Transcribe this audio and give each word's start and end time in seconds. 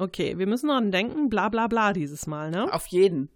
Okay, 0.00 0.38
wir 0.38 0.46
müssen 0.46 0.68
dran 0.68 0.90
denken, 0.90 1.28
bla 1.28 1.50
bla 1.50 1.66
bla 1.66 1.92
dieses 1.92 2.26
Mal, 2.26 2.50
ne? 2.50 2.72
Auf 2.72 2.86
jeden. 2.86 3.28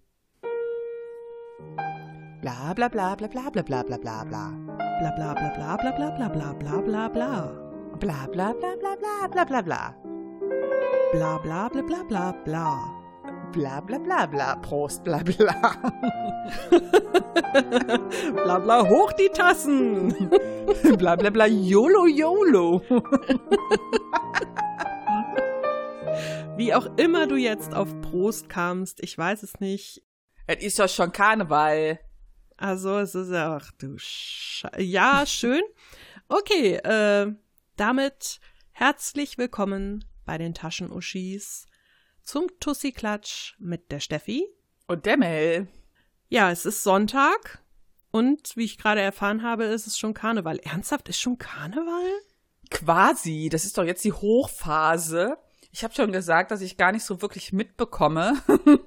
Bla 2.41 2.73
bla 2.75 2.89
bla 2.89 3.15
bla 3.17 3.29
bla 3.29 3.51
bla 3.51 3.63
bla 3.63 3.83
bla 3.83 3.99
bla 3.99 4.25
bla. 4.25 4.51
Bla 4.99 5.11
bla 5.15 5.35
bla 5.35 5.51
bla 5.51 5.77
bla 5.77 5.93
bla 5.93 6.29
bla 6.31 6.31
bla 6.31 6.55
bla 6.55 6.79
bla 6.81 7.09
bla. 7.11 7.53
Bla 8.01 8.27
bla 8.33 8.55
bla 8.55 8.77
bla 8.81 8.97
bla 8.97 9.29
bla 9.29 9.45
bla 9.45 9.63
bla. 9.63 9.95
Bla 11.13 11.39
bla 11.43 11.69
bla 11.69 11.83
bla 11.83 12.03
bla 12.09 12.33
bla. 12.47 12.69
Bla 13.53 13.81
bla 13.83 13.99
bla 13.99 14.27
bla. 14.27 14.57
Prost, 14.63 15.05
bla 15.05 15.19
bla. 15.19 15.55
bla 18.43 18.59
bla 18.59 18.89
hoch 18.89 19.13
die 19.19 19.29
Tassen. 19.29 20.15
bla 20.97 21.15
bla 21.15 21.31
bla 21.31 21.47
YOLO 21.47 22.07
YOLO. 22.07 22.81
Wie 26.57 26.73
auch 26.75 26.97
immer 26.97 27.27
du 27.27 27.37
jetzt 27.37 27.75
auf 27.75 28.01
Prost 28.01 28.49
kamst, 28.49 29.03
ich 29.03 29.17
weiß 29.17 29.43
es 29.43 29.61
nicht. 29.61 30.03
Es 30.47 30.63
ist 30.63 30.79
doch 30.79 30.89
schon 30.89 31.13
Karneval. 31.13 31.99
Also 32.57 32.99
es 32.99 33.15
ist 33.15 33.31
ja, 33.31 33.57
ach 33.57 33.73
du 33.79 33.99
Sch 33.99 34.65
Ja, 34.79 35.25
schön. 35.27 35.63
Okay, 36.29 36.77
äh, 36.77 37.33
damit 37.77 38.41
herzlich 38.73 39.39
willkommen 39.39 40.05
bei 40.25 40.39
den 40.39 40.55
Taschenuschis 40.55 41.67
zum 42.23 42.47
Tussi-Klatsch 42.61 43.55
mit 43.59 43.91
der 43.91 44.01
Steffi. 44.01 44.47
Und 44.87 45.07
der 45.07 45.17
Mel. 45.17 45.69
Ja, 46.29 46.51
es 46.51 46.65
ist 46.65 46.83
Sonntag 46.83 47.63
und 48.11 48.57
wie 48.57 48.65
ich 48.65 48.79
gerade 48.79 49.01
erfahren 49.01 49.43
habe, 49.43 49.65
ist 49.65 49.89
es 49.89 49.99
schon 49.99 50.15
Karneval. 50.15 50.59
Ernsthaft, 50.59 51.09
ist 51.09 51.21
schon 51.21 51.37
Karneval? 51.37 52.11
Quasi, 52.71 53.49
das 53.51 53.65
ist 53.65 53.77
doch 53.77 53.85
jetzt 53.85 54.05
die 54.05 54.13
Hochphase. 54.13 55.37
Ich 55.75 55.83
habe 55.83 55.93
schon 55.93 56.13
gesagt, 56.13 56.53
dass 56.53 56.61
ich 56.61 56.77
gar 56.77 56.93
nicht 56.93 57.05
so 57.05 57.21
wirklich 57.21 57.53
mitbekomme. 57.53 58.41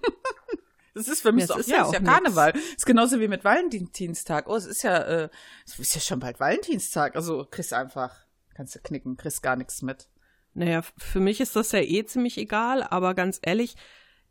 Das 0.94 1.08
ist 1.08 1.22
für 1.22 1.32
mich 1.32 1.42
ja, 1.42 1.48
so, 1.54 1.60
ist 1.60 1.70
ja, 1.70 1.86
ist 1.86 1.94
ja 1.94 2.00
Karneval. 2.00 2.54
Das 2.54 2.64
ist 2.64 2.86
genauso 2.88 3.20
wie 3.20 3.28
mit 3.28 3.44
Valentinstag. 3.44 4.50
Oh, 4.50 4.56
es 4.56 4.66
ist 4.66 4.82
ja, 4.82 4.98
äh, 4.98 5.30
es 5.64 5.78
ist 5.78 5.94
ja 5.94 6.02
schon 6.02 6.20
bald 6.20 6.40
Valentinstag. 6.40 7.16
Also 7.16 7.46
kriegst 7.52 7.72
einfach, 7.72 8.26
kannst 8.56 8.74
du 8.74 8.80
knicken, 8.80 9.16
kriegst 9.16 9.44
gar 9.44 9.56
nichts 9.56 9.84
mit. 9.84 10.10
Naja, 10.56 10.82
für 10.98 11.20
mich 11.20 11.40
ist 11.40 11.56
das 11.56 11.72
ja 11.72 11.82
eh 11.82 12.04
ziemlich 12.06 12.40
egal, 12.40 12.82
aber 12.82 13.14
ganz 13.14 13.40
ehrlich, 13.44 13.76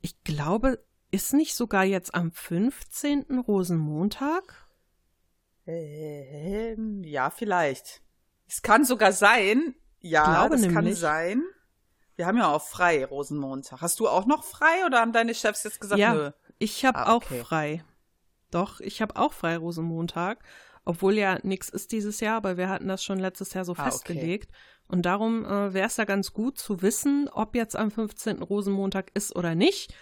ich 0.00 0.20
glaube, 0.24 0.84
ist 1.12 1.34
nicht 1.34 1.54
sogar 1.54 1.84
jetzt 1.84 2.16
am 2.16 2.32
15. 2.32 3.38
Rosenmontag? 3.46 4.66
Ähm, 5.66 7.04
ja, 7.04 7.30
vielleicht. 7.30 8.02
Es 8.48 8.60
kann 8.60 8.84
sogar 8.84 9.12
sein. 9.12 9.76
Ja, 10.00 10.48
das 10.48 10.62
nämlich. 10.62 10.74
kann 10.74 10.92
sein. 10.94 11.44
Wir 12.16 12.26
haben 12.26 12.38
ja 12.38 12.50
auch 12.52 12.62
frei, 12.62 13.04
Rosenmontag. 13.04 13.80
Hast 13.80 14.00
du 14.00 14.08
auch 14.08 14.26
noch 14.26 14.42
frei 14.42 14.84
oder 14.86 15.00
haben 15.00 15.12
deine 15.12 15.34
Chefs 15.34 15.64
jetzt 15.64 15.80
gesagt, 15.80 16.00
ja, 16.00 16.14
nö? 16.14 16.30
Ich 16.58 16.84
habe 16.84 16.98
ah, 16.98 17.14
okay. 17.14 17.40
auch 17.40 17.46
frei. 17.46 17.84
Doch, 18.50 18.80
ich 18.80 19.02
habe 19.02 19.16
auch 19.16 19.32
frei 19.32 19.56
Rosenmontag. 19.56 20.42
Obwohl 20.84 21.14
ja 21.14 21.38
nichts 21.42 21.68
ist 21.68 21.90
dieses 21.92 22.20
Jahr, 22.20 22.36
aber 22.36 22.56
wir 22.56 22.68
hatten 22.68 22.88
das 22.88 23.02
schon 23.02 23.18
letztes 23.18 23.52
Jahr 23.54 23.64
so 23.64 23.74
ah, 23.76 23.84
festgelegt. 23.84 24.50
Okay. 24.50 24.58
Und 24.88 25.02
darum 25.02 25.44
äh, 25.44 25.74
wäre 25.74 25.88
es 25.88 25.96
ja 25.96 26.04
ganz 26.04 26.32
gut 26.32 26.58
zu 26.58 26.80
wissen, 26.80 27.28
ob 27.32 27.56
jetzt 27.56 27.74
am 27.76 27.90
15. 27.90 28.42
Rosenmontag 28.42 29.10
ist 29.14 29.34
oder 29.34 29.54
nicht. 29.54 29.92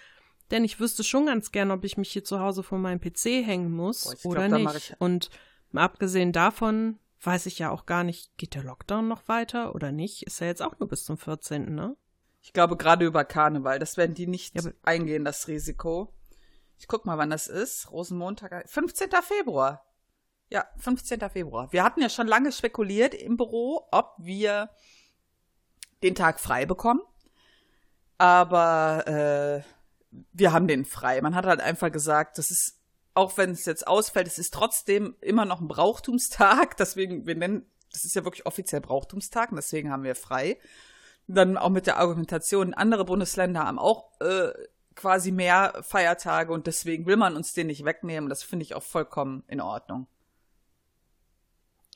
Denn 0.51 0.63
ich 0.63 0.79
wüsste 0.79 1.03
schon 1.03 1.27
ganz 1.27 1.53
gern, 1.53 1.71
ob 1.71 1.85
ich 1.85 1.97
mich 1.97 2.11
hier 2.13 2.23
zu 2.23 2.39
Hause 2.39 2.63
vor 2.63 2.79
meinem 2.79 3.01
PC 3.01 3.47
hängen 3.47 3.73
muss 3.73 4.05
Boah, 4.23 4.31
oder 4.31 4.49
glaub, 4.49 4.75
nicht. 4.75 4.95
Und 4.99 5.31
abgesehen 5.73 6.33
davon 6.33 6.99
weiß 7.23 7.47
ich 7.47 7.59
ja 7.59 7.71
auch 7.71 7.87
gar 7.87 8.05
nicht, 8.05 8.37
geht 8.37 8.55
der 8.55 8.63
Lockdown 8.63 9.09
noch 9.09 9.27
weiter 9.27 9.75
oder 9.75 9.91
nicht? 9.91 10.25
Ist 10.25 10.41
ja 10.41 10.47
jetzt 10.47 10.61
auch 10.61 10.79
nur 10.79 10.89
bis 10.89 11.05
zum 11.05 11.17
14., 11.17 11.75
ne? 11.75 11.97
Ich 12.45 12.53
glaube, 12.53 12.77
gerade 12.77 13.07
über 13.07 13.25
Karneval, 13.25 13.79
das 13.79 13.97
werden 13.97 14.15
die 14.15 14.27
nicht 14.27 14.55
ja, 14.55 14.71
eingehen, 14.83 15.25
das 15.25 15.49
Risiko. 15.49 16.13
Ich 16.77 16.87
guck 16.87 17.07
mal, 17.07 17.17
wann 17.17 17.31
das 17.31 17.47
ist. 17.47 17.91
Rosenmontag, 17.91 18.69
15. 18.69 19.09
Februar. 19.23 19.83
Ja, 20.51 20.67
15. 20.77 21.21
Februar. 21.31 21.73
Wir 21.73 21.83
hatten 21.83 22.03
ja 22.03 22.11
schon 22.11 22.27
lange 22.27 22.53
spekuliert 22.53 23.15
im 23.15 23.39
Büro, 23.39 23.89
ob 23.91 24.15
wir 24.19 24.69
den 26.03 26.15
Tag 26.15 26.39
frei 26.39 26.67
bekommen. 26.67 27.01
Aber 28.19 29.07
äh, 29.07 29.63
wir 30.33 30.53
haben 30.53 30.69
den 30.69 30.85
frei. 30.85 31.23
Man 31.23 31.35
hat 31.35 31.47
halt 31.47 31.63
einfach 31.63 31.91
gesagt, 31.91 32.37
das 32.37 32.51
ist, 32.51 32.79
auch 33.15 33.39
wenn 33.39 33.53
es 33.53 33.65
jetzt 33.65 33.87
ausfällt, 33.87 34.27
es 34.27 34.39
ist 34.39 34.53
trotzdem 34.53 35.17
immer 35.23 35.47
noch 35.47 35.63
ein 35.63 35.69
Brauchtumstag. 35.69 36.77
Deswegen, 36.77 37.27
wir 37.27 37.37
nennen, 37.37 37.65
das 37.91 38.05
ist 38.05 38.15
ja 38.15 38.25
wirklich 38.25 38.45
offiziell 38.45 38.83
Brauchtumstag 38.83 39.51
und 39.51 39.57
deswegen 39.57 39.91
haben 39.91 40.03
wir 40.03 40.15
frei. 40.15 40.59
Dann 41.27 41.57
auch 41.57 41.71
mit 41.71 41.87
der 41.87 41.99
Argumentation, 41.99 42.75
andere 42.75 43.05
Bundesländer 43.05 43.65
haben 43.65 43.79
auch 43.79 44.21
äh, 44.21 44.53
quasi 44.95 45.33
mehr 45.33 45.83
Feiertage 45.83 46.53
und 46.53 46.67
deswegen 46.67 47.07
will 47.07 47.17
man 47.17 47.37
uns 47.37 47.55
den 47.55 47.69
nicht 47.69 47.85
wegnehmen. 47.85 48.29
Das 48.29 48.43
finde 48.43 48.65
ich 48.65 48.75
auch 48.75 48.83
vollkommen 48.83 49.43
in 49.49 49.61
Ordnung. 49.61 50.07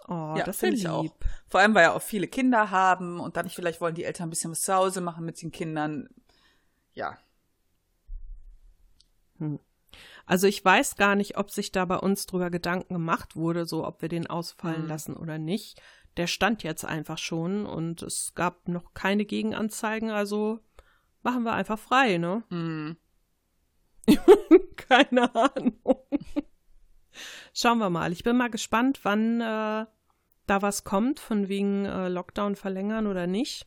Oh, 0.08 0.34
ja, 0.36 0.44
das 0.44 0.58
finde 0.58 0.76
ich 0.76 0.88
auch. 0.88 1.04
Vor 1.48 1.60
allem, 1.60 1.74
weil 1.74 1.84
ja 1.84 1.92
auch 1.92 2.02
viele 2.02 2.28
Kinder 2.28 2.70
haben 2.70 3.20
und 3.20 3.36
dann 3.36 3.50
vielleicht 3.50 3.80
wollen 3.80 3.94
die 3.94 4.04
Eltern 4.04 4.28
ein 4.28 4.30
bisschen 4.30 4.50
was 4.50 4.62
zu 4.62 4.74
Hause 4.74 5.02
machen 5.02 5.24
mit 5.24 5.40
den 5.42 5.52
Kindern. 5.52 6.08
Ja. 6.94 7.18
Hm. 9.38 9.60
Also 10.24 10.46
ich 10.46 10.64
weiß 10.64 10.96
gar 10.96 11.14
nicht, 11.14 11.36
ob 11.36 11.50
sich 11.50 11.72
da 11.72 11.84
bei 11.84 11.96
uns 11.96 12.26
drüber 12.26 12.50
Gedanken 12.50 12.94
gemacht 12.94 13.36
wurde, 13.36 13.66
so 13.66 13.86
ob 13.86 14.00
wir 14.00 14.08
den 14.08 14.26
ausfallen 14.26 14.82
hm. 14.82 14.88
lassen 14.88 15.16
oder 15.16 15.38
nicht. 15.38 15.80
Der 16.18 16.26
stand 16.26 16.62
jetzt 16.62 16.84
einfach 16.84 17.16
schon 17.16 17.64
und 17.64 18.02
es 18.02 18.34
gab 18.34 18.68
noch 18.68 18.92
keine 18.92 19.24
Gegenanzeigen, 19.24 20.10
also 20.10 20.60
machen 21.22 21.44
wir 21.44 21.52
einfach 21.54 21.78
frei, 21.78 22.18
ne? 22.18 22.42
Mm. 22.50 22.96
Keine 24.76 25.34
Ahnung. 25.34 25.78
Schauen 27.52 27.78
wir 27.78 27.90
mal. 27.90 28.12
Ich 28.12 28.22
bin 28.24 28.36
mal 28.36 28.50
gespannt, 28.50 29.00
wann 29.02 29.40
äh, 29.40 29.86
da 30.46 30.62
was 30.62 30.84
kommt, 30.84 31.20
von 31.20 31.48
wegen 31.48 31.84
äh, 31.84 32.08
Lockdown 32.08 32.56
verlängern 32.56 33.06
oder 33.06 33.26
nicht. 33.26 33.66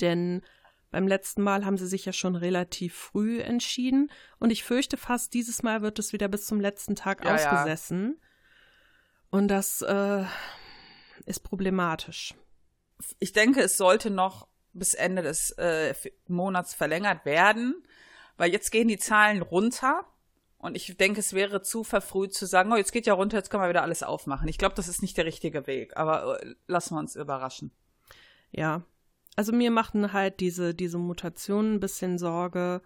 Denn 0.00 0.42
beim 0.90 1.06
letzten 1.06 1.42
Mal 1.42 1.64
haben 1.64 1.76
sie 1.76 1.86
sich 1.86 2.04
ja 2.04 2.12
schon 2.12 2.34
relativ 2.34 2.94
früh 2.94 3.40
entschieden. 3.40 4.10
Und 4.38 4.50
ich 4.50 4.64
fürchte 4.64 4.96
fast, 4.96 5.34
dieses 5.34 5.62
Mal 5.62 5.82
wird 5.82 5.98
es 5.98 6.12
wieder 6.12 6.28
bis 6.28 6.46
zum 6.46 6.60
letzten 6.60 6.96
Tag 6.96 7.24
ja, 7.24 7.34
ausgesessen. 7.34 8.16
Ja. 8.18 8.26
Und 9.30 9.48
das 9.48 9.82
äh, 9.82 10.24
ist 11.26 11.40
problematisch. 11.40 12.34
Ich 13.18 13.32
denke, 13.32 13.60
es 13.60 13.76
sollte 13.76 14.10
noch 14.10 14.46
bis 14.72 14.94
Ende 14.94 15.22
des 15.22 15.50
äh, 15.52 15.94
Monats 16.28 16.74
verlängert 16.74 17.24
werden, 17.24 17.82
weil 18.36 18.52
jetzt 18.52 18.70
gehen 18.70 18.88
die 18.88 18.98
Zahlen 18.98 19.42
runter. 19.42 20.04
Und 20.58 20.76
ich 20.76 20.94
denke, 20.96 21.20
es 21.20 21.32
wäre 21.32 21.62
zu 21.62 21.84
verfrüht 21.84 22.34
zu 22.34 22.44
sagen, 22.46 22.70
oh, 22.72 22.76
jetzt 22.76 22.92
geht 22.92 23.06
ja 23.06 23.14
runter, 23.14 23.38
jetzt 23.38 23.50
können 23.50 23.62
wir 23.62 23.70
wieder 23.70 23.82
alles 23.82 24.02
aufmachen. 24.02 24.46
Ich 24.48 24.58
glaube, 24.58 24.74
das 24.74 24.88
ist 24.88 25.00
nicht 25.00 25.16
der 25.16 25.24
richtige 25.24 25.66
Weg, 25.66 25.96
aber 25.96 26.42
äh, 26.42 26.54
lassen 26.66 26.94
wir 26.94 27.00
uns 27.00 27.16
überraschen. 27.16 27.72
Ja. 28.50 28.82
Also 29.36 29.52
mir 29.52 29.70
machten 29.70 30.12
halt 30.12 30.40
diese, 30.40 30.74
diese 30.74 30.98
Mutationen 30.98 31.74
ein 31.74 31.80
bisschen 31.80 32.18
Sorge. 32.18 32.82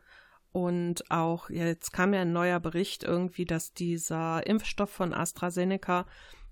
Und 0.52 1.10
auch, 1.10 1.50
ja, 1.50 1.64
jetzt 1.64 1.92
kam 1.92 2.14
ja 2.14 2.20
ein 2.20 2.32
neuer 2.32 2.60
Bericht 2.60 3.02
irgendwie, 3.02 3.44
dass 3.44 3.72
dieser 3.74 4.46
Impfstoff 4.46 4.90
von 4.90 5.12
AstraZeneca 5.12 6.06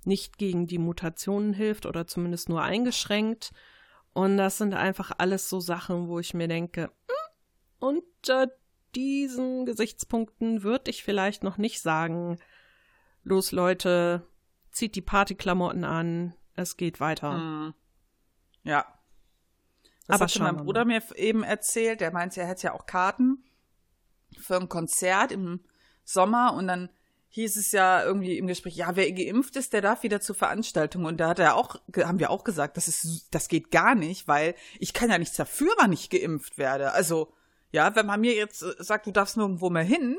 nicht 0.05 0.39
gegen 0.39 0.67
die 0.67 0.79
Mutationen 0.79 1.53
hilft 1.53 1.87
oder 1.87 2.07
zumindest 2.07 2.49
nur 2.49 2.63
eingeschränkt. 2.63 3.53
Und 4.13 4.37
das 4.37 4.59
sind 4.59 4.75
einfach 4.75 5.13
alles 5.19 5.49
so 5.49 5.61
Sachen, 5.61 6.09
wo 6.09 6.19
ich 6.19 6.35
mir 6.35 6.49
denke, 6.49 6.85
hm, 6.85 6.89
unter 7.79 8.49
diesen 8.95 9.65
Gesichtspunkten 9.65 10.63
würde 10.63 10.91
ich 10.91 11.03
vielleicht 11.03 11.43
noch 11.43 11.57
nicht 11.57 11.81
sagen, 11.81 12.39
los 13.25 13.53
Leute, 13.53 14.27
zieht 14.71 14.95
die 14.95 15.03
Partyklamotten 15.03 15.85
an, 15.85 16.35
es 16.55 16.77
geht 16.77 17.01
weiter. 17.01 17.35
Hm. 17.35 17.75
Ja. 18.65 18.87
Das 20.07 20.21
Aber 20.21 20.25
hat 20.25 20.39
mein 20.41 20.57
Bruder 20.57 20.85
mir 20.85 21.03
eben 21.15 21.43
erzählt, 21.43 22.01
der 22.01 22.13
meinte, 22.13 22.41
er 22.41 22.49
hätte 22.49 22.65
ja 22.65 22.73
auch 22.73 22.87
Karten 22.87 23.45
für 24.39 24.57
ein 24.57 24.69
Konzert 24.69 25.33
im 25.33 25.61
Sommer 26.05 26.55
und 26.55 26.67
dann 26.67 26.91
hieß 27.33 27.57
es 27.57 27.73
ja 27.73 28.05
irgendwie 28.05 28.37
im 28.37 28.47
Gespräch, 28.47 28.77
ja, 28.77 28.95
wer 28.95 29.11
geimpft 29.11 29.57
ist, 29.57 29.73
der 29.73 29.81
darf 29.81 30.03
wieder 30.03 30.21
zur 30.21 30.35
Veranstaltung. 30.35 31.07
Und 31.07 31.17
da 31.17 31.29
hat 31.29 31.39
er 31.39 31.57
auch, 31.57 31.77
haben 31.97 32.19
wir 32.19 32.31
auch 32.31 32.45
gesagt, 32.45 32.77
das 32.77 32.89
ist, 32.89 33.29
das 33.31 33.49
geht 33.49 33.71
gar 33.71 33.95
nicht, 33.95 34.29
weil 34.29 34.55
ich 34.79 34.93
kann 34.93 35.09
ja 35.11 35.17
nichts 35.17 35.37
dafür, 35.37 35.73
wann 35.79 35.93
ich 35.93 36.11
geimpft 36.11 36.59
werde. 36.59 36.93
Also, 36.93 37.33
ja, 37.71 37.97
wenn 37.97 38.05
man 38.05 38.21
mir 38.21 38.35
jetzt 38.35 38.63
äh, 38.63 38.75
sagt, 38.79 39.07
du 39.07 39.13
darfst 39.13 39.39
nirgendwo 39.39 39.71
mehr 39.71 39.83
hin, 39.83 40.19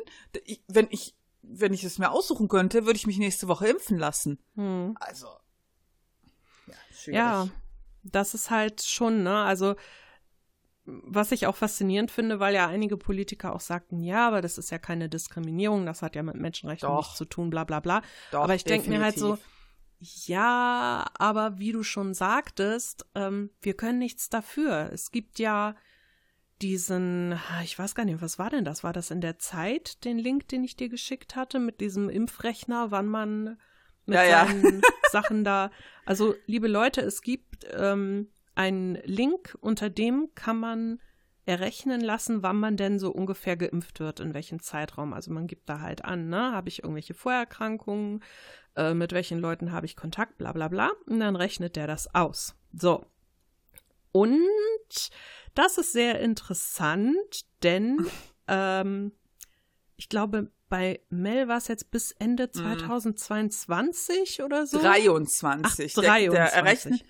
wenn 0.68 0.88
ich, 0.90 1.16
wenn 1.44 1.72
ich 1.72 1.84
es 1.84 2.00
mir 2.00 2.10
aussuchen 2.10 2.48
könnte, 2.48 2.88
würde 2.88 2.98
ich 2.98 3.06
mich 3.06 3.20
nächste 3.20 3.48
Woche 3.48 3.68
impfen 3.68 4.00
lassen. 4.00 4.40
Hm. 4.56 4.98
Also, 5.00 5.28
ja, 6.66 6.74
schwierig. 6.92 7.16
Ja, 7.16 7.48
das 8.02 8.34
ist 8.34 8.50
halt 8.50 8.82
schon, 8.82 9.22
ne, 9.22 9.38
also, 9.38 9.76
was 10.86 11.32
ich 11.32 11.48
auch 11.48 11.56
faszinierend 11.56 12.12
finde, 12.12 12.40
weil 12.40 12.54
ja 12.54 12.68
einige 12.68 12.98
Politiker 12.98 13.56
auch 13.56 13.62
sagten, 13.62 14.02
ja, 14.02 14.28
aber 14.28 14.42
das 14.42 14.58
ist 14.58 14.70
ja 14.70 14.80
keine 14.80 15.08
Diskriminierung, 15.08 15.86
das 15.86 16.02
hat 16.02 16.16
ja 16.16 16.24
mit 16.24 16.36
Menschenrechten 16.36 16.90
Doch. 16.90 16.98
nichts 16.98 17.16
zu 17.16 17.26
tun, 17.26 17.50
bla 17.50 17.64
bla 17.64 17.80
bla. 17.80 18.02
Doch, 18.32 18.44
aber 18.44 18.56
ich 18.56 18.66
denke 18.66 18.90
mir 18.90 19.02
halt 19.02 19.18
so, 19.18 19.38
ja, 20.00 21.06
aber 21.18 21.60
wie 21.60 21.72
du 21.72 21.84
schon 21.84 22.14
sagtest, 22.14 23.06
ähm, 23.16 23.50
wir 23.62 23.76
können 23.76 24.00
nichts 24.00 24.30
dafür. 24.30 24.90
Es 24.92 25.12
gibt 25.12 25.40
ja 25.40 25.76
diesen, 26.62 27.40
ich 27.64 27.80
weiß 27.80 27.96
gar 27.96 28.04
nicht, 28.06 28.22
was 28.22 28.38
war 28.38 28.50
denn 28.50 28.66
das? 28.66 28.84
War 28.84 28.94
das 28.94 29.12
in 29.12 29.22
der 29.22 29.40
Zeit, 29.40 30.04
den 30.04 30.18
Link, 30.18 30.50
den 30.50 30.64
ich 30.64 30.76
dir 30.76 30.90
geschickt 30.90 31.36
hatte, 31.36 31.60
mit 31.60 31.80
diesem 31.80 32.10
Impfrechner, 32.10 32.92
wann 32.92 33.08
man 33.08 33.58
mit 34.06 34.16
ja, 34.16 34.48
seinen 34.48 34.82
ja. 34.82 34.82
Sachen 35.12 35.44
da. 35.44 35.72
Also, 36.06 36.36
liebe 36.46 36.68
Leute, 36.68 37.02
es 37.02 37.22
gibt 37.22 37.66
ähm, 37.72 38.28
einen 38.56 38.96
Link, 39.04 39.58
unter 39.62 39.90
dem 39.90 40.30
kann 40.36 40.60
man 40.60 41.00
errechnen 41.46 42.02
lassen, 42.02 42.42
wann 42.42 42.58
man 42.58 42.78
denn 42.78 43.00
so 43.00 43.12
ungefähr 43.12 43.58
geimpft 43.58 44.00
wird, 44.00 44.20
in 44.20 44.34
welchem 44.34 44.62
Zeitraum. 44.62 45.14
Also 45.14 45.32
man 45.32 45.48
gibt 45.48 45.68
da 45.68 45.82
halt 45.82 46.06
an, 46.06 46.30
ne, 46.30 46.54
habe 46.54 46.70
ich 46.70 46.84
irgendwelche 46.84 47.14
Vorerkrankungen, 47.14 48.24
äh, 48.76 48.94
mit 48.94 49.12
welchen 49.12 49.40
Leuten 49.40 49.72
habe 49.72 49.86
ich 49.86 49.96
Kontakt, 49.96 50.38
bla 50.38 50.54
bla 50.54 50.70
bla. 50.70 50.92
Und 51.06 51.20
dann 51.20 51.36
rechnet 51.36 51.76
der 51.76 51.88
das 51.88 52.14
aus. 52.16 52.56
So. 52.72 53.06
Und 54.12 55.12
das 55.54 55.78
ist 55.78 55.92
sehr 55.92 56.20
interessant, 56.22 57.46
denn 57.62 58.06
ähm, 58.48 59.12
ich 59.98 60.08
glaube, 60.08 60.50
bei 60.70 61.02
Mel 61.10 61.48
war 61.48 61.58
es 61.58 61.68
jetzt 61.68 61.92
bis 61.92 62.12
Ende 62.14 62.50
2022 62.50 64.40
mhm. 64.40 64.46
oder 64.46 64.66
so. 64.66 64.80
23. 64.80 65.94
Ach, 65.98 66.02
23. 66.02 66.04
Der, 66.04 66.30
der 66.32 66.54
errechnet, 66.54 67.04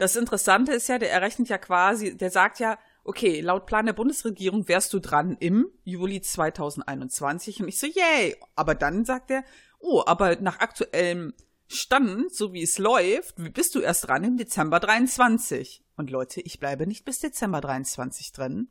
das 0.00 0.16
Interessante 0.16 0.72
ist 0.72 0.88
ja, 0.88 0.98
der 0.98 1.12
errechnet 1.12 1.50
ja 1.50 1.58
quasi, 1.58 2.16
der 2.16 2.30
sagt 2.30 2.58
ja, 2.58 2.78
okay, 3.04 3.42
laut 3.42 3.66
Plan 3.66 3.84
der 3.84 3.92
Bundesregierung 3.92 4.66
wärst 4.66 4.94
du 4.94 4.98
dran 4.98 5.36
im 5.38 5.70
Juli 5.84 6.22
2021. 6.22 7.60
Und 7.60 7.68
ich 7.68 7.78
so, 7.78 7.86
yay. 7.86 8.34
Aber 8.56 8.74
dann 8.74 9.04
sagt 9.04 9.30
er, 9.30 9.44
oh, 9.78 10.02
aber 10.06 10.36
nach 10.36 10.60
aktuellem 10.60 11.34
Stand, 11.68 12.34
so 12.34 12.54
wie 12.54 12.62
es 12.62 12.78
läuft, 12.78 13.34
bist 13.52 13.74
du 13.74 13.80
erst 13.80 14.08
dran 14.08 14.24
im 14.24 14.38
Dezember 14.38 14.80
23. 14.80 15.84
Und 15.98 16.10
Leute, 16.10 16.40
ich 16.40 16.58
bleibe 16.58 16.86
nicht 16.86 17.04
bis 17.04 17.18
Dezember 17.18 17.60
23 17.60 18.32
drin. 18.32 18.68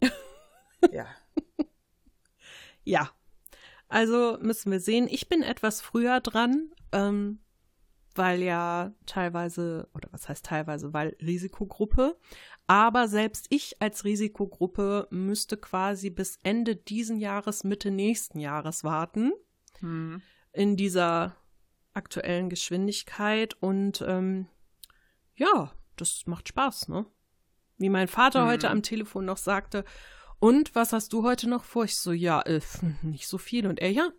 ja. 0.90 1.06
Ja. 2.82 3.08
Also 3.88 4.36
müssen 4.40 4.72
wir 4.72 4.80
sehen, 4.80 5.06
ich 5.08 5.28
bin 5.28 5.42
etwas 5.42 5.80
früher 5.80 6.20
dran, 6.20 6.72
ähm, 6.90 7.38
weil 8.18 8.42
ja 8.42 8.92
teilweise, 9.06 9.88
oder 9.94 10.08
was 10.12 10.28
heißt 10.28 10.44
teilweise, 10.44 10.92
weil 10.92 11.16
Risikogruppe. 11.20 12.16
Aber 12.66 13.08
selbst 13.08 13.46
ich 13.50 13.80
als 13.80 14.04
Risikogruppe 14.04 15.08
müsste 15.10 15.56
quasi 15.56 16.10
bis 16.10 16.38
Ende 16.42 16.76
diesen 16.76 17.18
Jahres, 17.18 17.64
Mitte 17.64 17.90
nächsten 17.90 18.38
Jahres 18.38 18.84
warten. 18.84 19.32
Hm. 19.80 20.22
In 20.52 20.76
dieser 20.76 21.36
aktuellen 21.94 22.48
Geschwindigkeit. 22.48 23.54
Und 23.60 24.02
ähm, 24.06 24.46
ja, 25.34 25.72
das 25.96 26.26
macht 26.26 26.48
Spaß, 26.48 26.88
ne? 26.88 27.06
Wie 27.78 27.88
mein 27.88 28.08
Vater 28.08 28.42
hm. 28.42 28.48
heute 28.48 28.70
am 28.70 28.82
Telefon 28.82 29.24
noch 29.24 29.38
sagte, 29.38 29.84
und 30.42 30.74
was 30.74 30.92
hast 30.92 31.12
du 31.12 31.22
heute 31.22 31.48
noch 31.48 31.62
vor? 31.62 31.84
Ich 31.84 31.96
so, 31.96 32.10
ja, 32.10 32.42
äh, 32.42 32.60
nicht 33.02 33.28
so 33.28 33.38
viel. 33.38 33.64
Und 33.64 33.78
er, 33.78 33.90
ja. 33.92 34.10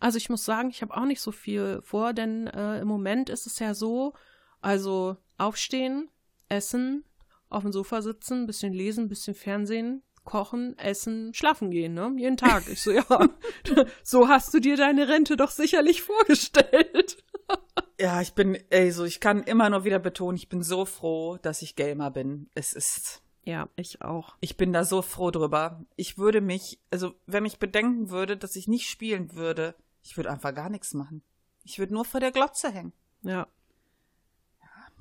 Also 0.00 0.16
ich 0.18 0.28
muss 0.28 0.44
sagen, 0.44 0.70
ich 0.70 0.82
habe 0.82 0.96
auch 0.96 1.04
nicht 1.04 1.20
so 1.20 1.30
viel 1.30 1.80
vor, 1.82 2.14
denn 2.14 2.48
äh, 2.48 2.80
im 2.80 2.88
Moment 2.88 3.30
ist 3.30 3.46
es 3.46 3.60
ja 3.60 3.74
so, 3.74 4.12
also 4.60 5.18
aufstehen, 5.36 6.10
essen, 6.48 7.04
auf 7.48 7.62
dem 7.62 7.70
Sofa 7.70 8.02
sitzen, 8.02 8.48
bisschen 8.48 8.72
lesen, 8.72 9.08
bisschen 9.08 9.36
Fernsehen, 9.36 10.02
kochen, 10.24 10.76
essen, 10.78 11.32
schlafen 11.32 11.70
gehen, 11.70 11.94
ne? 11.94 12.12
Jeden 12.16 12.36
Tag. 12.36 12.64
Ich 12.68 12.82
so, 12.82 12.90
ja, 12.90 13.04
so 14.02 14.26
hast 14.26 14.52
du 14.52 14.58
dir 14.58 14.76
deine 14.76 15.06
Rente 15.06 15.36
doch 15.36 15.52
sicherlich 15.52 16.02
vorgestellt. 16.02 17.22
ja, 18.00 18.20
ich 18.20 18.32
bin, 18.32 18.58
ey, 18.70 18.90
so, 18.90 19.04
ich 19.04 19.20
kann 19.20 19.44
immer 19.44 19.70
nur 19.70 19.84
wieder 19.84 20.00
betonen, 20.00 20.38
ich 20.38 20.48
bin 20.48 20.64
so 20.64 20.84
froh, 20.86 21.38
dass 21.40 21.62
ich 21.62 21.76
Gamer 21.76 22.10
bin. 22.10 22.50
Es 22.56 22.72
ist. 22.72 23.22
Ja, 23.48 23.70
ich 23.76 24.02
auch. 24.02 24.36
Ich 24.40 24.58
bin 24.58 24.74
da 24.74 24.84
so 24.84 25.00
froh 25.00 25.30
drüber. 25.30 25.82
Ich 25.96 26.18
würde 26.18 26.42
mich, 26.42 26.78
also, 26.90 27.14
wenn 27.24 27.44
mich 27.44 27.58
bedenken 27.58 28.10
würde, 28.10 28.36
dass 28.36 28.56
ich 28.56 28.68
nicht 28.68 28.90
spielen 28.90 29.32
würde, 29.32 29.74
ich 30.02 30.18
würde 30.18 30.30
einfach 30.30 30.54
gar 30.54 30.68
nichts 30.68 30.92
machen. 30.92 31.22
Ich 31.64 31.78
würde 31.78 31.94
nur 31.94 32.04
vor 32.04 32.20
der 32.20 32.30
Glotze 32.30 32.70
hängen. 32.70 32.92
Ja. 33.22 33.48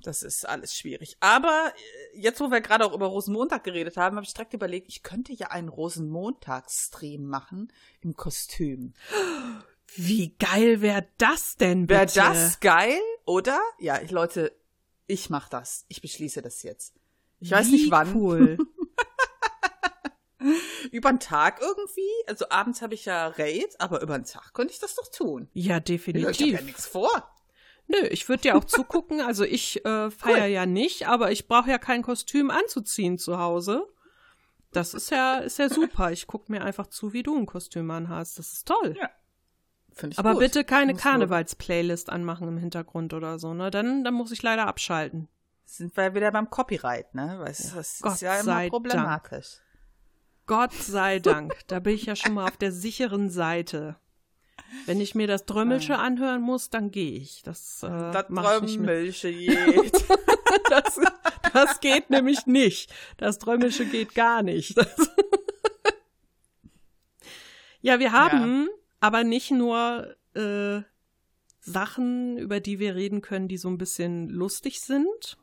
Das 0.02 0.24
ist 0.24 0.48
alles 0.48 0.74
schwierig. 0.74 1.18
Aber 1.20 1.74
äh, 1.76 2.22
jetzt, 2.22 2.40
wo 2.40 2.50
wir 2.50 2.62
gerade 2.62 2.86
auch 2.86 2.94
über 2.94 3.08
Rosenmontag 3.08 3.66
geredet 3.66 3.98
haben, 3.98 4.16
habe 4.16 4.26
ich 4.26 4.34
direkt 4.34 4.54
überlegt, 4.54 4.88
ich 4.88 5.04
könnte 5.04 5.34
ja 5.34 5.48
einen 5.48 5.68
Rosenmontagsstream 5.68 7.26
machen 7.26 7.74
im 8.00 8.16
Kostüm. 8.16 8.94
Wie 9.94 10.38
geil 10.38 10.80
wäre 10.80 11.06
das 11.18 11.58
denn 11.58 11.86
bitte? 11.86 12.16
Wäre 12.16 12.30
das 12.30 12.62
geil, 12.62 13.02
oder? 13.26 13.60
Ja, 13.78 14.02
ich, 14.02 14.12
Leute, 14.12 14.56
ich 15.06 15.30
mach 15.30 15.50
das. 15.50 15.84
Ich 15.90 16.02
beschließe 16.02 16.42
das 16.42 16.64
jetzt. 16.64 16.94
Ich 17.40 17.52
weiß 17.52 17.68
Wie 17.68 17.72
nicht 17.72 17.92
wann. 17.92 18.16
Cool. 18.16 18.58
über 20.92 21.12
den 21.12 21.20
Tag 21.20 21.60
irgendwie. 21.62 22.10
Also 22.28 22.50
abends 22.50 22.82
habe 22.82 22.94
ich 22.94 23.06
ja 23.06 23.28
Raid, 23.28 23.80
aber 23.80 24.02
über 24.02 24.18
den 24.18 24.26
Tag 24.26 24.54
könnte 24.54 24.74
ich 24.74 24.80
das 24.80 24.96
doch 24.96 25.10
tun. 25.12 25.50
Ja, 25.54 25.80
definitiv. 25.80 26.30
Ich 26.30 26.42
habe 26.42 26.52
ja 26.52 26.62
nichts 26.62 26.88
vor. 26.88 27.10
Nö, 27.88 27.98
ich 28.10 28.28
würde 28.28 28.42
dir 28.42 28.58
auch 28.58 28.66
zugucken. 28.66 29.22
Also 29.22 29.44
ich 29.44 29.86
äh, 29.86 30.12
feiere 30.12 30.46
cool. 30.46 30.52
ja 30.52 30.66
nicht, 30.66 31.08
aber 31.08 31.32
ich 31.32 31.48
brauche 31.48 31.70
ja 31.70 31.78
kein 31.78 32.02
Kostüm 32.02 32.52
anzuziehen 32.52 33.18
zu 33.18 33.38
Hause. 33.40 33.88
Das 34.72 34.94
ist 34.94 35.10
ja, 35.10 35.38
ist 35.38 35.60
ja 35.60 35.70
super. 35.70 36.12
Ich 36.12 36.28
gucke 36.28 36.52
mir 36.52 36.64
einfach 36.64 36.88
zu, 36.88 37.14
wie 37.14 37.24
du 37.24 37.38
ein 37.38 37.46
Kostüm 37.46 37.90
anhast. 37.90 38.38
Das 38.38 38.52
ist 38.52 38.68
toll. 38.68 38.96
Ja. 39.00 39.10
Finde 39.94 40.14
ich 40.14 40.20
Aber 40.20 40.34
gut. 40.34 40.42
bitte 40.42 40.64
keine 40.64 40.94
Karnevals-Playlist 40.94 42.10
anmachen 42.10 42.48
im 42.48 42.58
Hintergrund 42.58 43.14
oder 43.14 43.40
so, 43.40 43.54
ne? 43.54 43.72
Dann, 43.72 44.04
dann 44.04 44.14
muss 44.14 44.32
ich 44.32 44.44
leider 44.44 44.68
abschalten. 44.68 45.28
Sind 45.68 45.98
wir 45.98 46.16
wieder 46.16 46.32
beim 46.32 46.50
Copyright, 46.50 47.14
ne? 47.14 47.36
Weil 47.40 47.54
ja. 47.54 47.76
das 47.76 48.00
Gott 48.00 48.14
ist 48.14 48.22
ja 48.22 48.40
immer 48.40 48.70
problematisch. 48.70 49.58
Dank. 49.58 49.68
Gott 50.48 50.74
sei 50.74 51.20
Dank. 51.24 51.54
Da 51.68 51.80
bin 51.80 51.94
ich 51.94 52.06
ja 52.06 52.16
schon 52.16 52.34
mal 52.36 52.46
auf 52.46 52.56
der 52.56 52.72
sicheren 52.72 53.30
Seite. 53.30 53.98
Wenn 54.86 55.02
ich 55.02 55.14
mir 55.14 55.28
das 55.28 55.46
Drömmelsche 55.46 55.98
anhören 55.98 56.42
muss, 56.42 56.70
dann 56.70 56.90
gehe 56.90 57.20
ich. 57.20 57.44
Das, 57.44 57.84
äh, 57.84 58.12
das 58.12 58.28
Drömmelsche 58.28 59.32
geht. 59.34 60.06
das, 60.70 61.00
das 61.54 61.80
geht 61.82 62.10
nämlich 62.10 62.46
nicht. 62.46 62.94
Das 63.18 63.38
Drömmelsche 63.38 63.86
geht 63.86 64.16
gar 64.16 64.44
nicht. 64.44 64.78
ja, 67.82 68.00
wir 68.00 68.14
haben 68.14 68.68
ja. 68.68 68.74
aber 69.02 69.26
nicht 69.26 69.52
nur 69.52 70.16
äh, 70.34 70.82
Sachen, 71.60 72.38
über 72.38 72.62
die 72.62 72.80
wir 72.80 72.96
reden 72.96 73.22
können, 73.22 73.50
die 73.50 73.58
so 73.58 73.68
ein 73.68 73.78
bisschen 73.78 74.30
lustig 74.30 74.80
sind, 74.80 75.38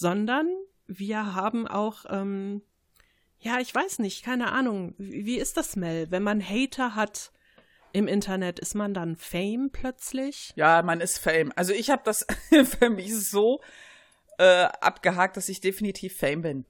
sondern 0.00 0.48
wir 0.86 1.34
haben 1.34 1.68
auch, 1.68 2.06
ähm, 2.08 2.62
ja, 3.38 3.60
ich 3.60 3.74
weiß 3.74 3.98
nicht, 3.98 4.24
keine 4.24 4.50
Ahnung, 4.50 4.94
wie, 4.96 5.26
wie 5.26 5.36
ist 5.36 5.58
das, 5.58 5.76
Mel, 5.76 6.10
wenn 6.10 6.22
man 6.22 6.42
Hater 6.42 6.94
hat, 6.94 7.32
im 7.92 8.08
Internet 8.08 8.60
ist 8.60 8.74
man 8.74 8.94
dann 8.94 9.16
Fame 9.16 9.68
plötzlich? 9.70 10.54
Ja, 10.56 10.82
man 10.82 11.02
ist 11.02 11.18
Fame. 11.18 11.52
Also 11.54 11.74
ich 11.74 11.90
habe 11.90 12.00
das 12.04 12.26
für 12.78 12.88
mich 12.88 13.14
so 13.14 13.60
äh, 14.38 14.68
abgehakt, 14.80 15.36
dass 15.36 15.50
ich 15.50 15.60
definitiv 15.60 16.16
Fame 16.16 16.40
bin. 16.40 16.64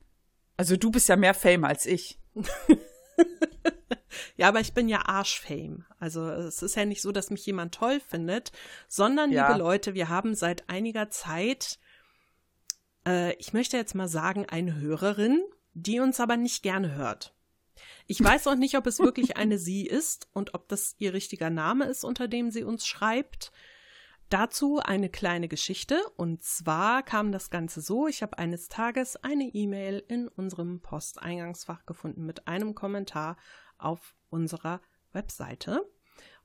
Also 0.57 0.76
du 0.76 0.90
bist 0.90 1.09
ja 1.09 1.14
mehr 1.14 1.35
Fame 1.35 1.64
als 1.64 1.87
ich. 1.87 2.19
ja, 4.37 4.49
aber 4.49 4.59
ich 4.59 4.73
bin 4.73 4.88
ja 4.88 5.07
Arschfame. 5.07 5.85
Also 6.00 6.28
es 6.28 6.62
ist 6.62 6.75
ja 6.75 6.85
nicht 6.85 7.00
so, 7.00 7.12
dass 7.12 7.31
mich 7.31 7.47
jemand 7.47 7.76
toll 7.76 8.00
findet, 8.00 8.50
sondern, 8.88 9.31
ja. 9.31 9.47
liebe 9.47 9.61
Leute, 9.61 9.95
wir 9.95 10.09
haben 10.09 10.35
seit 10.35 10.69
einiger 10.69 11.11
Zeit, 11.11 11.78
äh, 13.11 13.33
ich 13.35 13.52
möchte 13.52 13.76
jetzt 13.76 13.95
mal 13.95 14.09
sagen, 14.09 14.47
eine 14.49 14.76
Hörerin, 14.76 15.43
die 15.75 16.00
uns 16.00 16.21
aber 16.21 16.37
nicht 16.37 16.62
gerne 16.62 16.95
hört. 16.95 17.35
Ich 18.07 18.23
weiß 18.23 18.47
auch 18.47 18.57
nicht, 18.57 18.76
ob 18.76 18.87
es 18.87 18.99
wirklich 18.99 19.37
eine 19.37 19.59
sie 19.59 19.87
ist 19.87 20.29
und 20.33 20.55
ob 20.55 20.69
das 20.69 20.95
ihr 20.99 21.12
richtiger 21.12 21.50
Name 21.50 21.87
ist, 21.87 22.05
unter 22.05 22.29
dem 22.29 22.50
sie 22.50 22.64
uns 22.64 22.87
schreibt. 22.87 23.52
Dazu 24.29 24.79
eine 24.79 25.09
kleine 25.09 25.49
Geschichte. 25.49 26.00
Und 26.17 26.43
zwar 26.45 27.02
kam 27.02 27.33
das 27.33 27.50
Ganze 27.50 27.81
so, 27.81 28.07
ich 28.07 28.23
habe 28.23 28.38
eines 28.38 28.69
Tages 28.69 29.17
eine 29.17 29.45
E-Mail 29.45 30.05
in 30.07 30.29
unserem 30.29 30.81
Posteingangsfach 30.81 31.85
gefunden 31.85 32.25
mit 32.25 32.47
einem 32.47 32.75
Kommentar 32.75 33.37
auf 33.76 34.14
unserer 34.29 34.81
Webseite 35.12 35.85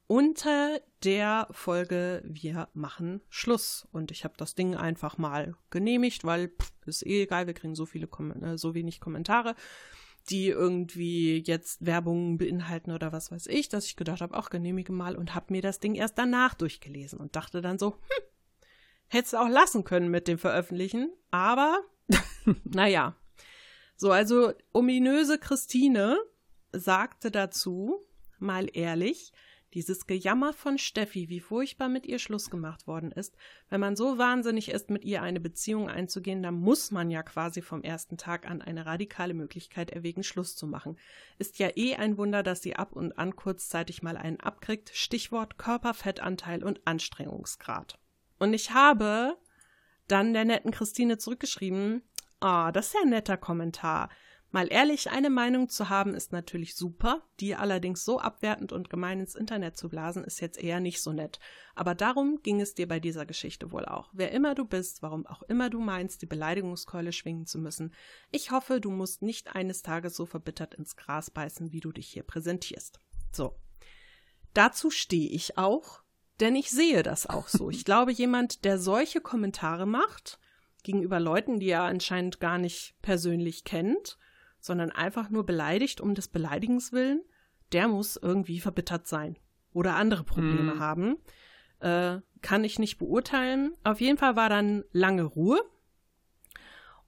unter 0.07 0.79
der 1.03 1.47
Folge 1.51 2.21
Wir 2.25 2.69
machen 2.73 3.21
Schluss. 3.29 3.87
Und 3.91 4.11
ich 4.11 4.23
habe 4.23 4.35
das 4.37 4.55
Ding 4.55 4.75
einfach 4.75 5.17
mal 5.17 5.55
genehmigt, 5.69 6.23
weil 6.23 6.49
pff, 6.49 6.71
ist 6.85 7.05
eh 7.05 7.23
egal, 7.23 7.47
wir 7.47 7.53
kriegen 7.53 7.75
so 7.75 7.85
viele 7.85 8.07
Kom 8.07 8.31
äh, 8.43 8.57
so 8.57 8.73
wenig 8.73 8.99
Kommentare 8.99 9.55
die 10.29 10.47
irgendwie 10.47 11.43
jetzt 11.45 11.85
Werbung 11.85 12.37
beinhalten 12.37 12.91
oder 12.91 13.11
was 13.11 13.31
weiß 13.31 13.47
ich, 13.47 13.69
dass 13.69 13.85
ich 13.85 13.95
gedacht 13.95 14.21
habe, 14.21 14.35
auch 14.35 14.49
genehmige 14.49 14.91
mal 14.91 15.15
und 15.15 15.35
habe 15.35 15.53
mir 15.53 15.61
das 15.61 15.79
Ding 15.79 15.95
erst 15.95 16.17
danach 16.17 16.55
durchgelesen 16.55 17.19
und 17.19 17.35
dachte 17.35 17.61
dann 17.61 17.77
so, 17.77 17.91
hm, 17.91 18.23
hättest 19.07 19.33
du 19.33 19.37
auch 19.37 19.49
lassen 19.49 19.83
können 19.83 20.09
mit 20.09 20.27
dem 20.27 20.37
Veröffentlichen, 20.37 21.13
aber 21.31 21.79
naja. 22.63 23.15
So, 23.97 24.11
also 24.11 24.53
ominöse 24.73 25.37
Christine 25.37 26.17
sagte 26.71 27.31
dazu, 27.31 27.99
mal 28.39 28.67
ehrlich, 28.73 29.31
Dieses 29.75 30.07
Gejammer 30.07 30.53
von 30.53 30.77
Steffi, 30.77 31.27
wie 31.27 31.41
furchtbar 31.41 31.89
mit 31.89 32.05
ihr 32.05 32.17
Schluss 32.17 32.49
gemacht 32.49 32.87
worden 32.87 33.11
ist. 33.11 33.35
Wenn 33.69 33.81
man 33.81 33.97
so 33.97 34.17
wahnsinnig 34.17 34.69
ist, 34.69 34.89
mit 34.89 35.03
ihr 35.03 35.21
eine 35.21 35.41
Beziehung 35.41 35.89
einzugehen, 35.89 36.41
dann 36.41 36.55
muss 36.55 36.91
man 36.91 37.11
ja 37.11 37.23
quasi 37.23 37.61
vom 37.61 37.83
ersten 37.83 38.17
Tag 38.17 38.49
an 38.49 38.61
eine 38.61 38.85
radikale 38.85 39.33
Möglichkeit 39.33 39.91
erwägen, 39.91 40.23
Schluss 40.23 40.55
zu 40.55 40.65
machen. 40.65 40.97
Ist 41.39 41.59
ja 41.59 41.69
eh 41.75 41.95
ein 41.95 42.17
Wunder, 42.17 42.41
dass 42.41 42.61
sie 42.61 42.77
ab 42.77 42.93
und 42.93 43.19
an 43.19 43.35
kurzzeitig 43.35 44.01
mal 44.01 44.15
einen 44.15 44.39
abkriegt. 44.39 44.91
Stichwort 44.93 45.57
Körperfettanteil 45.57 46.63
und 46.63 46.79
Anstrengungsgrad. 46.87 47.99
Und 48.39 48.53
ich 48.53 48.71
habe 48.71 49.35
dann 50.07 50.33
der 50.33 50.45
netten 50.45 50.71
Christine 50.71 51.17
zurückgeschrieben, 51.17 52.01
ah, 52.39 52.71
das 52.71 52.87
ist 52.87 52.93
ja 52.93 53.01
ein 53.01 53.09
netter 53.09 53.35
Kommentar. 53.35 54.09
Mal 54.51 54.71
ehrlich, 54.71 55.11
eine 55.11 55.29
Meinung 55.29 55.67
zu 55.67 55.89
haben 55.89 56.13
ist 56.13 56.31
natürlich 56.31 56.75
super, 56.75 57.21
die 57.41 57.55
allerdings 57.55 58.05
so 58.05 58.19
abwertend 58.19 58.71
und 58.71 58.89
gemein 58.89 59.19
ins 59.19 59.35
Internet 59.35 59.75
zu 59.75 59.89
blasen, 59.89 60.23
ist 60.23 60.39
jetzt 60.39 60.57
eher 60.57 60.79
nicht 60.79 61.01
so 61.01 61.11
nett. 61.11 61.39
Aber 61.73 61.93
darum 61.93 62.39
ging 62.41 62.61
es 62.61 62.73
dir 62.73 62.87
bei 62.87 63.01
dieser 63.01 63.25
Geschichte 63.25 63.71
wohl 63.71 63.85
auch. 63.85 64.09
Wer 64.13 64.31
immer 64.31 64.55
du 64.55 64.63
bist, 64.63 65.01
warum 65.01 65.25
auch 65.27 65.43
immer 65.43 65.69
du 65.69 65.81
meinst, 65.81 66.21
die 66.21 66.25
Beleidigungskeule 66.25 67.11
schwingen 67.11 67.45
zu 67.45 67.59
müssen, 67.59 67.93
ich 68.31 68.51
hoffe, 68.51 68.79
du 68.79 68.91
musst 68.91 69.21
nicht 69.21 69.55
eines 69.55 69.81
Tages 69.81 70.15
so 70.15 70.25
verbittert 70.25 70.75
ins 70.75 70.95
Gras 70.95 71.29
beißen, 71.29 71.73
wie 71.73 71.81
du 71.81 71.91
dich 71.91 72.07
hier 72.07 72.23
präsentierst. 72.23 72.99
So. 73.33 73.57
Dazu 74.53 74.89
stehe 74.89 75.29
ich 75.29 75.57
auch, 75.57 76.01
denn 76.39 76.55
ich 76.55 76.71
sehe 76.71 77.03
das 77.03 77.27
auch 77.27 77.49
so. 77.49 77.69
Ich 77.69 77.83
glaube, 77.85 78.13
jemand, 78.13 78.63
der 78.63 78.79
solche 78.79 79.19
Kommentare 79.19 79.85
macht, 79.85 80.39
gegenüber 80.83 81.19
Leuten, 81.19 81.59
die 81.59 81.69
er 81.69 81.83
anscheinend 81.83 82.39
gar 82.39 82.57
nicht 82.57 82.95
persönlich 83.01 83.65
kennt, 83.65 84.17
sondern 84.65 84.91
einfach 84.91 85.29
nur 85.29 85.45
beleidigt 85.45 86.01
um 86.01 86.15
des 86.15 86.27
Beleidigens 86.27 86.91
willen, 86.91 87.21
der 87.71 87.87
muss 87.87 88.17
irgendwie 88.17 88.59
verbittert 88.59 89.07
sein 89.07 89.37
oder 89.73 89.95
andere 89.95 90.23
Probleme 90.23 90.73
hm. 90.73 90.79
haben. 90.79 91.17
Äh, 91.79 92.19
kann 92.41 92.63
ich 92.63 92.79
nicht 92.79 92.97
beurteilen. 92.97 93.75
Auf 93.83 94.01
jeden 94.01 94.17
Fall 94.17 94.35
war 94.35 94.49
dann 94.49 94.83
lange 94.91 95.23
Ruhe. 95.23 95.61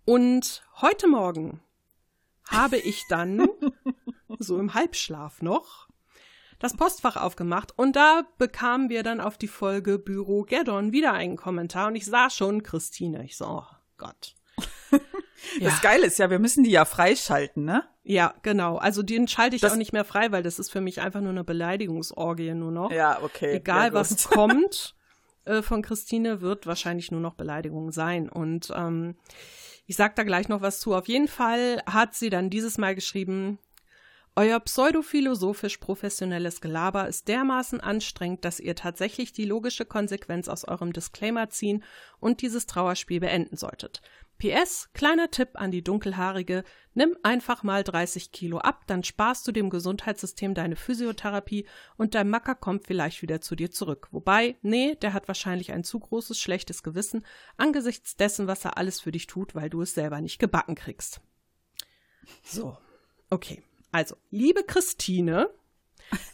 Und 0.06 0.64
heute 0.82 1.08
Morgen 1.08 1.62
habe 2.48 2.78
ich 2.78 3.04
dann, 3.10 3.48
so 4.40 4.60
im 4.60 4.74
Halbschlaf 4.74 5.42
noch, 5.42 5.88
das 6.60 6.76
Postfach 6.76 7.18
aufgemacht 7.18 7.78
und 7.78 7.96
da 7.96 8.24
bekamen 8.38 8.90
wir 8.90 9.04
dann 9.04 9.20
auf 9.20 9.38
die 9.38 9.48
Folge 9.48 10.00
Büro 10.00 10.44
Geddon 10.44 10.92
wieder 10.92 11.14
einen 11.14 11.38
Kommentar 11.38 11.88
und 11.88 11.96
ich 11.96 12.06
sah 12.06 12.30
schon 12.30 12.64
Christine. 12.64 13.24
Ich 13.26 13.38
so, 13.38 13.46
oh 13.46 13.66
Gott. 13.98 14.37
Das 15.62 15.74
ja. 15.76 15.80
Geile 15.82 16.08
ist 16.08 16.20
ja, 16.20 16.30
wir 16.30 16.40
müssen 16.40 16.64
die 16.64 16.72
ja 16.72 16.86
freischalten, 16.86 17.64
ne? 17.64 17.84
Ja, 18.04 18.34
genau. 18.42 18.78
Also 18.78 19.04
den 19.04 19.28
schalte 19.28 19.56
ich 19.56 19.62
das 19.62 19.74
auch 19.74 19.78
nicht 19.78 19.94
mehr 19.94 20.06
frei, 20.06 20.32
weil 20.32 20.44
das 20.44 20.60
ist 20.60 20.72
für 20.72 20.82
mich 20.82 21.02
einfach 21.02 21.22
nur 21.22 21.32
eine 21.32 21.44
Beleidigungsorgie 21.44 22.54
nur 22.54 22.72
noch. 22.72 22.92
Ja, 22.92 23.20
okay. 23.22 23.56
Egal, 23.56 23.88
ja, 23.88 23.94
was 23.94 24.28
kommt 24.30 24.96
äh, 25.46 25.62
von 25.62 25.82
Christine, 25.82 26.42
wird 26.42 26.66
wahrscheinlich 26.68 27.12
nur 27.12 27.22
noch 27.22 27.36
Beleidigung 27.36 27.92
sein. 27.92 28.30
Und 28.30 28.72
ähm, 28.76 29.16
ich 29.86 29.96
sag 29.96 30.16
da 30.16 30.24
gleich 30.24 30.48
noch 30.50 30.62
was 30.62 30.80
zu. 30.80 30.96
Auf 30.96 31.08
jeden 31.08 31.28
Fall 31.28 31.82
hat 31.86 32.16
sie 32.16 32.30
dann 32.30 32.50
dieses 32.50 32.78
Mal 32.78 32.96
geschrieben, 32.96 33.60
euer 34.38 34.60
pseudophilosophisch 34.60 35.78
professionelles 35.78 36.62
Gelaber 36.62 37.08
ist 37.08 37.28
dermaßen 37.28 37.82
anstrengend, 37.82 38.46
dass 38.46 38.60
ihr 38.60 38.76
tatsächlich 38.76 39.34
die 39.34 39.46
logische 39.46 39.84
Konsequenz 39.84 40.48
aus 40.48 40.64
eurem 40.64 40.94
Disclaimer 40.94 41.50
ziehen 41.50 41.84
und 42.20 42.44
dieses 42.44 42.68
Trauerspiel 42.68 43.20
beenden 43.20 43.58
solltet. 43.58 44.04
PS, 44.38 44.90
kleiner 44.94 45.32
Tipp 45.32 45.52
an 45.54 45.72
die 45.72 45.84
Dunkelhaarige, 45.84 46.64
nimm 46.94 47.18
einfach 47.24 47.64
mal 47.64 47.84
30 47.84 48.32
Kilo 48.32 48.60
ab, 48.60 48.84
dann 48.88 49.04
sparst 49.04 49.48
du 49.48 49.52
dem 49.52 49.70
Gesundheitssystem 49.70 50.54
deine 50.54 50.76
Physiotherapie 50.76 51.68
und 51.98 52.14
dein 52.16 52.30
Macker 52.30 52.56
kommt 52.56 52.86
vielleicht 52.86 53.22
wieder 53.22 53.42
zu 53.42 53.56
dir 53.56 53.72
zurück. 53.72 54.08
Wobei, 54.12 54.58
nee, 54.62 54.96
der 54.96 55.14
hat 55.14 55.28
wahrscheinlich 55.28 55.72
ein 55.72 55.84
zu 55.84 56.00
großes 56.00 56.40
schlechtes 56.40 56.84
Gewissen 56.84 57.26
angesichts 57.58 58.16
dessen, 58.16 58.48
was 58.48 58.64
er 58.66 58.78
alles 58.78 59.00
für 59.00 59.12
dich 59.12 59.28
tut, 59.28 59.56
weil 59.56 59.70
du 59.70 59.82
es 59.82 59.94
selber 59.94 60.22
nicht 60.22 60.40
gebacken 60.40 60.76
kriegst. 60.76 61.22
So, 62.44 62.78
okay. 63.30 63.64
Also, 63.92 64.18
liebe 64.30 64.64
Christine, 64.64 65.50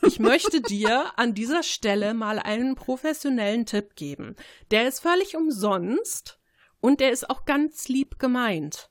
ich 0.01 0.19
möchte 0.19 0.61
dir 0.61 1.17
an 1.17 1.33
dieser 1.33 1.63
Stelle 1.63 2.13
mal 2.13 2.39
einen 2.39 2.75
professionellen 2.75 3.65
Tipp 3.65 3.95
geben. 3.95 4.35
Der 4.71 4.87
ist 4.87 4.99
völlig 4.99 5.35
umsonst 5.35 6.39
und 6.83 6.99
der 6.99 7.11
ist 7.11 7.29
auch 7.29 7.45
ganz 7.45 7.87
lieb 7.87 8.19
gemeint. 8.19 8.89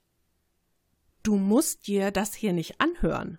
Du 1.23 1.37
musst 1.37 1.87
dir 1.87 2.11
das 2.11 2.33
hier 2.33 2.55
nicht 2.55 2.81
anhören. 2.81 3.39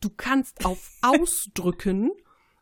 Du 0.00 0.08
kannst 0.08 0.64
auf 0.64 0.92
Ausdrücken 1.02 2.12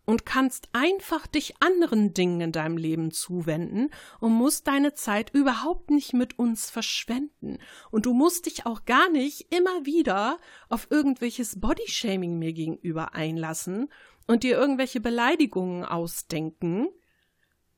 und 0.07 0.25
kannst 0.25 0.71
einfach 0.73 1.27
dich 1.27 1.61
anderen 1.61 2.15
Dingen 2.15 2.41
in 2.41 2.53
deinem 2.53 2.79
Leben 2.79 3.11
zuwenden 3.11 3.91
und 4.19 4.33
musst 4.33 4.67
deine 4.67 4.95
Zeit 4.95 5.29
überhaupt 5.35 5.91
nicht 5.91 6.15
mit 6.15 6.39
uns 6.39 6.71
verschwenden. 6.71 7.59
Und 7.91 8.07
du 8.07 8.15
musst 8.15 8.47
dich 8.47 8.65
auch 8.65 8.87
gar 8.87 9.11
nicht 9.11 9.55
immer 9.55 9.85
wieder 9.85 10.39
auf 10.71 10.91
irgendwelches 10.91 11.61
Bodyshaming 11.61 12.39
mir 12.39 12.55
gegenüber 12.55 13.13
einlassen 13.13 13.93
und 14.27 14.43
dir 14.43 14.57
irgendwelche 14.57 15.03
Beleidigungen 15.03 15.85
ausdenken, 15.85 16.89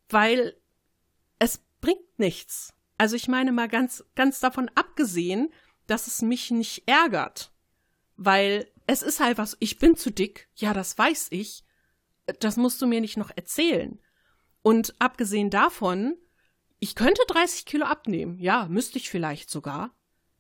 weil 0.09 0.57
es 1.41 1.61
bringt 1.81 2.21
nichts. 2.21 2.76
Also 2.99 3.17
ich 3.17 3.29
meine 3.29 3.53
mal 3.53 3.69
ganz, 3.69 4.05
ganz 4.15 4.41
davon 4.41 4.71
abgesehen, 4.75 5.53
dass 5.87 6.07
es 6.07 6.23
mich 6.23 6.51
nicht 6.51 6.85
ärgert. 6.87 7.53
Weil 8.17 8.71
es 8.87 9.03
ist 9.03 9.21
halt 9.21 9.39
was, 9.39 9.57
ich 9.61 9.79
bin 9.79 9.97
zu 9.97 10.11
dick, 10.11 10.49
ja, 10.55 10.73
das 10.73 10.97
weiß 10.97 11.29
ich. 11.31 11.65
Das 12.41 12.57
musst 12.57 12.81
du 12.81 12.87
mir 12.87 13.01
nicht 13.01 13.17
noch 13.17 13.31
erzählen. 13.35 14.01
Und 14.63 14.95
abgesehen 14.99 15.51
davon, 15.51 16.17
ich 16.79 16.95
könnte 16.95 17.23
30 17.29 17.67
Kilo 17.67 17.87
abnehmen, 17.87 18.39
ja, 18.39 18.67
müsste 18.69 18.99
ich 18.99 19.11
vielleicht 19.11 19.51
sogar. 19.51 19.95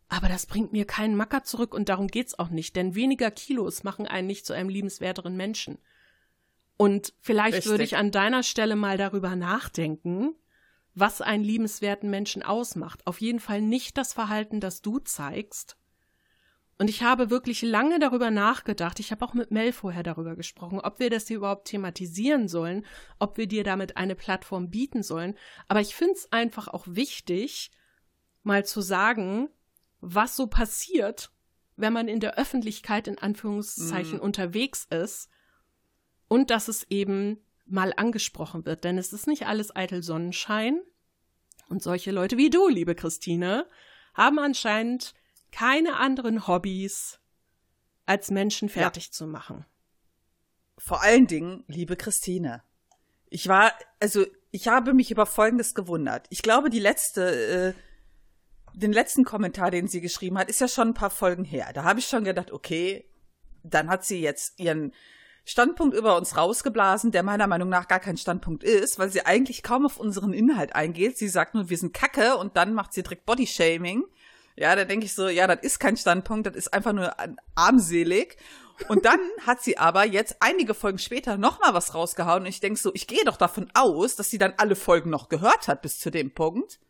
Aber 0.09 0.29
das 0.29 0.47
bringt 0.47 0.73
mir 0.73 0.85
keinen 0.85 1.17
Macker 1.17 1.43
zurück 1.45 1.75
und 1.75 1.89
darum 1.89 2.07
geht's 2.09 2.39
auch 2.39 2.49
nicht, 2.49 2.77
denn 2.77 2.95
weniger 2.95 3.31
Kilos 3.31 3.83
machen 3.83 4.07
einen 4.07 4.27
nicht 4.27 4.47
zu 4.47 4.53
einem 4.53 4.69
liebenswerteren 4.69 5.37
Menschen. 5.37 5.79
Und 6.77 7.15
vielleicht 7.21 7.59
Richtig. 7.59 7.71
würde 7.71 7.85
ich 7.85 7.97
an 7.97 8.11
deiner 8.11 8.43
Stelle 8.43 8.77
mal 8.77 8.99
darüber 8.99 9.35
nachdenken, 9.35 10.35
was 10.97 11.21
einen 11.21 11.45
liebenswerten 11.45 12.11
Menschen 12.11 12.43
ausmacht. 12.43 13.07
Auf 13.07 13.21
jeden 13.21 13.39
Fall 13.39 13.61
nicht 13.61 13.99
das 13.99 14.15
Verhalten, 14.15 14.61
das 14.61 14.81
du 14.81 14.99
zeigst. 14.99 15.77
Und 16.79 16.89
ich 16.89 17.03
habe 17.03 17.31
wirklich 17.31 17.63
lange 17.63 17.99
darüber 17.99 18.31
nachgedacht. 18.31 18.99
Ich 18.99 19.11
habe 19.11 19.25
auch 19.25 19.35
mit 19.35 19.51
Mel 19.51 19.73
vorher 19.73 20.03
darüber 20.03 20.37
gesprochen, 20.37 20.81
ob 20.81 20.99
wir 20.99 21.11
das 21.11 21.29
hier 21.29 21.37
überhaupt 21.37 21.69
thematisieren 21.69 22.49
sollen, 22.49 22.85
ob 23.19 23.37
wir 23.37 23.47
dir 23.47 23.63
damit 23.63 23.99
eine 23.99 24.15
Plattform 24.15 24.71
bieten 24.71 25.03
sollen. 25.03 25.35
Aber 25.69 25.81
ich 25.81 25.95
finde 25.95 26.15
es 26.15 26.33
einfach 26.33 26.67
auch 26.69 26.87
wichtig, 26.89 27.71
mal 28.43 28.65
zu 28.65 28.81
sagen, 28.81 29.51
was 30.01 30.35
so 30.35 30.47
passiert, 30.47 31.31
wenn 31.77 31.93
man 31.93 32.09
in 32.09 32.21
der 32.21 32.39
Öffentlichkeit 32.39 33.07
in 33.07 33.19
Anführungszeichen 33.19 34.19
mm. 34.19 34.23
unterwegs 34.23 34.87
ist 34.89 35.29
und 36.29 36.51
dass 36.51 36.69
es 36.69 36.85
eben 36.91 37.39
mal 37.67 37.93
angesprochen 37.97 38.65
wird. 38.65 38.85
Denn 38.85 38.99
es 38.99 39.13
ist 39.13 39.27
nicht 39.27 39.47
alles 39.47 39.75
eitel 39.75 40.03
Sonnenschein. 40.03 40.81
Und 41.69 41.83
solche 41.83 42.13
Leute 42.13 42.37
wie 42.37 42.51
du, 42.51 42.69
liebe 42.69 42.95
Christine, 42.95 43.67
haben 44.15 44.39
anscheinend 44.39 45.15
keine 45.51 45.97
anderen 45.97 46.47
Hobbys, 46.47 47.19
als 48.07 48.31
Menschen 48.31 48.69
fertig 48.69 49.07
ja. 49.07 49.13
zu 49.13 49.27
machen. 49.27 49.67
Vor 50.79 51.03
allen 51.03 51.27
Dingen, 51.27 51.65
liebe 51.67 51.97
Christine, 51.97 52.63
ich 53.29 53.49
war, 53.49 53.73
also 54.01 54.25
ich 54.53 54.69
habe 54.69 54.95
mich 54.95 55.11
über 55.11 55.27
Folgendes 55.27 55.75
gewundert. 55.75 56.27
Ich 56.31 56.43
glaube, 56.43 56.71
die 56.71 56.79
letzte, 56.79 57.75
äh, 57.75 58.79
den 58.79 58.93
letzten 58.93 59.25
Kommentar, 59.25 59.71
den 59.71 59.89
sie 59.89 60.01
geschrieben 60.01 60.39
hat, 60.39 60.49
ist 60.49 60.61
ja 60.61 60.69
schon 60.69 60.89
ein 60.89 60.95
paar 60.95 61.11
Folgen 61.11 61.45
her. 61.45 61.73
Da 61.75 61.83
habe 61.83 61.99
ich 61.99 62.07
schon 62.07 62.25
gedacht, 62.25 62.53
okay, 62.53 63.11
dann 63.63 63.89
hat 63.89 64.05
sie 64.05 64.21
jetzt 64.21 64.59
ihren 64.61 64.93
Standpunkt 65.49 65.97
über 65.97 66.17
uns 66.17 66.37
rausgeblasen, 66.37 67.13
der 67.13 67.23
meiner 67.23 67.47
Meinung 67.47 67.69
nach 67.69 67.87
gar 67.87 68.01
kein 68.01 68.17
Standpunkt 68.17 68.65
ist, 68.65 68.99
weil 68.99 69.11
sie 69.11 69.25
eigentlich 69.25 69.63
kaum 69.63 69.87
auf 69.87 69.97
unseren 69.97 70.33
Inhalt 70.33 70.75
eingeht. 70.75 71.17
Sie 71.17 71.29
sagt 71.29 71.55
nur, 71.55 71.71
wir 71.71 71.79
sind 71.79 71.95
Kacke 71.95 72.37
und 72.37 72.57
dann 72.57 72.75
macht 72.75 72.93
sie 72.93 73.05
direkt 73.05 73.27
Bodyshaming. 73.27 74.05
Ja, 74.57 74.75
da 74.75 74.85
denke 74.85 75.07
ich 75.07 75.15
so, 75.15 75.29
ja, 75.29 75.47
das 75.47 75.61
ist 75.63 75.79
kein 75.79 75.97
Standpunkt, 75.97 76.49
das 76.49 76.57
ist 76.57 76.75
einfach 76.75 76.93
nur 76.93 77.15
armselig. 77.55 78.37
Und 78.89 79.05
dann 79.05 79.21
hat 79.47 79.63
sie 79.63 79.79
aber 79.79 80.05
jetzt 80.05 80.37
einige 80.41 80.75
Folgen 80.75 80.99
später 80.99 81.39
nochmal 81.39 81.75
was 81.75 81.95
rausgehauen 81.95 82.43
und 82.43 82.49
ich 82.49 82.61
denke 82.61 82.81
so, 82.81 82.91
ich 82.93 83.07
gehe 83.07 83.25
doch 83.25 83.37
davon 83.37 83.71
aus, 83.73 84.17
dass 84.17 84.29
sie 84.31 84.39
dann 84.39 84.55
alle 84.57 84.75
Folgen 84.75 85.11
noch 85.11 85.29
gehört 85.29 85.69
hat 85.69 85.81
bis 85.81 86.01
zu 86.01 86.11
dem 86.11 86.33
Punkt 86.33 86.81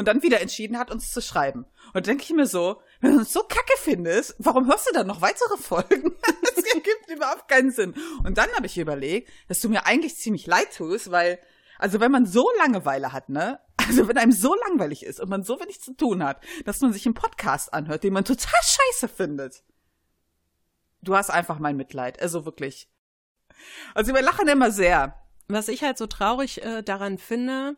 und 0.00 0.08
dann 0.08 0.22
wieder 0.22 0.40
entschieden 0.40 0.78
hat, 0.78 0.90
uns 0.90 1.12
zu 1.12 1.20
schreiben. 1.20 1.66
Und 1.92 2.06
denke 2.06 2.24
ich 2.24 2.30
mir 2.30 2.46
so, 2.46 2.80
wenn 3.02 3.12
du 3.12 3.18
uns 3.18 3.34
so 3.34 3.42
kacke 3.42 3.74
findest, 3.76 4.34
warum 4.38 4.66
hörst 4.66 4.88
du 4.88 4.94
dann 4.94 5.06
noch 5.06 5.20
weitere 5.20 5.58
Folgen? 5.58 6.16
das 6.54 6.64
ergibt 6.64 7.10
überhaupt 7.14 7.48
keinen 7.48 7.70
Sinn. 7.70 7.92
Und 8.24 8.38
dann 8.38 8.50
habe 8.56 8.64
ich 8.64 8.78
überlegt, 8.78 9.28
dass 9.48 9.60
du 9.60 9.68
mir 9.68 9.84
eigentlich 9.84 10.16
ziemlich 10.16 10.46
leid 10.46 10.74
tust, 10.74 11.10
weil, 11.10 11.38
also 11.78 12.00
wenn 12.00 12.10
man 12.10 12.24
so 12.24 12.48
Langeweile 12.56 13.12
hat, 13.12 13.28
ne? 13.28 13.60
Also 13.76 14.08
wenn 14.08 14.16
einem 14.16 14.32
so 14.32 14.54
langweilig 14.68 15.04
ist 15.04 15.20
und 15.20 15.28
man 15.28 15.44
so 15.44 15.60
wenig 15.60 15.82
zu 15.82 15.92
tun 15.92 16.24
hat, 16.24 16.42
dass 16.64 16.80
man 16.80 16.94
sich 16.94 17.04
einen 17.04 17.14
Podcast 17.14 17.74
anhört, 17.74 18.02
den 18.02 18.14
man 18.14 18.24
total 18.24 18.62
scheiße 18.62 19.06
findet. 19.06 19.62
Du 21.02 21.14
hast 21.14 21.28
einfach 21.28 21.58
mein 21.58 21.76
Mitleid. 21.76 22.22
Also 22.22 22.46
wirklich. 22.46 22.88
Also 23.94 24.14
wir 24.14 24.22
lachen 24.22 24.48
immer 24.48 24.70
sehr. 24.70 25.20
Was 25.48 25.68
ich 25.68 25.82
halt 25.82 25.98
so 25.98 26.06
traurig 26.06 26.62
äh, 26.62 26.82
daran 26.82 27.18
finde, 27.18 27.76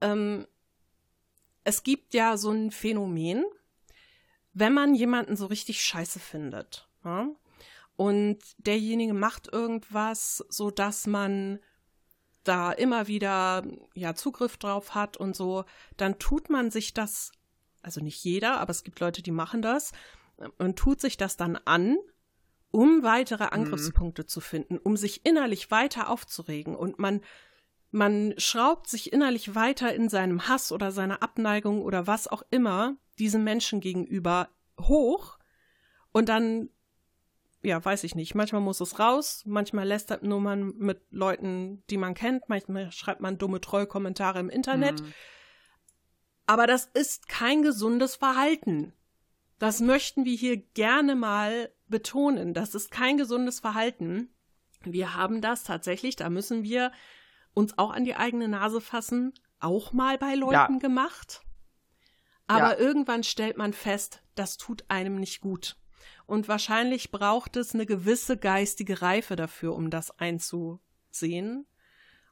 ähm, 0.00 0.48
es 1.64 1.82
gibt 1.82 2.14
ja 2.14 2.36
so 2.36 2.50
ein 2.50 2.70
Phänomen, 2.70 3.44
wenn 4.52 4.72
man 4.72 4.94
jemanden 4.94 5.36
so 5.36 5.46
richtig 5.46 5.82
scheiße 5.82 6.20
findet, 6.20 6.88
ja, 7.04 7.28
und 7.96 8.38
derjenige 8.58 9.14
macht 9.14 9.52
irgendwas, 9.52 10.44
so 10.48 10.70
dass 10.70 11.06
man 11.06 11.60
da 12.44 12.72
immer 12.72 13.06
wieder 13.06 13.62
ja 13.94 14.14
Zugriff 14.14 14.56
drauf 14.56 14.94
hat 14.94 15.16
und 15.16 15.36
so, 15.36 15.64
dann 15.96 16.18
tut 16.18 16.50
man 16.50 16.70
sich 16.70 16.94
das, 16.94 17.32
also 17.82 18.00
nicht 18.00 18.24
jeder, 18.24 18.60
aber 18.60 18.70
es 18.70 18.82
gibt 18.82 18.98
Leute, 19.00 19.22
die 19.22 19.30
machen 19.30 19.62
das, 19.62 19.92
und 20.58 20.76
tut 20.78 21.00
sich 21.00 21.16
das 21.16 21.36
dann 21.36 21.56
an, 21.56 21.98
um 22.70 23.02
weitere 23.02 23.44
mhm. 23.44 23.50
Angriffspunkte 23.50 24.22
mhm. 24.22 24.28
zu 24.28 24.40
finden, 24.40 24.78
um 24.78 24.96
sich 24.96 25.24
innerlich 25.24 25.70
weiter 25.70 26.10
aufzuregen 26.10 26.74
und 26.74 26.98
man 26.98 27.20
man 27.92 28.34
schraubt 28.38 28.88
sich 28.88 29.12
innerlich 29.12 29.54
weiter 29.54 29.94
in 29.94 30.08
seinem 30.08 30.48
Hass 30.48 30.72
oder 30.72 30.90
seiner 30.90 31.22
Abneigung 31.22 31.82
oder 31.82 32.06
was 32.06 32.26
auch 32.26 32.42
immer 32.50 32.96
diesem 33.18 33.44
Menschen 33.44 33.80
gegenüber 33.80 34.48
hoch 34.80 35.38
und 36.10 36.28
dann 36.28 36.70
ja, 37.62 37.82
weiß 37.82 38.04
ich 38.04 38.14
nicht. 38.14 38.34
Manchmal 38.34 38.60
muss 38.60 38.80
es 38.80 38.98
raus, 38.98 39.42
manchmal 39.46 39.86
lästert 39.86 40.22
nur 40.24 40.40
man 40.40 40.76
mit 40.78 41.00
Leuten, 41.10 41.84
die 41.90 41.96
man 41.96 42.14
kennt, 42.14 42.48
manchmal 42.48 42.90
schreibt 42.90 43.20
man 43.20 43.38
dumme 43.38 43.60
Trollkommentare 43.60 44.40
im 44.40 44.50
Internet. 44.50 45.00
Mhm. 45.00 45.14
Aber 46.46 46.66
das 46.66 46.86
ist 46.86 47.28
kein 47.28 47.62
gesundes 47.62 48.16
Verhalten. 48.16 48.92
Das 49.60 49.80
möchten 49.80 50.24
wir 50.24 50.34
hier 50.34 50.56
gerne 50.56 51.14
mal 51.14 51.70
betonen. 51.86 52.52
Das 52.52 52.74
ist 52.74 52.90
kein 52.90 53.16
gesundes 53.16 53.60
Verhalten. 53.60 54.28
Wir 54.82 55.14
haben 55.14 55.40
das 55.40 55.62
tatsächlich, 55.62 56.16
da 56.16 56.30
müssen 56.30 56.64
wir 56.64 56.90
uns 57.54 57.76
auch 57.78 57.90
an 57.90 58.04
die 58.04 58.14
eigene 58.14 58.48
Nase 58.48 58.80
fassen, 58.80 59.32
auch 59.60 59.92
mal 59.92 60.18
bei 60.18 60.34
Leuten 60.34 60.74
ja. 60.74 60.78
gemacht. 60.78 61.42
Aber 62.46 62.72
ja. 62.72 62.78
irgendwann 62.78 63.22
stellt 63.22 63.56
man 63.56 63.72
fest, 63.72 64.22
das 64.34 64.56
tut 64.56 64.84
einem 64.88 65.16
nicht 65.16 65.40
gut. 65.40 65.76
Und 66.26 66.48
wahrscheinlich 66.48 67.10
braucht 67.10 67.56
es 67.56 67.74
eine 67.74 67.86
gewisse 67.86 68.36
geistige 68.36 69.02
Reife 69.02 69.36
dafür, 69.36 69.74
um 69.74 69.90
das 69.90 70.18
einzusehen. 70.18 71.66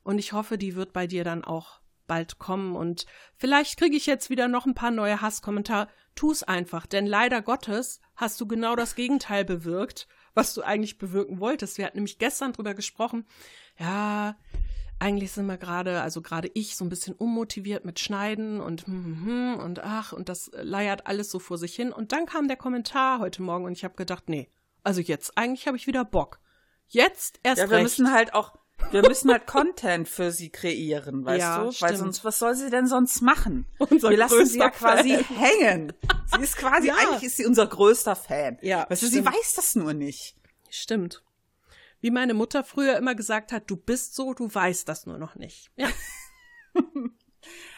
Und 0.03 0.19
ich 0.19 0.33
hoffe, 0.33 0.59
die 0.59 0.75
wird 0.75 0.93
bei 0.93 1.07
dir 1.07 1.25
dann 1.25 1.45
auch 1.45 1.81
bald 2.07 2.39
kommen. 2.39 2.75
Und 2.75 3.07
vielleicht 3.37 3.79
kriege 3.79 3.97
ich 3.97 4.07
jetzt 4.07 4.31
wieder 4.31 4.49
noch 4.49 4.67
ein 4.67 4.75
paar 4.75 4.91
neue 4.91 5.21
Hasskommentare. 5.21 5.89
Tu's 6.17 6.43
einfach, 6.43 6.87
denn 6.87 7.07
leider 7.07 7.41
Gottes 7.41 8.01
hast 8.17 8.41
du 8.41 8.47
genau 8.47 8.75
das 8.75 8.97
Gegenteil 8.97 9.45
bewirkt, 9.45 10.09
was 10.35 10.53
du 10.55 10.63
eigentlich 10.63 10.99
bewirken 10.99 11.39
wolltest. 11.39 11.79
Wir 11.79 11.87
hatten 11.87 11.99
nämlich 11.99 12.19
gestern 12.19 12.53
drüber 12.53 12.75
gesprochen. 12.75 13.27
Ja, 13.79 14.37
eigentlich 15.01 15.33
sind 15.33 15.47
wir 15.47 15.57
gerade, 15.57 16.03
also 16.03 16.21
gerade 16.21 16.51
ich, 16.55 16.77
so 16.77 16.85
ein 16.85 16.91
bisschen 16.91 17.15
unmotiviert 17.15 17.85
mit 17.85 17.99
Schneiden 17.99 18.61
und 18.61 18.87
hm, 18.87 19.05
hm, 19.05 19.25
hm, 19.25 19.61
und 19.61 19.81
ach, 19.83 20.13
und 20.13 20.29
das 20.29 20.51
leiert 20.55 21.07
alles 21.07 21.31
so 21.31 21.39
vor 21.39 21.59
sich 21.59 21.75
hin. 21.75 21.93
Und 21.93 22.13
dann 22.13 22.27
kam 22.27 22.49
der 22.49 22.57
Kommentar 22.57 23.19
heute 23.19 23.43
Morgen 23.43 23.65
und 23.65 23.73
ich 23.73 23.83
habe 23.83 23.95
gedacht, 23.95 24.29
nee, 24.29 24.49
also 24.85 25.01
jetzt, 25.01 25.37
eigentlich 25.37 25.67
habe 25.67 25.77
ich 25.77 25.87
wieder 25.87 26.05
Bock. 26.05 26.39
Jetzt 26.89 27.41
erst 27.43 27.59
Ja, 27.63 27.71
wir 27.71 27.77
recht. 27.77 27.85
müssen 27.85 28.13
halt 28.13 28.35
auch, 28.35 28.55
wir 28.91 29.03
müssen 29.03 29.31
halt 29.31 29.47
Content 29.47 30.07
für 30.09 30.33
sie 30.33 30.51
kreieren, 30.51 31.25
weißt 31.25 31.41
ja, 31.41 31.65
du? 31.65 31.73
Weil 31.81 31.97
sonst, 31.97 32.25
was 32.25 32.39
soll 32.39 32.55
sie 32.55 32.69
denn 32.69 32.87
sonst 32.87 33.23
machen? 33.23 33.67
Unser 33.79 34.11
wir 34.11 34.19
lassen 34.19 34.45
sie 34.45 34.59
ja 34.59 34.69
quasi 34.71 35.17
Fan. 35.17 35.37
hängen. 35.37 35.93
Sie 36.27 36.43
ist 36.43 36.57
quasi, 36.57 36.89
ja. 36.89 36.95
eigentlich 36.97 37.23
ist 37.23 37.39
sie 37.39 37.47
unser 37.47 37.67
größter 37.67 38.17
Fan. 38.17 38.59
Ja. 38.61 38.87
Weißt 38.91 39.03
du, 39.03 39.07
sie 39.07 39.25
weiß 39.25 39.55
das 39.57 39.77
nur 39.77 39.95
nicht. 39.95 40.37
Stimmt. 40.69 41.23
Wie 42.01 42.11
meine 42.11 42.35
Mutter 42.35 42.65
früher 42.65 42.97
immer 42.97 43.15
gesagt 43.15 43.53
hat, 43.53 43.65
du 43.71 43.77
bist 43.77 44.15
so, 44.15 44.35
du 44.35 44.53
weißt 44.53 44.89
das 44.89 45.07
nur 45.07 45.19
noch 45.19 45.35
nicht. 45.35 45.71
Ja. 45.77 45.89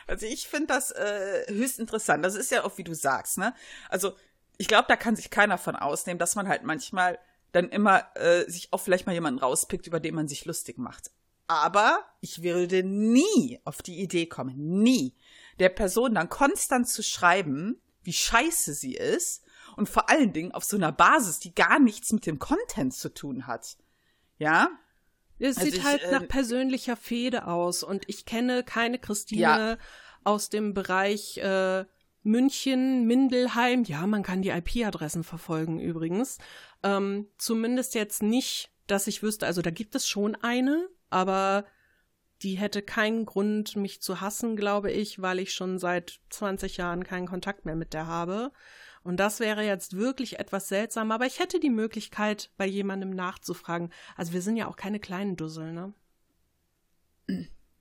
Also 0.07 0.27
ich 0.27 0.49
finde 0.49 0.67
das 0.69 0.91
äh, 0.91 1.45
höchst 1.49 1.79
interessant. 1.79 2.25
Das 2.25 2.35
ist 2.35 2.51
ja 2.51 2.65
auch, 2.65 2.77
wie 2.77 2.85
du 2.85 2.95
sagst, 2.95 3.39
ne? 3.39 3.55
Also 3.89 4.13
ich 4.59 4.69
glaube, 4.69 4.87
da 4.89 4.97
kann 4.97 5.17
sich 5.17 5.31
keiner 5.31 5.59
von 5.59 5.77
ausnehmen, 5.77 6.19
dass 6.19 6.35
man 6.35 6.49
halt 6.49 6.65
manchmal 6.65 7.19
dann 7.53 7.69
immer 7.69 8.05
äh, 8.17 8.51
sich 8.51 8.73
auch 8.73 8.79
vielleicht 8.79 9.07
mal 9.07 9.13
jemanden 9.13 9.41
rauspickt, 9.41 9.87
über 9.87 10.01
den 10.01 10.15
man 10.15 10.29
sich 10.29 10.45
lustig 10.45 10.79
macht. 10.79 11.11
Aber 11.47 12.01
ich 12.21 12.43
würde 12.43 12.83
nie 12.83 13.61
auf 13.65 13.83
die 13.83 14.01
Idee 14.01 14.27
kommen, 14.27 14.83
nie, 14.83 15.15
der 15.59 15.69
Person 15.69 16.15
dann 16.15 16.29
konstant 16.29 16.89
zu 16.89 17.03
schreiben, 17.03 17.81
wie 18.03 18.13
scheiße 18.13 18.75
sie 18.75 18.95
ist 18.95 19.45
und 19.77 19.89
vor 19.89 20.09
allen 20.11 20.33
Dingen 20.33 20.53
auf 20.53 20.65
so 20.65 20.77
einer 20.77 20.93
Basis, 20.93 21.41
die 21.41 21.55
gar 21.55 21.79
nichts 21.79 22.13
mit 22.13 22.27
dem 22.27 22.39
Content 22.39 22.95
zu 22.95 23.13
tun 23.13 23.47
hat. 23.47 23.77
Ja? 24.43 24.71
Es 25.39 25.57
also 25.57 25.71
sieht 25.71 25.79
ich, 25.79 25.85
halt 25.85 26.03
äh, 26.03 26.11
nach 26.11 26.27
persönlicher 26.27 26.97
Fehde 26.97 27.47
aus 27.47 27.83
und 27.83 28.09
ich 28.09 28.25
kenne 28.25 28.65
keine 28.65 28.99
Christine 28.99 29.41
ja. 29.41 29.79
aus 30.25 30.49
dem 30.49 30.75
Bereich 30.75 31.39
äh, 31.39 31.85
München, 32.25 33.07
Mindelheim. 33.07 33.85
Ja, 33.85 34.07
man 34.07 34.23
kann 34.23 34.43
die 34.43 34.51
IP-Adressen 34.51 35.25
verfolgen 35.25 35.81
übrigens. 35.81 36.39
Ähm, 36.83 37.29
zumindest 37.39 37.95
jetzt 37.95 38.23
nicht, 38.23 38.71
dass 38.87 39.07
ich 39.07 39.23
wüsste, 39.23 39.47
also 39.47 39.63
da 39.63 39.71
gibt 39.71 39.95
es 39.95 40.09
schon 40.09 40.35
eine, 40.37 40.89
aber 41.09 41.65
die 42.43 42.55
hätte 42.55 42.83
keinen 42.83 43.25
Grund, 43.25 43.77
mich 43.77 44.03
zu 44.03 44.21
hassen, 44.21 44.57
glaube 44.57 44.91
ich, 44.91 45.23
weil 45.23 45.39
ich 45.39 45.55
schon 45.55 45.79
seit 45.79 46.21
20 46.31 46.77
Jahren 46.77 47.05
keinen 47.05 47.29
Kontakt 47.29 47.65
mehr 47.65 47.77
mit 47.77 47.95
der 47.95 48.09
habe. 48.09 48.51
Und 49.05 49.19
das 49.19 49.41
wäre 49.41 49.65
jetzt 49.65 49.97
wirklich 49.97 50.39
etwas 50.39 50.69
seltsam, 50.69 51.11
aber 51.11 51.27
ich 51.27 51.39
hätte 51.39 51.59
die 51.59 51.71
Möglichkeit, 51.71 52.51
bei 52.57 52.67
jemandem 52.67 53.11
nachzufragen. 53.11 53.93
Also 54.17 54.33
wir 54.33 54.43
sind 54.43 54.57
ja 54.57 54.69
auch 54.69 54.77
keine 54.77 55.01
kleinen 55.01 55.37
Dussel, 55.37 55.73
ne? 55.73 55.93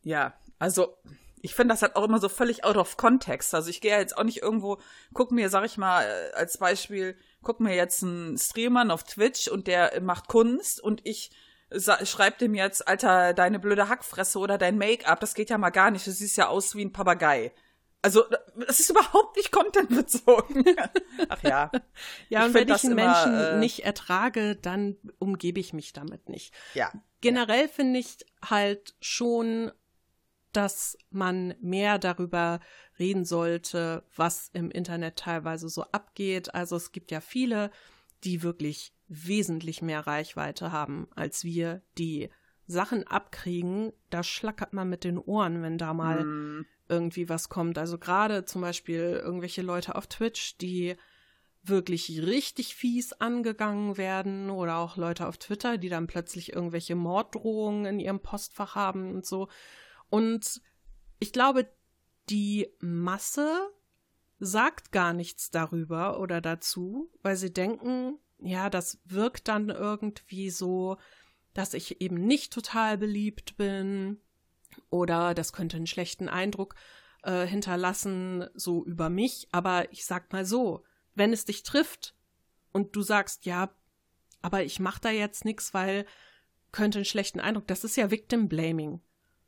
Ja, 0.04 0.34
also 0.58 0.98
ich 1.44 1.56
finde 1.56 1.74
das 1.74 1.82
halt 1.82 1.96
auch 1.96 2.04
immer 2.04 2.20
so 2.20 2.30
völlig 2.30 2.64
out 2.64 2.78
of 2.78 2.98
context. 2.98 3.54
Also 3.54 3.70
ich 3.70 3.82
gehe 3.82 3.92
ja 3.92 4.00
jetzt 4.00 4.18
auch 4.18 4.24
nicht 4.24 4.42
irgendwo, 4.42 4.80
guck 5.14 5.32
mir, 5.32 5.50
sag 5.50 5.66
ich 5.66 5.78
mal, 5.78 6.04
äh, 6.04 6.34
als 6.34 6.58
Beispiel, 6.58 7.16
guck 7.42 7.60
mir 7.60 7.76
jetzt 7.76 8.04
einen 8.04 8.38
Streamer 8.38 8.92
auf 8.94 9.04
Twitch 9.04 9.48
und 9.48 9.68
der 9.68 10.00
macht 10.02 10.28
Kunst 10.28 10.82
und 10.82 11.06
ich 11.06 11.32
schreib 12.04 12.38
dem 12.40 12.54
jetzt, 12.54 12.88
Alter, 12.88 13.34
deine 13.34 13.58
blöde 13.58 13.88
Hackfresse 13.88 14.40
oder 14.40 14.58
dein 14.58 14.78
Make-up, 14.78 15.20
das 15.20 15.34
geht 15.34 15.50
ja 15.50 15.58
mal 15.58 15.70
gar 15.70 15.90
nicht. 15.90 16.06
Du 16.06 16.12
siehst 16.12 16.36
ja 16.36 16.48
aus 16.48 16.76
wie 16.76 16.84
ein 16.84 16.92
Papagei. 16.92 17.54
Also, 18.04 18.24
das 18.56 18.80
ist 18.80 18.90
überhaupt 18.90 19.38
nicht 19.38 19.52
contentbezogen. 19.52 20.66
Ach 21.30 21.44
ja. 21.44 21.72
ja, 22.30 22.46
und 22.46 22.54
wenn 22.54 22.68
ich 22.68 22.84
einen 22.84 22.98
immer, 22.98 23.06
Menschen 23.06 23.34
äh, 23.36 23.58
nicht 23.60 23.86
ertrage, 23.86 24.56
dann 24.56 24.98
umgebe 25.20 25.60
ich 25.60 25.74
mich 25.74 25.94
damit 25.94 26.28
nicht. 26.28 26.54
Ja. 26.74 26.92
Generell 27.22 27.68
finde 27.68 28.00
ich 28.00 28.18
halt 28.44 28.96
schon, 29.02 29.72
dass 30.52 30.98
man 31.12 31.54
mehr 31.62 32.00
darüber 32.00 32.60
reden 32.98 33.24
sollte, 33.24 34.04
was 34.16 34.50
im 34.54 34.72
Internet 34.72 35.18
teilweise 35.18 35.70
so 35.70 35.84
abgeht. 35.84 36.56
Also 36.56 36.76
es 36.78 36.92
gibt 36.92 37.12
ja 37.12 37.22
viele, 37.22 37.70
die 38.24 38.42
wirklich 38.42 38.94
wesentlich 39.08 39.82
mehr 39.82 40.08
Reichweite 40.08 40.72
haben 40.72 41.08
als 41.16 41.44
wir, 41.44 41.84
die 41.98 42.30
Sachen 42.66 43.06
abkriegen, 43.06 43.92
da 44.10 44.24
schlackert 44.24 44.74
man 44.74 44.90
mit 44.90 45.04
den 45.04 45.18
Ohren, 45.18 45.62
wenn 45.62 45.78
da 45.78 45.94
mal 45.94 46.24
mm 46.24 46.66
irgendwie 46.92 47.30
was 47.30 47.50
kommt. 47.50 47.78
Also 47.78 47.98
gerade 47.98 48.46
zum 48.46 48.62
Beispiel 48.62 49.20
irgendwelche 49.24 49.62
Leute 49.62 49.96
auf 49.96 50.08
Twitch, 50.08 50.58
die 50.58 50.96
wirklich 51.64 52.22
richtig 52.22 52.76
fies 52.76 53.14
angegangen 53.14 53.98
werden 53.98 54.50
oder 54.50 54.78
auch 54.78 54.98
Leute 54.98 55.28
auf 55.28 55.38
Twitter, 55.38 55.78
die 55.78 55.90
dann 55.90 56.08
plötzlich 56.08 56.54
irgendwelche 56.54 56.96
Morddrohungen 56.96 57.86
in 57.86 58.00
ihrem 58.00 58.20
Postfach 58.20 58.76
haben 58.76 59.14
und 59.14 59.26
so. 59.26 59.48
Und 60.10 60.62
ich 61.20 61.32
glaube, 61.32 61.68
die 62.30 62.68
Masse 62.80 63.70
sagt 64.40 64.92
gar 64.92 65.14
nichts 65.14 65.52
darüber 65.52 66.20
oder 66.20 66.42
dazu, 66.42 67.12
weil 67.22 67.36
sie 67.36 67.54
denken, 67.54 68.18
ja, 68.40 68.72
das 68.72 69.00
wirkt 69.06 69.48
dann 69.48 69.70
irgendwie 69.70 70.50
so, 70.50 70.98
dass 71.54 71.76
ich 71.76 72.02
eben 72.02 72.16
nicht 72.16 72.52
total 72.52 72.98
beliebt 72.98 73.56
bin 73.56 74.20
oder 74.90 75.34
das 75.34 75.54
könnte 75.54 75.78
einen 75.78 75.88
schlechten 75.88 76.30
Eindruck 76.30 76.76
äh, 77.24 77.46
hinterlassen, 77.46 78.46
so 78.54 78.84
über 78.86 79.10
mich. 79.10 79.48
Aber 79.52 79.92
ich 79.92 80.06
sag 80.06 80.32
mal 80.34 80.46
so, 80.46 80.84
wenn 81.16 81.34
es 81.34 81.46
dich 81.46 81.64
trifft 81.64 82.16
und 82.72 82.96
du 82.96 83.02
sagst, 83.02 83.46
ja, 83.46 83.74
aber 84.42 84.64
ich 84.64 84.80
mach 84.80 85.00
da 85.00 85.10
jetzt 85.10 85.46
nichts, 85.46 85.74
weil 85.74 86.06
könnte 86.72 87.00
einen 87.00 87.06
schlechten 87.06 87.40
Eindruck, 87.40 87.68
das 87.68 87.84
ist 87.84 87.98
ja 87.98 88.12
Victim 88.12 88.48
Blaming. 88.48 89.02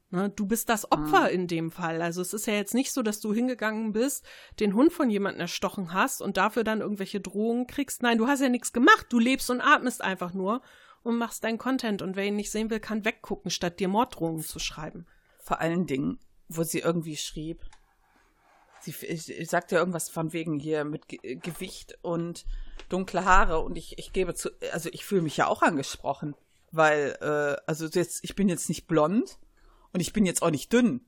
Ne? 0.10 0.30
Du 0.30 0.46
bist 0.46 0.70
das 0.70 0.92
Opfer 0.92 1.24
mhm. 1.24 1.34
in 1.34 1.48
dem 1.48 1.72
Fall. 1.72 2.02
Also 2.02 2.22
es 2.22 2.34
ist 2.34 2.46
ja 2.46 2.54
jetzt 2.54 2.74
nicht 2.74 2.92
so, 2.92 3.02
dass 3.02 3.20
du 3.20 3.34
hingegangen 3.34 3.94
bist, 3.94 4.26
den 4.60 4.76
Hund 4.76 4.92
von 4.92 5.10
jemandem 5.10 5.42
erstochen 5.42 5.94
hast 5.94 6.22
und 6.22 6.38
dafür 6.38 6.64
dann 6.64 6.82
irgendwelche 6.82 7.22
Drohungen 7.22 7.66
kriegst. 7.66 8.04
Nein, 8.04 8.18
du 8.18 8.28
hast 8.28 8.42
ja 8.42 8.50
nichts 8.50 8.74
gemacht. 8.74 9.08
Du 9.10 9.20
lebst 9.20 9.50
und 9.50 9.62
atmest 9.62 10.04
einfach 10.04 10.34
nur 10.34 10.62
und 11.02 11.18
machst 11.18 11.44
deinen 11.44 11.58
Content. 11.58 12.02
Und 12.02 12.16
wer 12.16 12.26
ihn 12.26 12.36
nicht 12.36 12.52
sehen 12.52 12.70
will, 12.70 12.80
kann 12.80 13.06
weggucken, 13.06 13.50
statt 13.50 13.80
dir 13.80 13.88
Morddrohungen 13.88 14.44
zu 14.44 14.60
schreiben 14.60 15.08
vor 15.44 15.60
allen 15.60 15.86
Dingen, 15.86 16.20
wo 16.48 16.64
sie 16.64 16.80
irgendwie 16.80 17.18
schrieb, 17.18 17.64
sie, 18.80 19.46
sagte 19.46 19.76
ja 19.76 19.82
irgendwas 19.82 20.10
von 20.10 20.34
wegen 20.34 20.60
hier 20.60 20.84
mit 20.84 21.08
Ge 21.08 21.36
Gewicht 21.36 21.98
und 22.02 22.46
dunkle 22.90 23.26
Haare 23.26 23.60
und 23.60 23.78
ich, 23.78 23.98
ich 24.00 24.14
gebe 24.14 24.34
zu, 24.34 24.50
also 24.72 24.90
ich 24.92 25.06
fühle 25.06 25.22
mich 25.22 25.38
ja 25.38 25.48
auch 25.48 25.62
angesprochen. 25.62 26.36
weil, 26.72 27.18
äh, 27.22 27.62
also 27.68 27.86
jetzt, 27.88 28.24
ich 28.24 28.36
bin 28.36 28.50
jetzt 28.50 28.68
nicht 28.68 28.88
blond 28.88 29.38
und 29.92 30.00
ich 30.00 30.12
bin 30.12 30.26
jetzt 30.26 30.42
auch 30.42 30.50
nicht 30.50 30.74
dünn. 30.74 31.02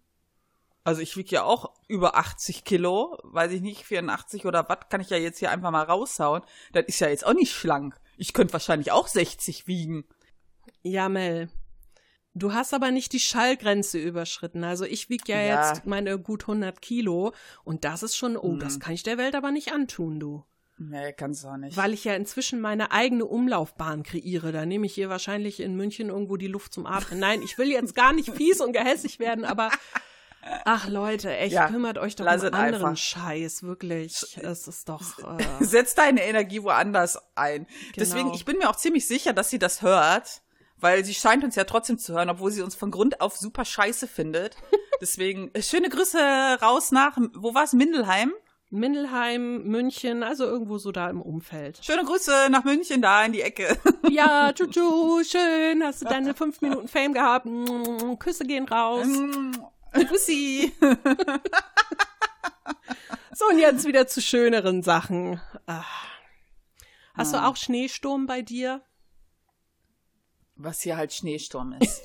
Also 0.83 1.01
ich 1.01 1.17
wiege 1.17 1.31
ja 1.31 1.43
auch 1.43 1.73
über 1.87 2.15
80 2.15 2.63
Kilo, 2.63 3.17
weiß 3.23 3.51
ich 3.51 3.61
nicht, 3.61 3.85
84 3.85 4.45
oder 4.45 4.69
was, 4.69 4.87
kann 4.89 5.01
ich 5.01 5.09
ja 5.09 5.17
jetzt 5.17 5.39
hier 5.39 5.49
einfach 5.49 5.71
mal 5.71 5.81
raushauen. 5.81 6.43
Das 6.73 6.85
ist 6.85 6.99
ja 6.99 7.09
jetzt 7.09 7.25
auch 7.25 7.33
nicht 7.33 7.51
schlank. 7.51 7.99
Ich 8.17 8.33
könnte 8.33 8.53
wahrscheinlich 8.53 8.91
auch 8.91 9.07
60 9.07 9.65
wiegen. 9.65 10.05
Ja, 10.83 11.09
Mel. 11.09 11.49
Du 12.37 12.53
hast 12.53 12.73
aber 12.73 12.91
nicht 12.91 13.13
die 13.13 13.21
Schallgrenze 13.21 13.97
überschritten. 13.97 14.65
Also 14.65 14.83
ich 14.83 15.09
wiege 15.09 15.31
ja, 15.31 15.39
ja, 15.41 15.69
jetzt 15.69 15.85
meine 15.85 16.19
gut 16.19 16.43
100 16.43 16.81
Kilo 16.81 17.33
und 17.63 17.85
das 17.85 18.03
ist 18.03 18.17
schon, 18.17 18.35
oh, 18.35 18.51
mhm. 18.51 18.59
das 18.59 18.81
kann 18.81 18.93
ich 18.93 19.03
der 19.03 19.17
Welt 19.17 19.35
aber 19.35 19.51
nicht 19.51 19.71
antun, 19.71 20.19
du. 20.19 20.43
Nee, 20.77 21.13
kannst 21.13 21.45
du 21.45 21.47
auch 21.47 21.55
nicht. 21.55 21.77
Weil 21.77 21.93
ich 21.93 22.03
ja 22.03 22.13
inzwischen 22.15 22.59
meine 22.59 22.91
eigene 22.91 23.23
Umlaufbahn 23.23 24.03
kreiere. 24.03 24.51
Da 24.51 24.65
nehme 24.65 24.85
ich 24.85 24.93
hier 24.93 25.07
wahrscheinlich 25.07 25.61
in 25.61 25.77
München 25.77 26.09
irgendwo 26.09 26.35
die 26.35 26.47
Luft 26.47 26.73
zum 26.73 26.85
Atmen. 26.85 27.19
Nein, 27.19 27.41
ich 27.41 27.57
will 27.57 27.69
jetzt 27.69 27.95
gar 27.95 28.11
nicht 28.11 28.29
fies 28.29 28.59
und 28.59 28.73
gehässig 28.73 29.19
werden, 29.19 29.45
aber 29.45 29.71
ach 30.65 30.89
Leute, 30.89 31.33
echt, 31.33 31.53
ja, 31.53 31.67
kümmert 31.67 31.97
euch 31.97 32.17
doch 32.17 32.25
um 32.25 32.31
anderen 32.31 32.53
einfach. 32.53 32.97
Scheiß, 32.97 33.63
wirklich. 33.63 34.37
Es 34.41 34.67
ist 34.67 34.89
doch. 34.89 35.39
Äh 35.39 35.45
Setz 35.63 35.95
deine 35.95 36.23
Energie 36.25 36.61
woanders 36.61 37.17
ein. 37.35 37.65
Genau. 37.65 37.93
Deswegen, 37.95 38.33
ich 38.33 38.43
bin 38.43 38.57
mir 38.57 38.69
auch 38.69 38.75
ziemlich 38.75 39.07
sicher, 39.07 39.31
dass 39.31 39.49
sie 39.49 39.59
das 39.59 39.81
hört. 39.81 40.41
Weil 40.85 41.03
sie 41.03 41.15
scheint 41.15 41.43
uns 41.43 41.55
ja 41.55 41.63
trotzdem 41.63 41.97
zu 41.97 42.13
hören, 42.13 42.29
obwohl 42.29 42.51
sie 42.51 42.61
uns 42.61 42.75
von 42.75 42.91
Grund 42.91 43.19
auf 43.19 43.35
super 43.35 43.65
scheiße 43.65 44.05
findet. 44.05 44.55
Deswegen, 45.01 45.49
äh, 45.55 45.63
schöne 45.63 45.89
Grüße 45.89 46.59
raus 46.61 46.91
nach, 46.91 47.17
wo 47.33 47.55
war's, 47.55 47.73
Mindelheim? 47.73 48.31
Mindelheim, 48.69 49.63
München, 49.63 50.21
also 50.21 50.45
irgendwo 50.45 50.77
so 50.77 50.91
da 50.91 51.09
im 51.09 51.23
Umfeld. 51.23 51.79
Schöne 51.83 52.03
Grüße 52.03 52.49
nach 52.51 52.65
München, 52.65 53.01
da 53.01 53.25
in 53.25 53.31
die 53.31 53.41
Ecke. 53.41 53.79
Ja, 54.11 54.53
tschu, 54.53 55.23
schön, 55.27 55.83
hast 55.83 56.03
du 56.03 56.05
deine 56.05 56.35
fünf 56.35 56.61
Minuten 56.61 56.87
Fame 56.87 57.13
gehabt. 57.13 57.47
Küsse 58.19 58.45
gehen 58.45 58.67
raus. 58.67 59.07
Pussy. 60.07 60.71
so, 63.33 63.45
und 63.47 63.57
jetzt 63.57 63.87
wieder 63.87 64.05
zu 64.05 64.21
schöneren 64.21 64.83
Sachen. 64.83 65.41
Ah. 65.65 65.83
Hast 67.15 67.33
du 67.33 67.43
auch 67.43 67.55
Schneesturm 67.55 68.27
bei 68.27 68.43
dir? 68.43 68.83
Was 70.57 70.81
hier 70.81 70.95
halt 70.95 71.11
Schneesturm 71.13 71.75
ist. 71.79 72.01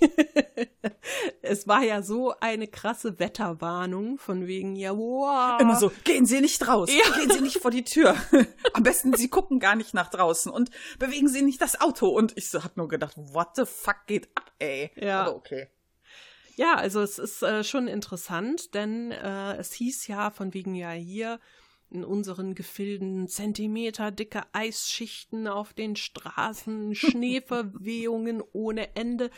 es 1.43 1.69
war 1.69 1.83
ja 1.83 2.03
so 2.03 2.35
eine 2.41 2.67
krasse 2.67 3.19
Wetterwarnung 3.19 4.19
von 4.19 4.47
wegen, 4.47 4.75
ja, 4.75 4.97
wow. 4.97 5.61
Immer 5.61 5.77
so, 5.77 5.93
gehen 6.05 6.27
Sie 6.27 6.41
nicht 6.41 6.67
raus, 6.67 6.91
ja. 6.91 7.17
gehen 7.17 7.31
Sie 7.31 7.41
nicht 7.41 7.59
vor 7.59 7.71
die 7.71 7.85
Tür. 7.85 8.17
Am 8.75 8.83
besten 8.83 9.15
Sie 9.15 9.29
gucken 9.29 9.61
gar 9.61 9.77
nicht 9.77 9.95
nach 9.95 10.11
draußen 10.11 10.51
und 10.51 10.71
bewegen 10.99 11.29
Sie 11.29 11.43
nicht 11.43 11.61
das 11.61 11.81
Auto. 11.81 12.09
Und 12.09 12.37
ich 12.37 12.51
so, 12.51 12.65
hab 12.65 12.77
nur 12.77 12.89
gedacht, 12.89 13.15
what 13.17 13.55
the 13.55 13.67
fuck 13.67 14.07
geht 14.07 14.29
ab, 14.35 14.51
ey. 14.59 14.91
Ja. 14.97 15.23
Aber 15.23 15.37
okay. 15.37 15.69
Ja, 16.57 16.75
also 16.75 17.01
es 17.01 17.19
ist 17.19 17.43
äh, 17.43 17.65
schon 17.65 17.89
interessant, 17.89 18.75
denn 18.75 19.13
äh, 19.13 19.57
es 19.57 19.73
hieß 19.73 20.09
ja 20.09 20.31
von 20.31 20.53
wegen 20.53 20.75
ja 20.75 20.91
hier, 20.91 21.41
in 21.91 22.05
unseren 22.05 22.55
Gefilden 22.55 23.27
Zentimeter 23.29 24.11
dicke 24.11 24.43
Eisschichten 24.53 25.49
auf 25.49 25.73
den 25.73 25.97
Straßen, 25.97 26.95
Schneeverwehungen 26.95 28.43
ohne 28.53 28.95
Ende. 28.97 29.31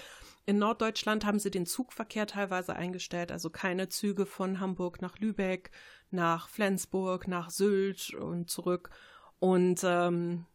In 0.44 0.58
Norddeutschland 0.58 1.24
haben 1.24 1.38
sie 1.38 1.50
den 1.50 1.66
Zugverkehr 1.66 2.26
teilweise 2.26 2.74
eingestellt, 2.74 3.32
also 3.32 3.48
keine 3.48 3.88
Züge 3.88 4.26
von 4.26 4.60
Hamburg 4.60 5.00
nach 5.00 5.18
Lübeck, 5.18 5.70
nach 6.10 6.48
Flensburg, 6.48 7.28
nach 7.28 7.50
Sylt 7.50 8.12
und 8.14 8.50
zurück. 8.50 8.90
Und 9.38 9.80
ähm, 9.84 10.46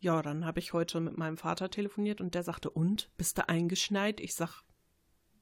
ja, 0.00 0.20
dann 0.20 0.44
habe 0.44 0.58
ich 0.58 0.72
heute 0.72 1.00
mit 1.00 1.16
meinem 1.16 1.36
Vater 1.36 1.70
telefoniert 1.70 2.20
und 2.20 2.34
der 2.34 2.42
sagte, 2.42 2.70
und, 2.70 3.10
bist 3.16 3.38
du 3.38 3.48
eingeschneit? 3.48 4.20
Ich 4.20 4.34
sag, 4.34 4.62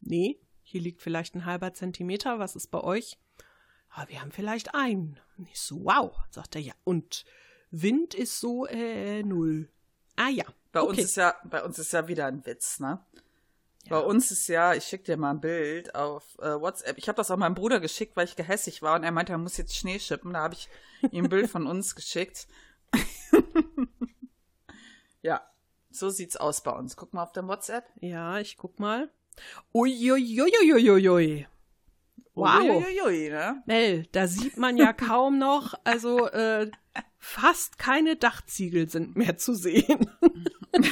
nee, 0.01 0.39
hier 0.63 0.81
liegt 0.81 1.03
vielleicht 1.03 1.35
ein 1.35 1.45
halber 1.45 1.73
Zentimeter, 1.73 2.39
was 2.39 2.57
ist 2.57 2.69
bei 2.69 2.81
euch? 2.81 3.19
Ah, 3.91 4.05
wir 4.09 4.21
haben 4.21 4.33
vielleicht 4.33 4.75
einen. 4.75 5.19
Und 5.37 5.49
ich 5.49 5.61
so, 5.61 5.85
wow, 5.85 6.17
sagt 6.31 6.55
er, 6.55 6.61
ja. 6.61 6.75
Und 6.85 7.25
Wind 7.71 8.15
ist 8.15 8.41
so 8.41 8.67
äh, 8.67 9.23
null. 9.23 9.69
Ah 10.17 10.29
ja. 10.29 10.45
Bei 10.73 10.83
okay. 10.83 10.91
uns 10.91 10.99
ist 11.01 11.17
ja, 11.17 11.35
bei 11.45 11.65
uns 11.65 11.79
ist 11.79 11.93
ja 11.93 12.09
wieder 12.09 12.27
ein 12.27 12.45
Witz, 12.47 12.81
ne? 12.81 13.05
Ja. 13.85 13.99
Bei 13.99 14.01
uns 14.01 14.31
ist 14.31 14.47
ja, 14.49 14.75
ich 14.75 14.85
schicke 14.85 15.05
dir 15.05 15.17
mal 15.17 15.31
ein 15.31 15.41
Bild 15.41 15.95
auf 15.95 16.39
äh, 16.41 16.61
WhatsApp. 16.61 16.99
Ich 16.99 17.09
habe 17.09 17.17
das 17.17 17.31
auch 17.31 17.37
meinem 17.37 17.55
Bruder 17.55 17.81
geschickt, 17.81 18.17
weil 18.17 18.27
ich 18.27 18.37
gehässig 18.37 18.83
war 18.83 18.97
und 18.97 19.05
er 19.05 19.11
meinte, 19.11 19.33
er 19.33 19.39
muss 19.39 19.57
jetzt 19.57 19.75
Schnee 19.75 19.99
schippen. 19.99 20.35
Da 20.35 20.41
habe 20.41 20.55
ich 20.55 20.69
ihm 21.11 21.25
ein 21.25 21.31
Bild 21.31 21.51
von 21.51 21.67
uns 21.67 21.95
geschickt. 21.97 22.47
ja, 25.23 25.41
so 25.91 26.11
sieht's 26.11 26.37
aus 26.37 26.63
bei 26.63 26.73
uns. 26.73 26.97
Guck 26.97 27.15
mal 27.15 27.23
auf 27.23 27.33
dem 27.33 27.49
WhatsApp. 27.49 27.85
Ja, 28.01 28.39
ich 28.39 28.57
guck 28.57 28.79
mal. 28.79 29.11
Uiuiuiuiui. 29.73 31.47
Wow. 32.41 32.83
Uiuiui, 32.87 33.29
ne? 33.29 33.63
Mel, 33.67 34.07
da 34.13 34.27
sieht 34.27 34.57
man 34.57 34.77
ja 34.77 34.93
kaum 34.95 35.39
noch, 35.39 35.75
also 35.85 36.27
äh, 36.29 36.71
fast 37.19 37.79
keine 37.79 38.17
Dachziegel 38.17 38.89
sind 38.89 39.15
mehr 39.15 39.37
zu 39.37 39.55
sehen. 39.55 40.11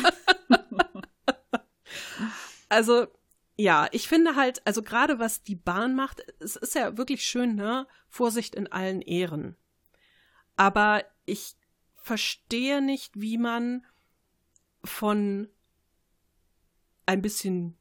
also, 2.68 3.06
ja, 3.56 3.88
ich 3.92 4.08
finde 4.08 4.36
halt, 4.36 4.66
also 4.66 4.82
gerade 4.82 5.18
was 5.18 5.42
die 5.42 5.56
Bahn 5.56 5.96
macht, 5.96 6.22
es 6.38 6.56
ist 6.56 6.74
ja 6.74 6.98
wirklich 6.98 7.24
schön, 7.24 7.54
ne? 7.54 7.86
Vorsicht 8.08 8.54
in 8.54 8.70
allen 8.70 9.00
Ehren. 9.00 9.56
Aber 10.56 11.04
ich 11.24 11.56
verstehe 11.96 12.82
nicht, 12.82 13.20
wie 13.20 13.38
man 13.38 13.86
von 14.84 15.48
ein 17.06 17.22
bisschen 17.22 17.78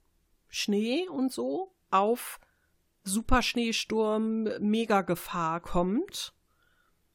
Schnee 0.47 1.07
und 1.09 1.33
so 1.33 1.75
auf 1.91 2.39
Superschneesturm, 3.07 4.49
Mega-Gefahr 4.59 5.61
kommt. 5.61 6.33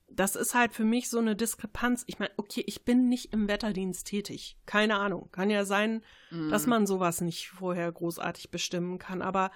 Das 0.09 0.37
ist 0.37 0.55
halt 0.55 0.75
für 0.75 0.85
mich 0.85 1.09
so 1.09 1.19
eine 1.19 1.37
Diskrepanz. 1.37 2.05
Ich 2.07 2.19
meine, 2.19 2.33
okay, 2.37 2.63
ich 2.67 2.85
bin 2.85 3.09
nicht 3.09 3.33
im 3.33 3.49
Wetterdienst 3.49 4.07
tätig. 4.07 4.59
Keine 4.67 4.97
Ahnung. 4.97 5.31
Kann 5.33 5.49
ja 5.49 5.65
sein, 5.65 6.03
mm. 6.31 6.51
dass 6.51 6.67
man 6.67 6.87
sowas 6.87 7.23
nicht 7.23 7.49
vorher 7.49 7.91
großartig 7.91 8.51
bestimmen 8.51 8.99
kann. 8.99 9.23
Aber 9.23 9.51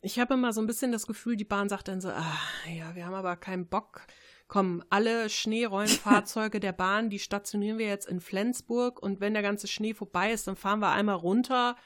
ich 0.00 0.18
habe 0.18 0.34
immer 0.34 0.52
so 0.52 0.60
ein 0.62 0.66
bisschen 0.66 0.92
das 0.92 1.06
Gefühl, 1.06 1.36
die 1.36 1.44
Bahn 1.44 1.68
sagt 1.68 1.88
dann 1.88 2.00
so, 2.00 2.08
ah, 2.08 2.38
ja, 2.74 2.94
wir 2.94 3.04
haben 3.04 3.14
aber 3.14 3.36
keinen 3.36 3.66
Bock. 3.66 4.06
Komm, 4.48 4.82
alle 4.88 5.28
Schneeräumfahrzeuge 5.28 6.60
der 6.60 6.72
Bahn, 6.72 7.10
die 7.10 7.18
stationieren 7.18 7.78
wir 7.78 7.86
jetzt 7.86 8.08
in 8.08 8.20
Flensburg 8.20 9.00
und 9.00 9.20
wenn 9.20 9.34
der 9.34 9.42
ganze 9.42 9.68
Schnee 9.68 9.94
vorbei 9.94 10.32
ist, 10.32 10.46
dann 10.48 10.56
fahren 10.56 10.80
wir 10.80 10.90
einmal 10.90 11.16
runter 11.16 11.76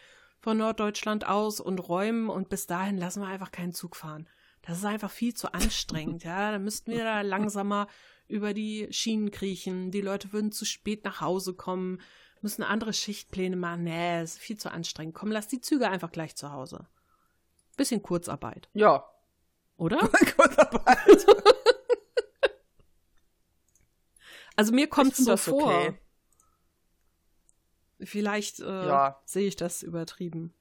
von 0.44 0.58
Norddeutschland 0.58 1.26
aus 1.26 1.58
und 1.58 1.78
räumen 1.78 2.28
und 2.28 2.50
bis 2.50 2.66
dahin 2.66 2.98
lassen 2.98 3.22
wir 3.22 3.28
einfach 3.28 3.50
keinen 3.50 3.72
Zug 3.72 3.96
fahren. 3.96 4.28
Das 4.60 4.76
ist 4.76 4.84
einfach 4.84 5.10
viel 5.10 5.32
zu 5.32 5.54
anstrengend, 5.54 6.22
ja. 6.24 6.52
Da 6.52 6.58
müssten 6.58 6.92
wir 6.92 7.02
da 7.02 7.22
langsamer 7.22 7.88
über 8.28 8.52
die 8.52 8.86
Schienen 8.90 9.30
kriechen. 9.30 9.90
Die 9.90 10.02
Leute 10.02 10.34
würden 10.34 10.52
zu 10.52 10.66
spät 10.66 11.02
nach 11.02 11.22
Hause 11.22 11.54
kommen, 11.54 12.02
müssen 12.42 12.62
andere 12.62 12.92
Schichtpläne 12.92 13.56
machen. 13.56 13.84
Nee, 13.84 14.22
ist 14.22 14.38
viel 14.38 14.58
zu 14.58 14.70
anstrengend. 14.70 15.14
Komm, 15.14 15.30
lass 15.30 15.48
die 15.48 15.62
Züge 15.62 15.88
einfach 15.88 16.12
gleich 16.12 16.36
zu 16.36 16.52
Hause. 16.52 16.88
Bisschen 17.78 18.02
Kurzarbeit. 18.02 18.68
Ja. 18.74 19.08
Oder? 19.78 19.96
Kurzarbeit. 20.36 21.26
also 24.56 24.74
mir 24.74 24.88
kommt 24.88 25.18
es 25.18 25.24
so 25.24 25.38
vor. 25.38 25.74
Okay. 25.74 25.98
Vielleicht 28.04 28.60
äh, 28.60 28.86
ja. 28.86 29.20
sehe 29.24 29.46
ich 29.46 29.56
das 29.56 29.82
übertrieben. 29.82 30.54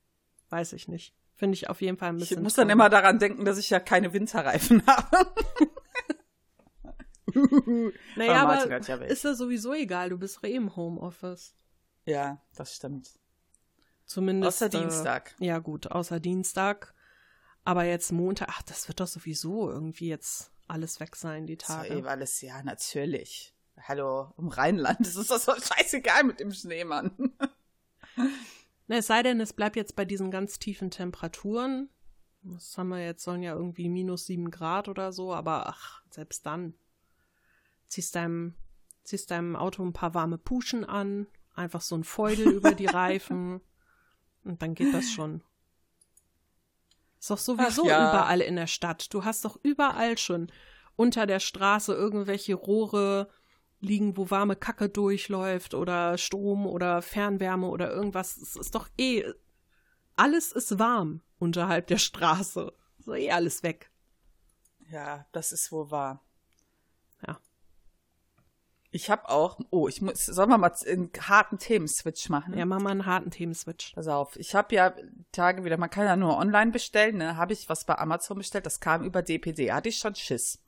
Weiß 0.50 0.74
ich 0.74 0.88
nicht. 0.88 1.16
Finde 1.36 1.56
ich 1.56 1.70
auf 1.70 1.82
jeden 1.82 1.98
Fall 1.98 2.10
ein 2.10 2.18
bisschen. 2.18 2.38
Ich 2.38 2.44
muss 2.44 2.56
dann 2.56 2.70
immer 2.70 2.90
daran 2.90 3.20
denken, 3.20 3.44
dass 3.46 3.58
ich 3.58 3.70
ja 3.70 3.80
keine 3.80 4.14
Winterreifen 4.14 4.86
habe. 4.88 5.34
naja, 8.16 8.44
aber, 8.44 8.62
aber 8.62 8.82
ja 8.82 8.96
ist 8.96 9.24
ja 9.24 9.34
sowieso 9.34 9.74
egal. 9.74 10.10
Du 10.10 10.18
bist 10.18 10.44
eh 10.44 10.56
im 10.56 10.76
Homeoffice. 10.76 11.56
Ja, 12.06 12.42
das 12.56 12.76
stimmt. 12.76 13.10
Zumindest. 14.06 14.62
Außer 14.62 14.66
äh, 14.68 14.82
Dienstag. 14.82 15.36
Ja, 15.40 15.60
gut, 15.60 15.88
außer 15.88 16.20
Dienstag. 16.20 16.94
Aber 17.64 17.86
jetzt 17.86 18.12
Montag, 18.12 18.50
ach, 18.52 18.62
das 18.64 18.88
wird 18.88 19.00
doch 19.00 19.08
sowieso 19.08 19.70
irgendwie 19.72 20.10
jetzt 20.10 20.52
alles 20.68 21.00
weg 21.00 21.16
sein, 21.16 21.48
die 21.48 21.58
Tage. 21.58 21.94
So, 21.94 22.00
eh 22.00 22.08
alles, 22.08 22.42
ja, 22.42 22.62
natürlich. 22.62 23.53
Hallo, 23.82 24.34
im 24.38 24.48
Rheinland, 24.48 25.00
das 25.02 25.16
ist 25.16 25.32
doch 25.32 25.40
so 25.40 25.54
scheißegal 25.54 26.24
mit 26.24 26.40
dem 26.40 26.52
Schneemann. 26.52 27.12
Na, 28.88 28.98
es 28.98 29.08
sei 29.08 29.24
denn, 29.24 29.40
es 29.40 29.54
bleibt 29.54 29.76
jetzt 29.76 29.96
bei 29.96 30.06
diesen 30.06 30.32
ganz 30.32 30.60
tiefen 30.60 30.92
Temperaturen. 30.92 31.90
Was 32.44 32.78
haben 32.78 32.90
wir 32.90 33.04
jetzt? 33.04 33.24
Sollen 33.24 33.42
ja 33.42 33.54
irgendwie 33.54 33.90
minus 33.90 34.26
sieben 34.26 34.52
Grad 34.52 34.90
oder 34.90 35.14
so, 35.14 35.34
aber 35.34 35.68
ach, 35.68 36.04
selbst 36.10 36.46
dann. 36.46 36.74
Ziehst 37.88 38.16
deinem, 38.16 38.56
ziehst 39.04 39.32
deinem 39.32 39.56
Auto 39.56 39.84
ein 39.84 39.94
paar 39.94 40.14
warme 40.14 40.38
Puschen 40.38 40.84
an, 40.84 41.28
einfach 41.56 41.82
so 41.82 41.96
ein 41.96 42.04
Feudel 42.04 42.52
über 42.52 42.74
die 42.74 42.86
Reifen 42.88 43.62
und 44.44 44.62
dann 44.62 44.76
geht 44.76 44.94
das 44.94 45.10
schon. 45.10 45.42
Ist 47.20 47.30
doch 47.30 47.38
sowieso 47.38 47.88
ja. 47.88 48.10
überall 48.10 48.42
in 48.42 48.58
der 48.58 48.68
Stadt. 48.68 49.14
Du 49.14 49.24
hast 49.24 49.46
doch 49.46 49.58
überall 49.64 50.18
schon 50.18 50.52
unter 50.98 51.26
der 51.26 51.40
Straße 51.40 51.94
irgendwelche 51.94 52.54
Rohre 52.54 53.30
liegen, 53.84 54.18
wo 54.18 54.30
warme 54.30 54.56
Kacke 54.56 54.90
durchläuft 54.90 55.74
oder 55.74 56.18
Strom 56.18 56.66
oder 56.66 57.02
Fernwärme 57.02 57.68
oder 57.68 57.92
irgendwas. 57.92 58.38
Es 58.38 58.56
ist 58.56 58.76
doch 58.76 58.90
eh, 58.98 59.24
alles 60.16 60.52
ist 60.52 60.80
warm 60.80 61.22
unterhalb 61.40 61.88
der 61.88 61.98
Straße. 61.98 62.74
So 63.00 63.14
eh 63.14 63.32
alles 63.32 63.64
weg. 63.64 63.92
Ja, 64.90 65.26
das 65.32 65.52
ist 65.52 65.72
wohl 65.72 65.92
wahr. 65.92 66.24
Ja. 67.26 67.40
Ich 68.92 69.10
habe 69.10 69.28
auch, 69.30 69.60
oh, 69.72 69.88
ich 69.88 70.02
muss, 70.02 70.26
sollen 70.26 70.50
wir 70.50 70.58
mal 70.58 70.72
einen 70.86 71.12
harten 71.20 71.58
Themenswitch 71.58 72.30
machen? 72.30 72.58
Ja, 72.58 72.66
mach 72.66 72.80
mal 72.80 72.92
einen 72.92 73.06
harten 73.06 73.32
Themenswitch. 73.32 73.94
Pass 73.96 74.08
auf, 74.08 74.36
ich 74.38 74.56
habe 74.56 74.76
ja 74.76 74.94
Tage 75.32 75.64
wieder, 75.64 75.78
man 75.78 75.90
kann 75.90 76.06
ja 76.06 76.16
nur 76.16 76.38
online 76.38 76.72
bestellen, 76.72 77.18
ne? 77.18 77.36
Habe 77.38 77.54
ich 77.54 77.70
was 77.70 77.86
bei 77.86 77.98
Amazon 77.98 78.38
bestellt, 78.38 78.66
das 78.66 78.80
kam 78.80 79.04
über 79.04 79.22
DPD, 79.22 79.72
hatte 79.72 79.90
ich 79.90 79.98
schon 79.98 80.16
Schiss. 80.16 80.62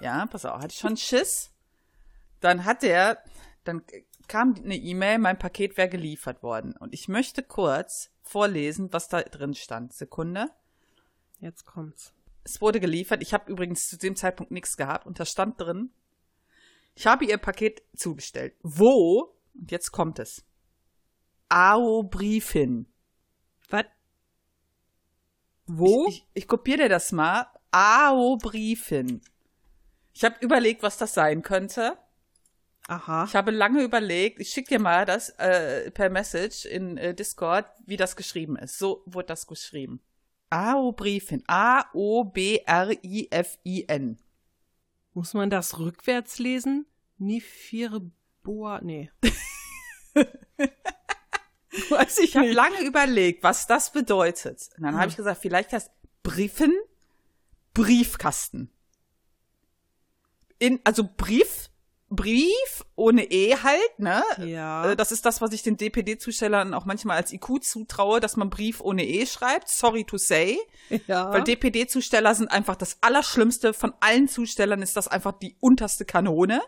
Ja, 0.00 0.26
pass 0.26 0.44
auf, 0.44 0.62
hatte 0.62 0.72
ich 0.72 0.78
schon 0.78 0.96
Schiss. 0.96 1.51
Dann 2.42 2.64
hat 2.64 2.82
der, 2.82 3.22
dann 3.64 3.82
kam 4.28 4.54
eine 4.56 4.76
E-Mail, 4.76 5.18
mein 5.18 5.38
Paket 5.38 5.76
wäre 5.76 5.88
geliefert 5.88 6.42
worden. 6.42 6.76
Und 6.76 6.92
ich 6.92 7.08
möchte 7.08 7.42
kurz 7.42 8.10
vorlesen, 8.22 8.92
was 8.92 9.08
da 9.08 9.22
drin 9.22 9.54
stand. 9.54 9.92
Sekunde. 9.92 10.50
Jetzt 11.38 11.64
kommt's. 11.64 12.12
Es 12.44 12.60
wurde 12.60 12.80
geliefert. 12.80 13.22
Ich 13.22 13.32
habe 13.32 13.50
übrigens 13.50 13.88
zu 13.88 13.96
dem 13.96 14.16
Zeitpunkt 14.16 14.50
nichts 14.50 14.76
gehabt. 14.76 15.06
Und 15.06 15.20
da 15.20 15.24
stand 15.24 15.60
drin, 15.60 15.90
ich 16.94 17.06
habe 17.06 17.24
ihr 17.24 17.38
Paket 17.38 17.82
zugestellt. 17.96 18.54
Wo? 18.62 19.36
Und 19.54 19.70
jetzt 19.70 19.92
kommt 19.92 20.18
es. 20.18 20.44
AO 21.48 22.02
Briefin. 22.02 22.86
Was? 23.70 23.84
Wo? 25.66 26.06
Ich, 26.08 26.16
ich, 26.16 26.26
ich 26.34 26.48
kopiere 26.48 26.78
dir 26.78 26.88
das 26.88 27.12
mal. 27.12 27.46
AO 27.70 28.36
Briefin. 28.36 29.20
Ich 30.12 30.24
habe 30.24 30.36
überlegt, 30.40 30.82
was 30.82 30.98
das 30.98 31.14
sein 31.14 31.42
könnte. 31.42 31.96
Aha. 32.88 33.24
Ich 33.24 33.34
habe 33.36 33.50
lange 33.52 33.82
überlegt, 33.82 34.40
ich 34.40 34.50
schicke 34.50 34.76
dir 34.76 34.80
mal 34.80 35.06
das 35.06 35.30
äh, 35.38 35.90
per 35.90 36.10
Message 36.10 36.64
in 36.64 36.96
äh, 36.98 37.14
Discord, 37.14 37.66
wie 37.86 37.96
das 37.96 38.16
geschrieben 38.16 38.56
ist. 38.56 38.78
So 38.78 39.02
wurde 39.06 39.28
das 39.28 39.46
geschrieben. 39.46 40.00
A-O-Briefin. 40.50 41.44
A-O-B-R-I-F-I-N. 41.46 42.58
Muss 45.14 45.34
man 45.34 45.50
das 45.50 45.78
rückwärts 45.78 46.38
lesen? 46.38 46.86
Nifire 47.18 48.10
Boa. 48.42 48.80
Nee. 48.82 49.10
Weiß 51.88 52.18
ich 52.18 52.30
ich 52.30 52.36
habe 52.36 52.52
lange 52.52 52.80
überlegt, 52.82 53.42
was 53.42 53.66
das 53.66 53.92
bedeutet. 53.92 54.68
Und 54.76 54.82
dann 54.82 54.94
hm. 54.94 55.00
habe 55.00 55.10
ich 55.10 55.16
gesagt, 55.16 55.40
vielleicht 55.40 55.72
heißt 55.72 55.90
Briefen 56.22 56.74
Briefkasten. 57.74 58.70
In, 60.58 60.80
also 60.84 61.08
Brief 61.16 61.61
Brief 62.14 62.84
ohne 62.94 63.24
E 63.30 63.56
halt, 63.56 63.98
ne? 63.98 64.22
Ja. 64.44 64.90
Äh, 64.90 64.96
das 64.96 65.12
ist 65.12 65.24
das, 65.24 65.40
was 65.40 65.52
ich 65.52 65.62
den 65.62 65.78
DPD-Zustellern 65.78 66.74
auch 66.74 66.84
manchmal 66.84 67.16
als 67.16 67.32
IQ 67.32 67.62
zutraue, 67.62 68.20
dass 68.20 68.36
man 68.36 68.50
Brief 68.50 68.82
ohne 68.82 69.06
E 69.06 69.24
schreibt. 69.24 69.68
Sorry 69.68 70.04
to 70.04 70.18
say. 70.18 70.58
Ja. 71.06 71.32
Weil 71.32 71.42
DPD-Zusteller 71.42 72.34
sind 72.34 72.48
einfach 72.48 72.76
das 72.76 72.98
Allerschlimmste. 73.00 73.72
Von 73.72 73.94
allen 74.00 74.28
Zustellern 74.28 74.82
ist 74.82 74.94
das 74.96 75.08
einfach 75.08 75.32
die 75.32 75.56
unterste 75.60 76.04
Kanone. 76.04 76.60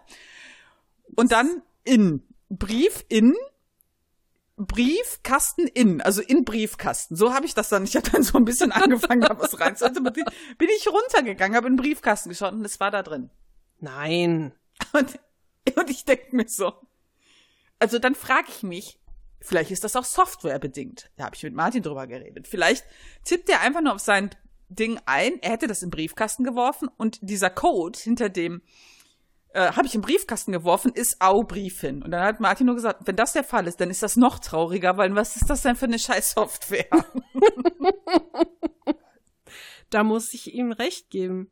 Und 1.14 1.30
dann 1.32 1.62
in. 1.84 2.22
Brief 2.48 3.04
in. 3.08 3.34
Briefkasten 4.56 5.66
in, 5.66 6.00
also 6.00 6.22
in 6.22 6.44
Briefkasten. 6.44 7.16
So 7.16 7.34
habe 7.34 7.44
ich 7.44 7.54
das 7.54 7.68
dann. 7.68 7.84
Ich 7.84 7.96
habe 7.96 8.08
dann 8.10 8.22
so 8.22 8.38
ein 8.38 8.44
bisschen 8.46 8.72
angefangen, 8.72 9.20
da 9.20 9.38
was 9.38 9.60
rein. 9.60 9.76
Also 9.78 10.00
bin 10.00 10.68
ich 10.78 10.88
runtergegangen, 10.88 11.56
habe 11.56 11.66
in 11.66 11.76
den 11.76 11.82
Briefkasten 11.82 12.30
geschaut 12.30 12.52
und 12.52 12.64
es 12.64 12.80
war 12.80 12.90
da 12.90 13.02
drin. 13.02 13.30
Nein. 13.80 14.54
Und 14.92 15.18
Und 15.76 15.90
ich 15.90 16.04
denke 16.04 16.34
mir 16.36 16.48
so, 16.48 16.72
also 17.78 17.98
dann 17.98 18.14
frage 18.14 18.48
ich 18.48 18.62
mich, 18.62 18.98
vielleicht 19.40 19.70
ist 19.70 19.84
das 19.84 19.96
auch 19.96 20.04
softwarebedingt. 20.04 21.10
Da 21.16 21.24
habe 21.24 21.36
ich 21.36 21.42
mit 21.42 21.54
Martin 21.54 21.82
drüber 21.82 22.06
geredet. 22.06 22.48
Vielleicht 22.48 22.84
tippt 23.24 23.48
er 23.48 23.60
einfach 23.60 23.80
nur 23.80 23.94
auf 23.94 24.00
sein 24.00 24.30
Ding 24.68 24.98
ein, 25.06 25.40
er 25.42 25.52
hätte 25.52 25.66
das 25.66 25.82
im 25.82 25.90
Briefkasten 25.90 26.44
geworfen 26.44 26.88
und 26.96 27.18
dieser 27.22 27.50
Code 27.50 27.98
hinter 27.98 28.28
dem 28.28 28.62
äh, 29.54 29.72
habe 29.72 29.86
ich 29.86 29.94
im 29.94 30.00
Briefkasten 30.00 30.52
geworfen, 30.52 30.92
ist 30.92 31.20
Au 31.20 31.44
Briefin. 31.44 32.02
Und 32.02 32.10
dann 32.10 32.24
hat 32.24 32.40
Martin 32.40 32.66
nur 32.66 32.74
gesagt, 32.74 33.06
wenn 33.06 33.16
das 33.16 33.32
der 33.32 33.44
Fall 33.44 33.66
ist, 33.66 33.80
dann 33.80 33.90
ist 33.90 34.02
das 34.02 34.16
noch 34.16 34.38
trauriger, 34.40 34.96
weil 34.96 35.14
was 35.14 35.36
ist 35.36 35.48
das 35.48 35.62
denn 35.62 35.76
für 35.76 35.84
eine 35.84 35.98
scheiß 35.98 36.32
Software? 36.32 36.88
da 39.90 40.02
muss 40.02 40.34
ich 40.34 40.52
ihm 40.54 40.72
recht 40.72 41.10
geben. 41.10 41.50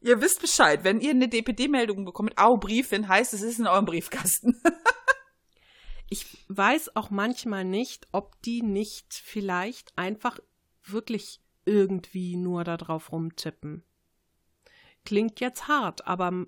Ihr 0.00 0.20
wisst 0.20 0.40
Bescheid, 0.40 0.84
wenn 0.84 1.00
ihr 1.00 1.10
eine 1.10 1.28
DPD-Meldung 1.28 2.04
bekommt, 2.04 2.38
au, 2.38 2.56
Briefin, 2.56 3.08
heißt 3.08 3.34
es 3.34 3.42
ist 3.42 3.58
in 3.58 3.66
eurem 3.66 3.84
Briefkasten. 3.84 4.60
ich 6.08 6.44
weiß 6.48 6.94
auch 6.94 7.10
manchmal 7.10 7.64
nicht, 7.64 8.06
ob 8.12 8.40
die 8.42 8.62
nicht 8.62 9.14
vielleicht 9.14 9.96
einfach 9.98 10.38
wirklich 10.84 11.40
irgendwie 11.64 12.36
nur 12.36 12.64
da 12.64 12.76
drauf 12.76 13.12
rumtippen. 13.12 13.82
Klingt 15.04 15.40
jetzt 15.40 15.68
hart, 15.68 16.06
aber 16.06 16.46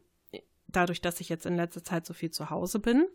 dadurch, 0.69 1.01
dass 1.01 1.21
ich 1.21 1.29
jetzt 1.29 1.47
in 1.47 1.57
letzter 1.57 1.83
Zeit 1.83 2.07
so 2.07 2.15
viel 2.15 2.31
zu 2.31 2.51
Hause 2.51 2.79
bin, 2.79 3.07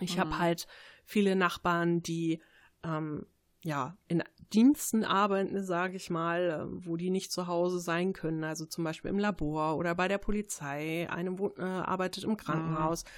ich 0.00 0.16
mhm. 0.16 0.20
habe 0.20 0.38
halt 0.38 0.66
viele 1.04 1.34
Nachbarn, 1.34 2.02
die 2.02 2.42
ähm, 2.84 3.26
ja, 3.64 3.96
in 4.08 4.22
Diensten 4.52 5.04
arbeiten, 5.04 5.64
sage 5.64 5.96
ich 5.96 6.10
mal, 6.10 6.60
ähm, 6.62 6.84
wo 6.84 6.96
die 6.96 7.10
nicht 7.10 7.32
zu 7.32 7.46
Hause 7.46 7.78
sein 7.78 8.12
können, 8.12 8.44
also 8.44 8.66
zum 8.66 8.84
Beispiel 8.84 9.10
im 9.10 9.18
Labor 9.18 9.76
oder 9.76 9.94
bei 9.94 10.08
der 10.08 10.18
Polizei, 10.18 11.08
einem 11.10 11.38
äh, 11.56 11.62
arbeitet 11.62 12.24
im 12.24 12.36
Krankenhaus. 12.36 13.04
Mhm. 13.04 13.08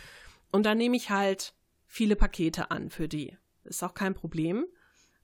Und 0.52 0.66
da 0.66 0.74
nehme 0.74 0.96
ich 0.96 1.10
halt 1.10 1.54
viele 1.86 2.16
Pakete 2.16 2.70
an 2.70 2.90
für 2.90 3.08
die. 3.08 3.36
Ist 3.64 3.82
auch 3.82 3.94
kein 3.94 4.14
Problem. 4.14 4.66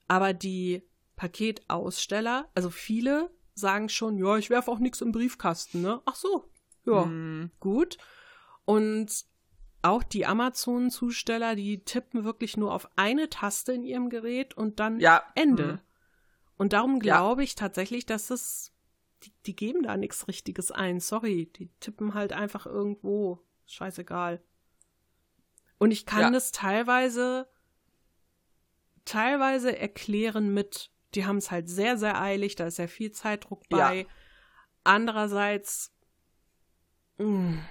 Aber 0.08 0.32
die 0.32 0.82
Paketaussteller, 1.16 2.48
also 2.54 2.70
viele 2.70 3.30
sagen 3.54 3.88
schon, 3.88 4.18
ja, 4.18 4.36
ich 4.36 4.50
werfe 4.50 4.70
auch 4.70 4.78
nichts 4.78 5.00
im 5.00 5.12
Briefkasten, 5.12 5.82
ne? 5.82 6.00
Ach 6.06 6.16
so, 6.16 6.50
ja, 6.86 7.04
mhm. 7.04 7.50
gut. 7.60 7.98
Und 8.64 9.24
auch 9.82 10.02
die 10.02 10.26
Amazon-Zusteller, 10.26 11.56
die 11.56 11.84
tippen 11.84 12.24
wirklich 12.24 12.56
nur 12.56 12.74
auf 12.74 12.88
eine 12.96 13.30
Taste 13.30 13.72
in 13.72 13.84
ihrem 13.84 14.10
Gerät 14.10 14.54
und 14.54 14.80
dann 14.80 15.00
ja. 15.00 15.22
Ende. 15.34 15.64
Mhm. 15.64 15.78
Und 16.58 16.72
darum 16.74 16.98
glaube 16.98 17.42
ich 17.42 17.54
tatsächlich, 17.54 18.04
dass 18.04 18.30
es, 18.30 18.72
die, 19.22 19.32
die 19.46 19.56
geben 19.56 19.82
da 19.82 19.96
nichts 19.96 20.28
Richtiges 20.28 20.70
ein. 20.70 21.00
Sorry, 21.00 21.50
die 21.56 21.70
tippen 21.80 22.12
halt 22.12 22.32
einfach 22.32 22.66
irgendwo. 22.66 23.42
Scheißegal. 23.66 24.42
Und 25.78 25.92
ich 25.92 26.04
kann 26.04 26.20
ja. 26.20 26.30
das 26.30 26.52
teilweise, 26.52 27.48
teilweise 29.06 29.78
erklären 29.78 30.52
mit, 30.52 30.90
die 31.14 31.24
haben 31.24 31.38
es 31.38 31.50
halt 31.50 31.70
sehr, 31.70 31.96
sehr 31.96 32.20
eilig, 32.20 32.56
da 32.56 32.66
ist 32.66 32.76
ja 32.76 32.86
viel 32.86 33.12
Zeitdruck 33.12 33.66
bei. 33.70 34.00
Ja. 34.00 34.06
Andererseits, 34.84 35.94
mh, 37.16 37.26
mm, 37.26 37.64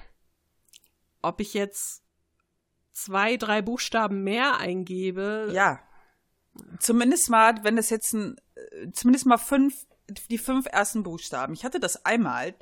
ob 1.22 1.40
ich 1.42 1.54
jetzt 1.54 2.04
zwei, 2.92 3.38
drei 3.38 3.62
Buchstaben 3.62 4.24
mehr 4.24 4.58
eingebe. 4.58 5.50
Ja. 5.54 5.80
Zumindest 6.80 7.30
mal, 7.30 7.64
wenn 7.64 7.78
es 7.78 7.90
jetzt 7.90 8.14
ein, 8.14 8.36
zumindest 8.94 9.26
mal 9.26 9.38
fünf, 9.38 9.88
die 10.30 10.38
fünf 10.38 10.66
ersten 10.66 11.04
Buchstaben. 11.04 11.54
Ich 11.54 11.64
hatte 11.64 11.80
das 11.80 12.06
einmal. 12.06 12.56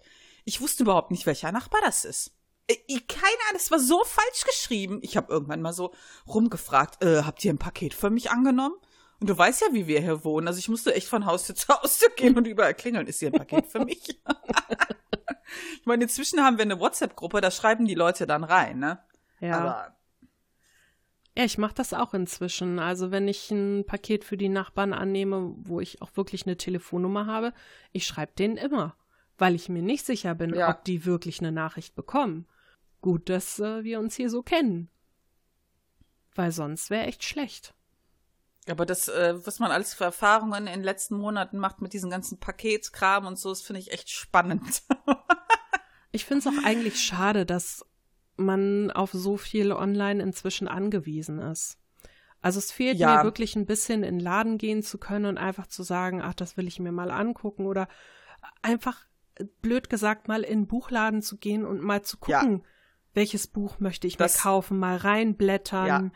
Ich 0.45 0.61
wusste 0.61 0.83
überhaupt 0.83 1.11
nicht, 1.11 1.25
welcher 1.25 1.51
Nachbar 1.51 1.81
das 1.83 2.05
ist. 2.05 2.33
Keine 2.67 3.37
Ahnung, 3.47 3.55
es 3.55 3.71
war 3.71 3.79
so 3.79 4.03
falsch 4.03 4.43
geschrieben. 4.45 4.99
Ich 5.01 5.15
habe 5.15 5.31
irgendwann 5.31 5.61
mal 5.61 5.73
so 5.73 5.93
rumgefragt, 6.27 7.03
äh, 7.03 7.23
habt 7.23 7.43
ihr 7.43 7.53
ein 7.53 7.57
Paket 7.57 7.93
für 7.93 8.09
mich 8.09 8.29
angenommen? 8.29 8.75
Und 9.19 9.29
du 9.29 9.37
weißt 9.37 9.61
ja, 9.61 9.67
wie 9.71 9.87
wir 9.87 10.01
hier 10.01 10.23
wohnen. 10.23 10.47
Also 10.47 10.59
ich 10.59 10.69
musste 10.69 10.93
echt 10.93 11.07
von 11.07 11.25
Haustür 11.25 11.55
zu 11.55 11.69
Haustür 11.69 12.09
gehen 12.15 12.37
und 12.37 12.45
überall 12.45 12.73
klingeln. 12.73 13.07
Ist 13.07 13.19
hier 13.19 13.29
ein 13.29 13.39
Paket 13.39 13.67
für 13.67 13.83
mich? 13.83 14.21
ich 15.79 15.85
meine, 15.85 16.03
inzwischen 16.03 16.41
haben 16.41 16.57
wir 16.57 16.63
eine 16.63 16.79
WhatsApp-Gruppe, 16.79 17.41
da 17.41 17.51
schreiben 17.51 17.85
die 17.85 17.95
Leute 17.95 18.27
dann 18.27 18.43
rein, 18.43 18.79
ne? 18.79 18.99
Ja. 19.39 19.59
Aber 19.59 19.97
ja, 21.37 21.43
ich 21.43 21.59
mache 21.59 21.75
das 21.75 21.93
auch 21.93 22.15
inzwischen. 22.15 22.79
Also 22.79 23.11
wenn 23.11 23.27
ich 23.27 23.51
ein 23.51 23.85
Paket 23.85 24.23
für 24.23 24.37
die 24.37 24.49
Nachbarn 24.49 24.91
annehme, 24.91 25.53
wo 25.57 25.79
ich 25.79 26.01
auch 26.01 26.09
wirklich 26.15 26.47
eine 26.47 26.57
Telefonnummer 26.57 27.27
habe, 27.27 27.53
ich 27.91 28.07
schreibe 28.07 28.33
denen 28.33 28.57
immer, 28.57 28.95
weil 29.37 29.53
ich 29.53 29.69
mir 29.69 29.83
nicht 29.83 30.03
sicher 30.03 30.33
bin, 30.33 30.55
ja. 30.55 30.71
ob 30.71 30.83
die 30.83 31.05
wirklich 31.05 31.39
eine 31.39 31.51
Nachricht 31.51 31.93
bekommen. 31.93 32.47
Gut, 33.01 33.29
dass 33.29 33.59
äh, 33.59 33.83
wir 33.83 33.99
uns 33.99 34.15
hier 34.15 34.31
so 34.31 34.41
kennen. 34.41 34.89
Weil 36.33 36.51
sonst 36.51 36.89
wäre 36.89 37.05
echt 37.05 37.23
schlecht. 37.23 37.75
Aber 38.67 38.87
das, 38.87 39.07
äh, 39.07 39.35
was 39.45 39.59
man 39.59 39.69
alles 39.69 39.93
für 39.93 40.05
Erfahrungen 40.05 40.65
in 40.65 40.73
den 40.73 40.83
letzten 40.83 41.17
Monaten 41.17 41.59
macht 41.59 41.81
mit 41.81 41.93
diesen 41.93 42.09
ganzen 42.09 42.39
Paketkram 42.39 43.27
und 43.27 43.37
so, 43.37 43.49
das 43.49 43.61
finde 43.61 43.79
ich 43.79 43.91
echt 43.91 44.09
spannend. 44.09 44.81
ich 46.17 46.25
finde 46.25 46.39
es 46.39 46.47
auch 46.47 46.63
eigentlich 46.65 46.99
schade, 46.99 47.45
dass 47.45 47.85
man 48.35 48.91
auf 48.91 49.11
so 49.13 49.37
viel 49.37 49.71
online 49.71 50.21
inzwischen 50.21 50.67
angewiesen 50.67 51.39
ist. 51.39 51.77
Also 52.41 52.59
es 52.59 52.71
fehlt 52.71 52.97
ja. 52.97 53.17
mir 53.17 53.23
wirklich 53.23 53.55
ein 53.55 53.65
bisschen 53.65 54.03
in 54.03 54.15
den 54.15 54.19
Laden 54.19 54.57
gehen 54.57 54.83
zu 54.83 54.99
können 54.99 55.25
und 55.25 55.37
einfach 55.37 55.67
zu 55.67 55.81
sagen, 55.81 56.21
ach, 56.21 56.35
das 56.35 56.55
will 56.55 56.67
ich 56.67 56.79
mir 56.79 56.91
mal 56.91 57.09
angucken 57.09 57.65
oder 57.65 57.87
einfach 58.61 59.05
blöd 59.61 59.89
gesagt 59.89 60.27
mal 60.27 60.43
in 60.43 60.61
den 60.61 60.67
Buchladen 60.67 61.21
zu 61.21 61.37
gehen 61.37 61.65
und 61.65 61.81
mal 61.81 62.03
zu 62.03 62.17
gucken, 62.17 62.59
ja 62.59 62.65
welches 63.17 63.47
Buch 63.47 63.79
möchte 63.79 64.07
ich 64.07 64.15
das, 64.15 64.35
mir 64.35 64.41
kaufen, 64.43 64.79
mal 64.79 64.95
reinblättern. 64.95 65.87
Ja. 65.87 66.11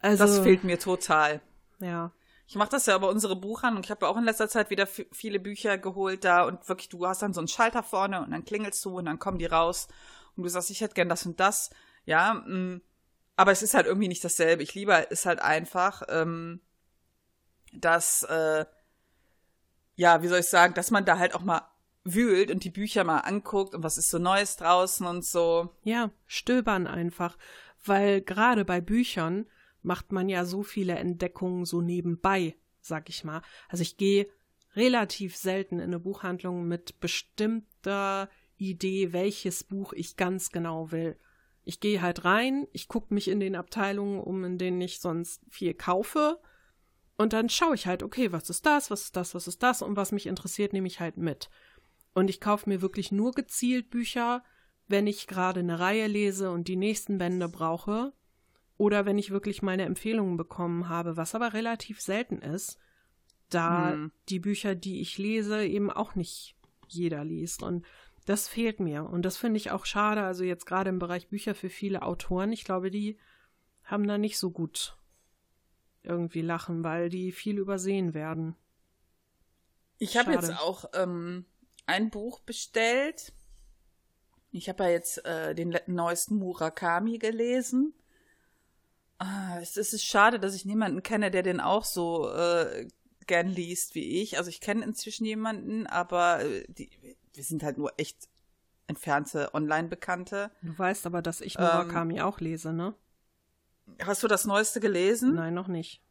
Also, 0.00 0.24
das 0.24 0.38
fehlt 0.40 0.64
mir 0.64 0.78
total. 0.78 1.40
Ja. 1.80 2.12
Ich 2.48 2.56
mache 2.56 2.70
das 2.70 2.86
ja 2.86 2.96
über 2.96 3.10
unsere 3.10 3.36
Buchhandlung. 3.36 3.84
Ich 3.84 3.90
habe 3.90 4.06
ja 4.06 4.10
auch 4.10 4.16
in 4.16 4.24
letzter 4.24 4.48
Zeit 4.48 4.70
wieder 4.70 4.86
viele 4.86 5.38
Bücher 5.38 5.76
geholt 5.76 6.24
da 6.24 6.44
und 6.44 6.66
wirklich, 6.66 6.88
du 6.88 7.06
hast 7.06 7.20
dann 7.20 7.34
so 7.34 7.40
einen 7.40 7.48
Schalter 7.48 7.82
vorne 7.82 8.22
und 8.22 8.30
dann 8.30 8.46
klingelst 8.46 8.82
du 8.86 8.96
und 8.98 9.04
dann 9.04 9.18
kommen 9.18 9.38
die 9.38 9.44
raus 9.44 9.86
und 10.34 10.44
du 10.44 10.48
sagst, 10.48 10.70
ich 10.70 10.80
hätte 10.80 10.94
gern 10.94 11.10
das 11.10 11.26
und 11.26 11.38
das. 11.40 11.68
Ja, 12.06 12.42
mh. 12.46 12.48
Mm. 12.48 12.82
aber 13.36 13.52
es 13.52 13.62
ist 13.62 13.74
halt 13.74 13.84
irgendwie 13.84 14.08
nicht 14.08 14.24
dasselbe. 14.24 14.62
Ich 14.62 14.74
liebe 14.74 15.10
es 15.10 15.26
halt 15.26 15.40
einfach, 15.40 16.02
ähm, 16.08 16.62
dass, 17.74 18.22
äh, 18.22 18.64
ja, 19.96 20.22
wie 20.22 20.28
soll 20.28 20.40
ich 20.40 20.48
sagen, 20.48 20.72
dass 20.72 20.90
man 20.90 21.04
da 21.04 21.18
halt 21.18 21.34
auch 21.34 21.42
mal 21.42 21.68
wühlt 22.04 22.50
und 22.50 22.64
die 22.64 22.70
Bücher 22.70 23.04
mal 23.04 23.18
anguckt 23.18 23.74
und 23.74 23.82
was 23.82 23.98
ist 23.98 24.08
so 24.08 24.18
Neues 24.18 24.56
draußen 24.56 25.06
und 25.06 25.22
so. 25.22 25.74
Ja, 25.84 26.12
stöbern 26.26 26.86
einfach. 26.86 27.36
Weil 27.84 28.22
gerade 28.22 28.64
bei 28.64 28.80
Büchern 28.80 29.44
macht 29.82 30.12
man 30.12 30.28
ja 30.28 30.44
so 30.44 30.62
viele 30.62 30.96
Entdeckungen 30.96 31.64
so 31.64 31.80
nebenbei, 31.80 32.56
sag 32.80 33.08
ich 33.08 33.24
mal. 33.24 33.42
Also 33.68 33.82
ich 33.82 33.96
gehe 33.96 34.28
relativ 34.74 35.36
selten 35.36 35.76
in 35.76 35.84
eine 35.86 36.00
Buchhandlung 36.00 36.66
mit 36.66 37.00
bestimmter 37.00 38.28
Idee, 38.56 39.12
welches 39.12 39.64
Buch 39.64 39.92
ich 39.92 40.16
ganz 40.16 40.50
genau 40.50 40.90
will. 40.90 41.18
Ich 41.64 41.80
gehe 41.80 42.00
halt 42.00 42.24
rein, 42.24 42.66
ich 42.72 42.88
gucke 42.88 43.12
mich 43.12 43.28
in 43.28 43.40
den 43.40 43.54
Abteilungen 43.54 44.20
um, 44.20 44.44
in 44.44 44.58
denen 44.58 44.80
ich 44.80 45.00
sonst 45.00 45.42
viel 45.50 45.74
kaufe. 45.74 46.40
Und 47.16 47.32
dann 47.32 47.48
schaue 47.48 47.74
ich 47.74 47.86
halt, 47.86 48.02
okay, 48.02 48.32
was 48.32 48.48
ist 48.48 48.64
das, 48.64 48.90
was 48.90 49.02
ist 49.02 49.16
das, 49.16 49.34
was 49.34 49.48
ist 49.48 49.62
das 49.62 49.82
und 49.82 49.96
was 49.96 50.12
mich 50.12 50.26
interessiert, 50.26 50.72
nehme 50.72 50.86
ich 50.86 51.00
halt 51.00 51.16
mit. 51.16 51.50
Und 52.14 52.30
ich 52.30 52.40
kaufe 52.40 52.68
mir 52.68 52.80
wirklich 52.80 53.12
nur 53.12 53.32
gezielt 53.32 53.90
Bücher, 53.90 54.42
wenn 54.86 55.06
ich 55.06 55.26
gerade 55.26 55.60
eine 55.60 55.78
Reihe 55.78 56.06
lese 56.06 56.50
und 56.50 56.68
die 56.68 56.76
nächsten 56.76 57.18
Bände 57.18 57.48
brauche. 57.48 58.12
Oder 58.78 59.04
wenn 59.04 59.18
ich 59.18 59.30
wirklich 59.30 59.60
meine 59.60 59.84
Empfehlungen 59.84 60.36
bekommen 60.36 60.88
habe, 60.88 61.16
was 61.16 61.34
aber 61.34 61.52
relativ 61.52 62.00
selten 62.00 62.40
ist, 62.40 62.78
da 63.50 63.92
hm. 63.92 64.12
die 64.28 64.38
Bücher, 64.38 64.74
die 64.74 65.00
ich 65.00 65.18
lese, 65.18 65.64
eben 65.64 65.90
auch 65.90 66.14
nicht 66.14 66.56
jeder 66.86 67.24
liest. 67.24 67.62
Und 67.62 67.84
das 68.24 68.48
fehlt 68.48 68.78
mir. 68.78 69.04
Und 69.04 69.22
das 69.22 69.36
finde 69.36 69.56
ich 69.56 69.72
auch 69.72 69.84
schade. 69.84 70.22
Also 70.22 70.44
jetzt 70.44 70.64
gerade 70.64 70.90
im 70.90 70.98
Bereich 70.98 71.28
Bücher 71.28 71.54
für 71.54 71.70
viele 71.70 72.02
Autoren. 72.02 72.52
Ich 72.52 72.64
glaube, 72.64 72.90
die 72.90 73.18
haben 73.84 74.06
da 74.06 74.16
nicht 74.16 74.38
so 74.38 74.50
gut 74.50 74.96
irgendwie 76.02 76.42
lachen, 76.42 76.84
weil 76.84 77.08
die 77.08 77.32
viel 77.32 77.58
übersehen 77.58 78.14
werden. 78.14 78.54
Ich 79.98 80.16
habe 80.16 80.32
jetzt 80.32 80.52
auch 80.60 80.84
ähm, 80.94 81.46
ein 81.86 82.10
Buch 82.10 82.40
bestellt. 82.40 83.32
Ich 84.52 84.68
habe 84.68 84.84
ja 84.84 84.90
jetzt 84.90 85.24
äh, 85.24 85.54
den 85.54 85.76
neuesten 85.86 86.36
Murakami 86.36 87.18
gelesen. 87.18 87.92
Ah, 89.18 89.58
es 89.60 89.76
ist 89.76 90.04
schade, 90.04 90.38
dass 90.38 90.54
ich 90.54 90.64
niemanden 90.64 91.02
kenne, 91.02 91.30
der 91.30 91.42
den 91.42 91.60
auch 91.60 91.84
so 91.84 92.30
äh, 92.30 92.86
gern 93.26 93.48
liest 93.48 93.94
wie 93.94 94.22
ich. 94.22 94.38
Also 94.38 94.48
ich 94.48 94.60
kenne 94.60 94.84
inzwischen 94.84 95.24
jemanden, 95.24 95.86
aber 95.86 96.40
äh, 96.40 96.64
die, 96.68 96.90
wir 97.32 97.44
sind 97.44 97.62
halt 97.62 97.78
nur 97.78 97.92
echt 97.98 98.28
entfernte 98.86 99.54
Online-Bekannte. 99.54 100.50
Du 100.62 100.76
weißt 100.76 101.06
aber, 101.06 101.22
dass 101.22 101.40
ich 101.40 101.58
Murakami 101.58 102.18
ähm, 102.18 102.24
auch 102.24 102.40
lese, 102.40 102.72
ne? 102.72 102.94
Hast 104.02 104.22
du 104.22 104.28
das 104.28 104.44
Neueste 104.44 104.80
gelesen? 104.80 105.34
Nein, 105.34 105.54
noch 105.54 105.68
nicht. 105.68 106.02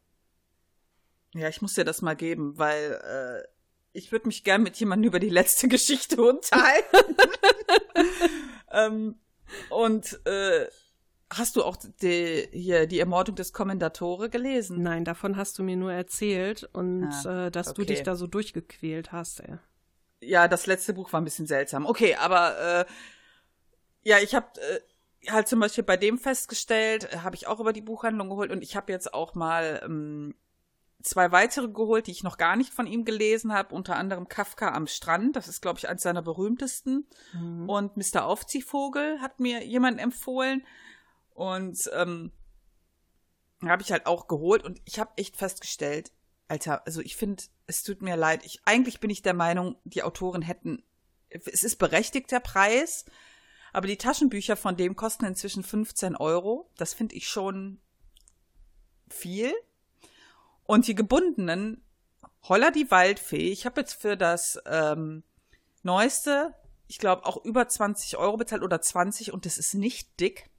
Ja, 1.34 1.48
ich 1.48 1.62
muss 1.62 1.74
dir 1.74 1.84
das 1.84 2.02
mal 2.02 2.16
geben, 2.16 2.58
weil 2.58 3.00
äh, 3.04 3.48
ich 3.92 4.12
würde 4.12 4.26
mich 4.26 4.44
gern 4.44 4.62
mit 4.62 4.76
jemandem 4.76 5.08
über 5.08 5.20
die 5.20 5.28
letzte 5.28 5.68
Geschichte 5.68 6.20
unterhalten. 6.28 7.16
ähm, 8.72 9.20
und 9.70 10.24
äh, 10.26 10.68
hast 11.30 11.56
du 11.56 11.64
auch 11.64 11.76
die, 12.02 12.48
hier 12.52 12.86
die 12.86 13.00
Ermordung 13.00 13.34
des 13.36 13.52
Kommendatore 13.52 14.30
gelesen? 14.30 14.82
Nein, 14.82 15.04
davon 15.04 15.36
hast 15.36 15.58
du 15.58 15.62
mir 15.62 15.76
nur 15.76 15.92
erzählt 15.92 16.68
und 16.72 17.10
ah, 17.24 17.46
äh, 17.46 17.50
dass 17.50 17.68
okay. 17.68 17.82
du 17.82 17.86
dich 17.86 18.02
da 18.02 18.16
so 18.16 18.26
durchgequält 18.26 19.12
hast. 19.12 19.40
Ey 19.40 19.58
ja, 20.20 20.48
das 20.48 20.66
letzte 20.66 20.92
Buch 20.92 21.12
war 21.12 21.20
ein 21.20 21.24
bisschen 21.24 21.46
seltsam. 21.46 21.86
Okay, 21.86 22.14
aber 22.16 22.80
äh, 22.80 22.84
ja, 24.02 24.18
ich 24.18 24.34
habe 24.34 24.46
äh, 24.60 25.30
halt 25.30 25.48
zum 25.48 25.60
Beispiel 25.60 25.84
bei 25.84 25.96
dem 25.96 26.18
festgestellt, 26.18 27.12
äh, 27.12 27.18
habe 27.18 27.36
ich 27.36 27.46
auch 27.46 27.60
über 27.60 27.72
die 27.72 27.80
Buchhandlung 27.80 28.28
geholt 28.28 28.50
und 28.50 28.62
ich 28.62 28.76
habe 28.76 28.92
jetzt 28.92 29.14
auch 29.14 29.34
mal 29.34 29.80
ähm, 29.84 30.34
zwei 31.02 31.30
weitere 31.30 31.68
geholt, 31.68 32.06
die 32.06 32.10
ich 32.10 32.24
noch 32.24 32.38
gar 32.38 32.56
nicht 32.56 32.72
von 32.72 32.86
ihm 32.86 33.04
gelesen 33.04 33.52
habe, 33.52 33.74
unter 33.74 33.96
anderem 33.96 34.28
Kafka 34.28 34.72
am 34.72 34.86
Strand, 34.86 35.36
das 35.36 35.48
ist 35.48 35.60
glaube 35.60 35.78
ich 35.78 35.88
eines 35.88 36.02
seiner 36.02 36.22
berühmtesten 36.22 37.06
mhm. 37.32 37.68
und 37.68 37.96
Mr. 37.96 38.24
Aufziehvogel 38.24 39.20
hat 39.20 39.40
mir 39.40 39.64
jemand 39.64 40.00
empfohlen 40.00 40.64
und 41.38 41.88
ähm, 41.94 42.32
habe 43.62 43.82
ich 43.82 43.92
halt 43.92 44.06
auch 44.06 44.26
geholt 44.26 44.64
und 44.64 44.82
ich 44.84 44.98
habe 44.98 45.12
echt 45.16 45.36
festgestellt, 45.36 46.10
Alter, 46.48 46.84
also 46.84 47.00
ich 47.00 47.14
finde, 47.14 47.44
es 47.68 47.84
tut 47.84 48.02
mir 48.02 48.16
leid. 48.16 48.44
Ich, 48.44 48.60
eigentlich 48.64 48.98
bin 48.98 49.10
ich 49.10 49.22
der 49.22 49.34
Meinung, 49.34 49.76
die 49.84 50.02
Autoren 50.02 50.42
hätten, 50.42 50.82
es 51.28 51.62
ist 51.62 51.76
berechtigt 51.76 52.32
der 52.32 52.40
Preis, 52.40 53.04
aber 53.72 53.86
die 53.86 53.98
Taschenbücher 53.98 54.56
von 54.56 54.76
dem 54.76 54.96
kosten 54.96 55.26
inzwischen 55.26 55.62
15 55.62 56.16
Euro. 56.16 56.70
Das 56.76 56.92
finde 56.92 57.14
ich 57.14 57.28
schon 57.28 57.80
viel. 59.08 59.52
Und 60.64 60.88
die 60.88 60.96
gebundenen, 60.96 61.84
Holler 62.48 62.72
die 62.72 62.90
Waldfee, 62.90 63.52
ich 63.52 63.64
habe 63.64 63.82
jetzt 63.82 63.94
für 63.94 64.16
das 64.16 64.60
ähm, 64.66 65.22
neueste, 65.84 66.54
ich 66.88 66.98
glaube 66.98 67.26
auch 67.26 67.44
über 67.44 67.68
20 67.68 68.16
Euro 68.16 68.38
bezahlt 68.38 68.62
oder 68.62 68.80
20 68.80 69.32
und 69.32 69.46
das 69.46 69.58
ist 69.58 69.74
nicht 69.74 70.18
dick. 70.18 70.50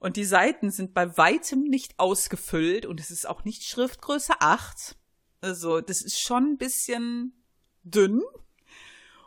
Und 0.00 0.16
die 0.16 0.24
Seiten 0.24 0.70
sind 0.70 0.94
bei 0.94 1.16
weitem 1.18 1.62
nicht 1.62 1.98
ausgefüllt 1.98 2.86
und 2.86 2.98
es 3.00 3.10
ist 3.10 3.28
auch 3.28 3.44
nicht 3.44 3.62
Schriftgröße 3.64 4.32
8. 4.40 4.96
Also, 5.42 5.82
das 5.82 6.00
ist 6.00 6.18
schon 6.18 6.52
ein 6.52 6.58
bisschen 6.58 7.44
dünn. 7.82 8.22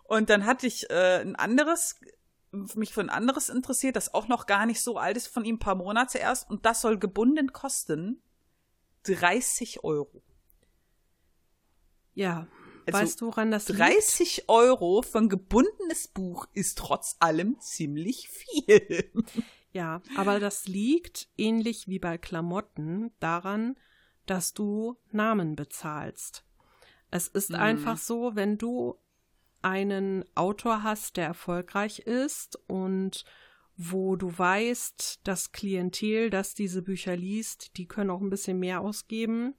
Und 0.03 0.31
dann 0.31 0.47
hatte 0.47 0.65
ich 0.65 0.89
äh, 0.89 1.21
ein 1.21 1.35
anderes, 1.35 1.99
mich 2.51 2.91
für 2.91 3.01
ein 3.01 3.11
anderes 3.11 3.49
interessiert, 3.49 3.95
das 3.95 4.15
auch 4.15 4.27
noch 4.27 4.47
gar 4.47 4.65
nicht 4.65 4.81
so 4.81 4.97
alt 4.97 5.15
ist, 5.15 5.27
von 5.27 5.45
ihm 5.45 5.55
ein 5.55 5.59
paar 5.59 5.75
Monate 5.75 6.17
erst. 6.17 6.49
Und 6.49 6.65
das 6.65 6.81
soll 6.81 6.97
gebunden 6.97 7.53
kosten 7.53 8.23
30 9.03 9.83
Euro. 9.83 10.23
Ja, 12.15 12.47
also 12.87 12.99
weißt 12.99 13.21
du, 13.21 13.25
woran 13.27 13.51
das 13.51 13.65
30 13.65 14.37
liegt? 14.37 14.49
Euro 14.49 15.03
für 15.03 15.19
ein 15.19 15.29
gebundenes 15.29 16.07
Buch 16.07 16.47
ist 16.53 16.79
trotz 16.79 17.15
allem 17.19 17.59
ziemlich 17.59 18.27
viel. 18.29 19.11
Ja, 19.73 20.01
aber 20.15 20.39
das 20.39 20.67
liegt, 20.67 21.27
ähnlich 21.35 21.87
wie 21.87 21.99
bei 21.99 22.17
Klamotten, 22.17 23.11
daran, 23.19 23.75
dass 24.27 24.53
du 24.53 24.97
Namen 25.11 25.55
bezahlst. 25.55 26.45
Es 27.09 27.27
ist 27.27 27.49
mhm. 27.49 27.57
einfach 27.57 27.97
so, 27.97 28.35
wenn 28.35 28.57
du 28.57 28.95
einen 29.63 30.25
Autor 30.35 30.83
hast, 30.83 31.17
der 31.17 31.25
erfolgreich 31.25 31.99
ist 31.99 32.57
und 32.67 33.25
wo 33.75 34.15
du 34.15 34.37
weißt, 34.37 35.21
das 35.23 35.51
Klientel, 35.51 36.29
das 36.29 36.53
diese 36.53 36.83
Bücher 36.83 37.15
liest, 37.15 37.75
die 37.77 37.87
können 37.87 38.11
auch 38.11 38.21
ein 38.21 38.29
bisschen 38.29 38.59
mehr 38.59 38.81
ausgeben, 38.81 39.55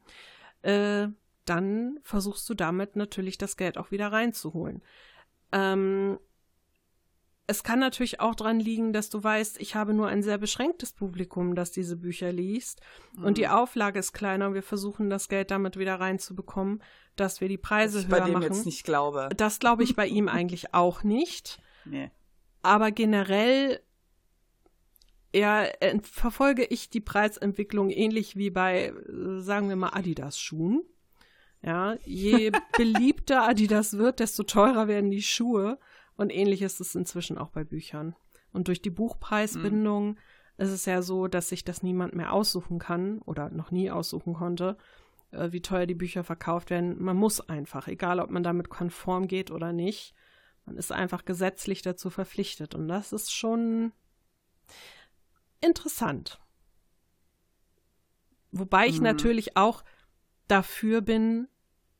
äh, 0.62 1.08
dann 1.44 1.98
versuchst 2.04 2.48
du 2.48 2.54
damit 2.54 2.94
natürlich 2.94 3.36
das 3.36 3.56
Geld 3.56 3.76
auch 3.76 3.90
wieder 3.90 4.12
reinzuholen. 4.12 4.82
Ähm, 5.52 6.18
es 7.46 7.62
kann 7.62 7.78
natürlich 7.78 8.20
auch 8.20 8.34
dran 8.34 8.58
liegen, 8.58 8.92
dass 8.92 9.10
du 9.10 9.22
weißt, 9.22 9.60
ich 9.60 9.74
habe 9.74 9.92
nur 9.92 10.08
ein 10.08 10.22
sehr 10.22 10.38
beschränktes 10.38 10.92
Publikum, 10.92 11.54
das 11.54 11.72
diese 11.72 11.96
Bücher 11.96 12.32
liest. 12.32 12.80
Mhm. 13.16 13.24
Und 13.24 13.38
die 13.38 13.44
mhm. 13.44 13.50
Auflage 13.50 13.98
ist 13.98 14.12
kleiner 14.12 14.48
und 14.48 14.54
wir 14.54 14.62
versuchen 14.62 15.10
das 15.10 15.28
Geld 15.28 15.50
damit 15.50 15.78
wieder 15.78 16.00
reinzubekommen, 16.00 16.82
dass 17.16 17.40
wir 17.40 17.48
die 17.48 17.58
Preise 17.58 18.00
ich 18.00 18.08
höher 18.08 18.20
bei 18.20 18.24
dem 18.24 18.34
machen. 18.34 18.44
jetzt 18.44 18.66
nicht 18.66 18.84
glaube. 18.84 19.28
Das 19.36 19.58
glaube 19.58 19.82
ich 19.84 19.94
bei 19.94 20.06
ihm 20.06 20.28
eigentlich 20.28 20.74
auch 20.74 21.02
nicht. 21.02 21.60
Nee. 21.86 22.10
Aber 22.62 22.92
generell 22.92 23.78
ja, 25.34 25.64
äh, 25.64 25.98
verfolge 26.02 26.64
ich 26.64 26.88
die 26.88 27.00
Preisentwicklung 27.00 27.90
ähnlich 27.90 28.36
wie 28.36 28.48
bei, 28.48 28.94
sagen 29.38 29.68
wir 29.68 29.76
mal, 29.76 29.90
Adidas-Schuhen. 29.90 30.82
Ja, 31.60 31.96
je 32.04 32.52
beliebter 32.76 33.42
Adidas 33.42 33.98
wird, 33.98 34.20
desto 34.20 34.44
teurer 34.44 34.88
werden 34.88 35.10
die 35.10 35.22
Schuhe. 35.22 35.78
Und 36.16 36.30
ähnlich 36.30 36.62
ist 36.62 36.80
es 36.80 36.94
inzwischen 36.94 37.38
auch 37.38 37.50
bei 37.50 37.64
Büchern. 37.64 38.14
Und 38.52 38.68
durch 38.68 38.80
die 38.80 38.90
Buchpreisbindung 38.90 40.10
mhm. 40.10 40.18
ist 40.58 40.70
es 40.70 40.84
ja 40.84 41.02
so, 41.02 41.26
dass 41.26 41.48
sich 41.48 41.64
das 41.64 41.82
niemand 41.82 42.14
mehr 42.14 42.32
aussuchen 42.32 42.78
kann 42.78 43.20
oder 43.22 43.50
noch 43.50 43.70
nie 43.70 43.90
aussuchen 43.90 44.34
konnte, 44.34 44.76
äh, 45.32 45.50
wie 45.50 45.60
teuer 45.60 45.86
die 45.86 45.94
Bücher 45.94 46.22
verkauft 46.22 46.70
werden. 46.70 47.02
Man 47.02 47.16
muss 47.16 47.40
einfach, 47.40 47.88
egal 47.88 48.20
ob 48.20 48.30
man 48.30 48.44
damit 48.44 48.68
konform 48.68 49.26
geht 49.26 49.50
oder 49.50 49.72
nicht, 49.72 50.14
man 50.66 50.76
ist 50.76 50.92
einfach 50.92 51.24
gesetzlich 51.24 51.82
dazu 51.82 52.10
verpflichtet. 52.10 52.74
Und 52.74 52.88
das 52.88 53.12
ist 53.12 53.34
schon 53.34 53.92
interessant. 55.60 56.40
Wobei 58.52 58.86
ich 58.86 58.98
mhm. 58.98 59.04
natürlich 59.04 59.56
auch 59.56 59.84
dafür 60.46 61.00
bin, 61.00 61.48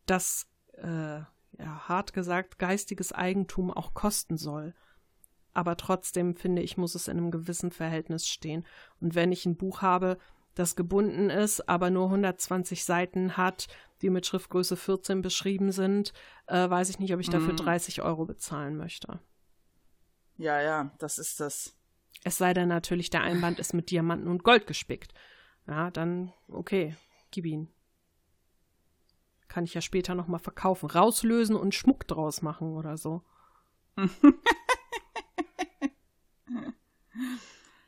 dass 0.07 0.47
äh, 0.75 1.21
ja, 1.59 1.89
hart 1.89 2.13
gesagt, 2.13 2.59
geistiges 2.59 3.13
Eigentum 3.13 3.71
auch 3.71 3.95
kosten 3.95 4.37
soll. 4.37 4.75
aber 5.57 5.77
trotzdem 5.77 6.35
finde 6.35 6.63
ich, 6.63 6.77
muss 6.77 6.97
es 6.97 7.07
in 7.07 7.17
einem 7.17 7.31
gewissen 7.31 7.71
Verhältnis 7.71 8.27
stehen. 8.27 8.67
Und 9.01 9.15
wenn 9.15 9.31
ich 9.31 9.47
ein 9.47 9.57
Buch 9.57 9.83
habe, 9.83 10.19
das 10.55 10.77
gebunden 10.77 11.31
ist, 11.31 11.69
aber 11.69 11.91
nur 11.91 12.07
120 12.07 12.85
Seiten 12.85 13.37
hat, 13.37 13.69
die 14.03 14.11
mit 14.11 14.27
Schriftgröße 14.27 14.77
14 14.77 15.23
beschrieben 15.23 15.73
sind, 15.73 16.13
äh, 16.47 16.69
weiß 16.69 16.91
ich 16.91 16.99
nicht, 16.99 17.15
ob 17.15 17.21
ich 17.21 17.31
dafür 17.31 17.55
mm. 17.55 17.57
30 17.57 18.03
Euro 18.03 18.25
bezahlen 18.25 18.77
möchte. 18.77 19.21
Ja, 20.37 20.61
ja, 20.61 20.91
das 20.99 21.19
ist 21.19 21.41
das. 21.41 21.77
Es 22.25 22.37
sei 22.37 22.55
denn 22.55 22.69
natürlich, 22.69 23.11
der 23.11 23.23
Einband 23.23 23.59
ist 23.59 23.75
mit 23.75 23.91
Diamanten 23.91 24.29
und 24.29 24.45
Gold 24.45 24.67
gespickt. 24.67 25.15
Ja, 25.67 25.91
dann 25.91 26.33
okay, 26.49 26.97
gib 27.31 27.47
ihn. 27.47 27.74
Kann 29.55 29.63
ich 29.67 29.75
ja 29.75 29.81
später 29.81 30.17
nochmal 30.17 30.41
verkaufen. 30.41 30.91
Rauslösen 30.91 31.55
und 31.55 31.77
Schmuck 31.77 32.09
draus 32.09 32.43
machen 32.43 32.75
oder 32.75 32.97
so. 32.97 33.23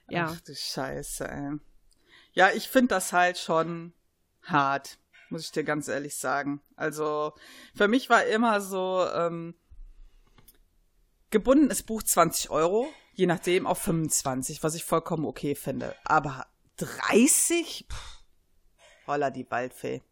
ja. 0.08 0.28
Ach 0.30 0.40
du 0.42 0.54
Scheiße, 0.54 1.28
ey. 1.28 1.58
Ja, 2.34 2.50
ich 2.50 2.68
finde 2.68 2.94
das 2.94 3.12
halt 3.12 3.36
schon 3.36 3.94
hart, 4.44 5.00
muss 5.28 5.42
ich 5.42 5.50
dir 5.50 5.64
ganz 5.64 5.88
ehrlich 5.88 6.14
sagen. 6.14 6.60
Also, 6.76 7.32
für 7.74 7.88
mich 7.88 8.08
war 8.10 8.24
immer 8.26 8.60
so, 8.60 9.04
ähm, 9.12 9.56
gebundenes 11.30 11.82
Buch 11.82 12.04
20 12.04 12.48
Euro, 12.50 12.86
je 13.14 13.26
nachdem 13.26 13.66
auf 13.66 13.78
25, 13.78 14.62
was 14.62 14.76
ich 14.76 14.84
vollkommen 14.84 15.24
okay 15.24 15.56
finde. 15.56 15.96
Aber 16.04 16.46
30? 16.76 17.88
Pff, 17.90 18.22
holla 19.08 19.30
die 19.30 19.50
Waldfee. 19.50 20.04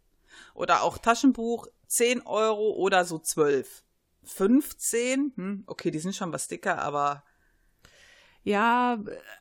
Oder 0.54 0.82
auch 0.82 0.98
Taschenbuch 0.98 1.66
10 1.86 2.22
Euro 2.26 2.70
oder 2.72 3.04
so 3.04 3.18
12. 3.18 3.82
15? 4.24 5.32
Hm, 5.36 5.64
okay, 5.66 5.90
die 5.90 5.98
sind 5.98 6.14
schon 6.14 6.32
was 6.32 6.48
dicker, 6.48 6.78
aber. 6.78 7.24
Ja, 8.44 8.98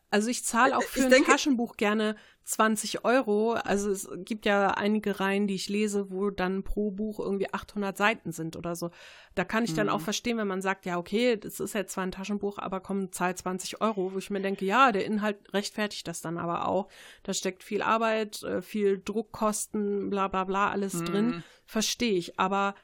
also 0.10 0.30
ich 0.30 0.46
zahle 0.46 0.78
auch 0.78 0.84
für 0.84 1.00
ich 1.00 1.06
ein 1.06 1.12
denke, 1.12 1.32
Taschenbuch 1.32 1.76
gerne 1.76 2.16
20 2.46 3.04
Euro. 3.04 3.54
Also 3.54 3.92
es 3.92 4.10
gibt 4.18 4.46
ja 4.46 4.70
einige 4.72 5.20
Reihen, 5.20 5.48
die 5.48 5.56
ich 5.56 5.70
lese, 5.70 6.10
wo 6.10 6.30
dann 6.30 6.64
pro 6.64 6.92
Buch 6.92 7.20
irgendwie 7.20 7.54
800 7.54 7.98
Seiten 7.98 8.32
sind 8.32 8.56
oder 8.56 8.76
so. 8.76 8.92
Da 9.36 9.44
kann 9.44 9.66
ich 9.66 9.74
dann 9.74 9.90
auch 9.90 10.00
mhm. 10.00 10.04
verstehen, 10.04 10.38
wenn 10.38 10.48
man 10.48 10.62
sagt, 10.62 10.86
ja, 10.86 10.98
okay, 10.98 11.38
das 11.38 11.60
ist 11.60 11.74
jetzt 11.74 11.94
zwar 11.94 12.06
ein 12.06 12.12
Taschenbuch, 12.12 12.60
aber 12.60 12.80
komm, 12.80 13.12
zahl 13.12 13.36
20 13.36 13.82
Euro, 13.82 14.14
wo 14.14 14.18
ich 14.18 14.30
mir 14.30 14.42
denke, 14.42 14.66
ja, 14.66 14.92
der 14.92 15.06
Inhalt 15.06 15.38
rechtfertigt 15.54 16.08
das 16.08 16.22
dann 16.22 16.38
aber 16.38 16.68
auch. 16.68 16.88
Da 17.24 17.34
steckt 17.34 17.64
viel 17.64 17.82
Arbeit, 17.82 18.44
äh, 18.44 18.62
viel 18.62 19.02
Druckkosten, 19.04 20.10
bla 20.10 20.30
bla 20.30 20.46
bla, 20.46 20.70
alles 20.70 20.94
mhm. 20.94 21.06
drin. 21.06 21.44
Verstehe 21.66 22.14
ich. 22.14 22.40
Aber 22.40 22.76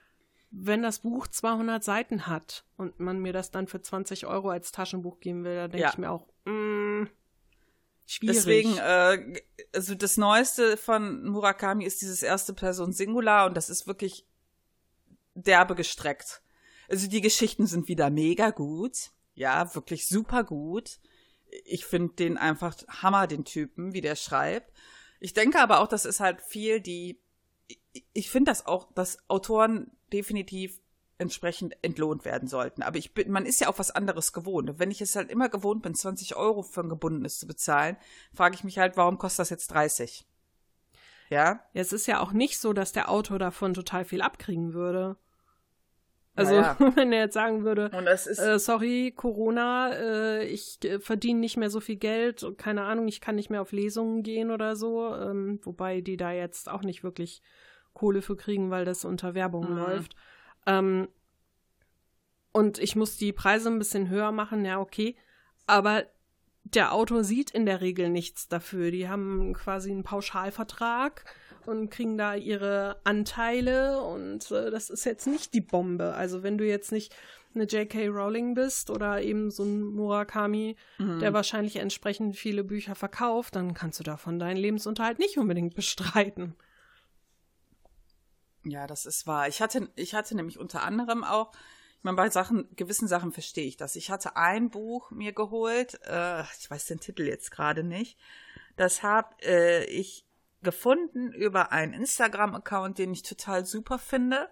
wenn 0.51 0.81
das 0.81 0.99
Buch 0.99 1.27
200 1.27 1.83
Seiten 1.83 2.27
hat 2.27 2.65
und 2.77 2.99
man 2.99 3.19
mir 3.19 3.33
das 3.33 3.51
dann 3.51 3.67
für 3.67 3.81
20 3.81 4.25
Euro 4.25 4.49
als 4.49 4.71
Taschenbuch 4.71 5.19
geben 5.19 5.43
will, 5.43 5.55
dann 5.55 5.71
denke 5.71 5.83
ja. 5.83 5.89
ich 5.91 5.97
mir 5.97 6.09
auch, 6.09 6.27
mm, 6.45 7.05
Schwierig. 8.11 8.37
Deswegen, 8.37 8.77
äh, 8.79 9.39
also 9.71 9.93
das 9.93 10.17
Neueste 10.17 10.77
von 10.77 11.29
Murakami 11.29 11.85
ist 11.85 12.01
dieses 12.01 12.23
erste 12.23 12.55
Person 12.55 12.91
Singular 12.91 13.45
und 13.45 13.55
das 13.55 13.69
ist 13.69 13.85
wirklich 13.85 14.25
derbe 15.35 15.75
gestreckt. 15.75 16.41
Also 16.89 17.07
die 17.07 17.21
Geschichten 17.21 17.67
sind 17.67 17.87
wieder 17.87 18.09
mega 18.09 18.49
gut. 18.49 19.11
Ja, 19.35 19.75
wirklich 19.75 20.07
super 20.07 20.43
gut. 20.43 20.99
Ich 21.65 21.85
finde 21.85 22.15
den 22.15 22.39
einfach 22.39 22.77
Hammer, 22.87 23.27
den 23.27 23.45
Typen, 23.45 23.93
wie 23.93 24.01
der 24.01 24.15
schreibt. 24.15 24.73
Ich 25.19 25.35
denke 25.35 25.59
aber 25.59 25.79
auch, 25.79 25.87
das 25.87 26.05
ist 26.05 26.19
halt 26.19 26.41
viel, 26.41 26.81
die, 26.81 27.21
ich 28.13 28.31
finde 28.31 28.49
das 28.49 28.65
auch, 28.65 28.91
dass 28.93 29.19
Autoren 29.29 29.91
definitiv 30.09 30.79
entsprechend 31.19 31.75
entlohnt 31.81 32.23
werden 32.23 32.47
sollten. 32.47 32.81
Aber 32.81 32.97
ich 32.97 33.13
bin, 33.13 33.29
man 33.29 33.45
ist 33.45 33.59
ja 33.59 33.67
auch 33.67 33.77
was 33.77 33.91
anderes 33.91 34.31
gewohnt. 34.31 34.69
Und 34.69 34.79
wenn 34.79 34.89
ich 34.89 35.01
es 35.01 35.15
halt 35.15 35.29
immer 35.29 35.49
gewohnt 35.49 35.83
bin, 35.83 35.93
20 35.93 36.35
Euro 36.35 36.63
für 36.63 36.81
ein 36.81 36.89
gebundenes 36.89 37.39
zu 37.39 37.47
bezahlen, 37.47 37.97
frage 38.33 38.55
ich 38.55 38.63
mich 38.63 38.79
halt, 38.79 38.95
warum 38.95 39.17
kostet 39.17 39.39
das 39.39 39.49
jetzt 39.49 39.67
30? 39.71 40.25
Ja? 41.29 41.59
Es 41.73 41.93
ist 41.93 42.07
ja 42.07 42.21
auch 42.21 42.31
nicht 42.31 42.57
so, 42.57 42.71
dass 42.71 42.93
der 42.93 43.09
Autor 43.09 43.37
davon 43.37 43.73
total 43.73 44.05
viel 44.05 44.21
abkriegen 44.21 44.73
würde. 44.73 45.17
Also, 46.35 46.53
naja. 46.53 46.77
wenn 46.95 47.11
er 47.11 47.25
jetzt 47.25 47.33
sagen 47.33 47.65
würde, 47.65 47.91
äh, 47.91 48.59
sorry, 48.59 49.13
Corona, 49.15 49.91
äh, 49.93 50.45
ich 50.45 50.79
äh, 50.85 50.99
verdiene 50.99 51.39
nicht 51.39 51.57
mehr 51.57 51.69
so 51.69 51.81
viel 51.81 51.97
Geld, 51.97 52.45
keine 52.57 52.83
Ahnung, 52.83 53.09
ich 53.09 53.19
kann 53.19 53.35
nicht 53.35 53.49
mehr 53.49 53.61
auf 53.61 53.73
Lesungen 53.73 54.23
gehen 54.23 54.51
oder 54.51 54.77
so, 54.77 55.13
ähm, 55.13 55.59
wobei 55.63 55.99
die 55.99 56.15
da 56.15 56.31
jetzt 56.31 56.69
auch 56.69 56.83
nicht 56.83 57.03
wirklich 57.03 57.41
Kohle 57.99 58.21
für 58.21 58.37
kriegen, 58.37 58.71
weil 58.71 58.85
das 58.85 59.03
unter 59.03 59.33
Werbung 59.33 59.71
mhm. 59.71 59.77
läuft. 59.77 60.15
Ähm, 60.65 61.09
und 62.53 62.79
ich 62.79 62.95
muss 62.95 63.17
die 63.17 63.33
Preise 63.33 63.69
ein 63.69 63.77
bisschen 63.77 64.09
höher 64.09 64.31
machen, 64.31 64.63
ja, 64.63 64.79
okay. 64.79 65.15
Aber 65.67 66.05
der 66.63 66.93
Autor 66.93 67.23
sieht 67.23 67.51
in 67.51 67.65
der 67.65 67.81
Regel 67.81 68.09
nichts 68.09 68.47
dafür. 68.47 68.91
Die 68.91 69.09
haben 69.09 69.53
quasi 69.53 69.91
einen 69.91 70.03
Pauschalvertrag 70.03 71.25
und 71.65 71.89
kriegen 71.89 72.17
da 72.17 72.35
ihre 72.35 73.01
Anteile 73.03 74.01
und 74.01 74.49
äh, 74.51 74.71
das 74.71 74.89
ist 74.89 75.05
jetzt 75.05 75.27
nicht 75.27 75.53
die 75.53 75.61
Bombe. 75.61 76.13
Also 76.13 76.41
wenn 76.41 76.57
du 76.57 76.65
jetzt 76.65 76.91
nicht 76.91 77.13
eine 77.53 77.65
J.K. 77.65 78.07
Rowling 78.07 78.53
bist 78.53 78.89
oder 78.89 79.21
eben 79.21 79.51
so 79.51 79.63
ein 79.63 79.81
Murakami, 79.81 80.75
mhm. 80.99 81.19
der 81.19 81.33
wahrscheinlich 81.33 81.77
entsprechend 81.77 82.37
viele 82.37 82.63
Bücher 82.63 82.95
verkauft, 82.95 83.55
dann 83.55 83.73
kannst 83.73 83.99
du 83.99 84.03
davon 84.03 84.39
deinen 84.39 84.57
Lebensunterhalt 84.57 85.19
nicht 85.19 85.37
unbedingt 85.37 85.75
bestreiten. 85.75 86.55
Ja, 88.63 88.87
das 88.87 89.05
ist 89.05 89.25
wahr. 89.27 89.47
Ich 89.47 89.61
hatte, 89.61 89.89
ich 89.95 90.13
hatte 90.13 90.35
nämlich 90.35 90.59
unter 90.59 90.83
anderem 90.83 91.23
auch, 91.23 91.51
ich 91.97 92.03
meine, 92.03 92.17
bei 92.17 92.29
Sachen, 92.29 92.67
gewissen 92.75 93.07
Sachen 93.07 93.31
verstehe 93.31 93.67
ich 93.67 93.77
das. 93.77 93.95
Ich 93.95 94.09
hatte 94.09 94.35
ein 94.35 94.69
Buch 94.69 95.11
mir 95.11 95.33
geholt, 95.33 95.99
äh, 96.05 96.43
ich 96.59 96.69
weiß 96.69 96.85
den 96.85 96.99
Titel 96.99 97.23
jetzt 97.23 97.51
gerade 97.51 97.83
nicht. 97.83 98.17
Das 98.75 99.03
habe 99.03 99.35
äh, 99.43 99.85
ich 99.85 100.25
gefunden 100.61 101.31
über 101.31 101.71
einen 101.71 101.93
Instagram-Account, 101.93 102.97
den 102.97 103.13
ich 103.13 103.23
total 103.23 103.65
super 103.65 103.97
finde. 103.97 104.49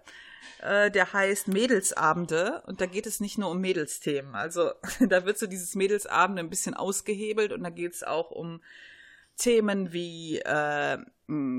Äh, 0.60 0.90
der 0.90 1.12
heißt 1.12 1.48
Mädelsabende 1.48 2.62
und 2.66 2.80
da 2.80 2.86
geht 2.86 3.06
es 3.06 3.20
nicht 3.20 3.38
nur 3.38 3.50
um 3.50 3.60
Mädelsthemen. 3.60 4.34
Also 4.34 4.72
da 5.00 5.24
wird 5.24 5.38
so 5.38 5.46
dieses 5.46 5.74
Mädelsabende 5.74 6.40
ein 6.40 6.50
bisschen 6.50 6.74
ausgehebelt 6.74 7.52
und 7.52 7.62
da 7.62 7.70
geht 7.70 7.94
es 7.94 8.02
auch 8.02 8.30
um 8.30 8.62
Themen 9.38 9.92
wie 9.92 10.38
äh, 10.40 10.98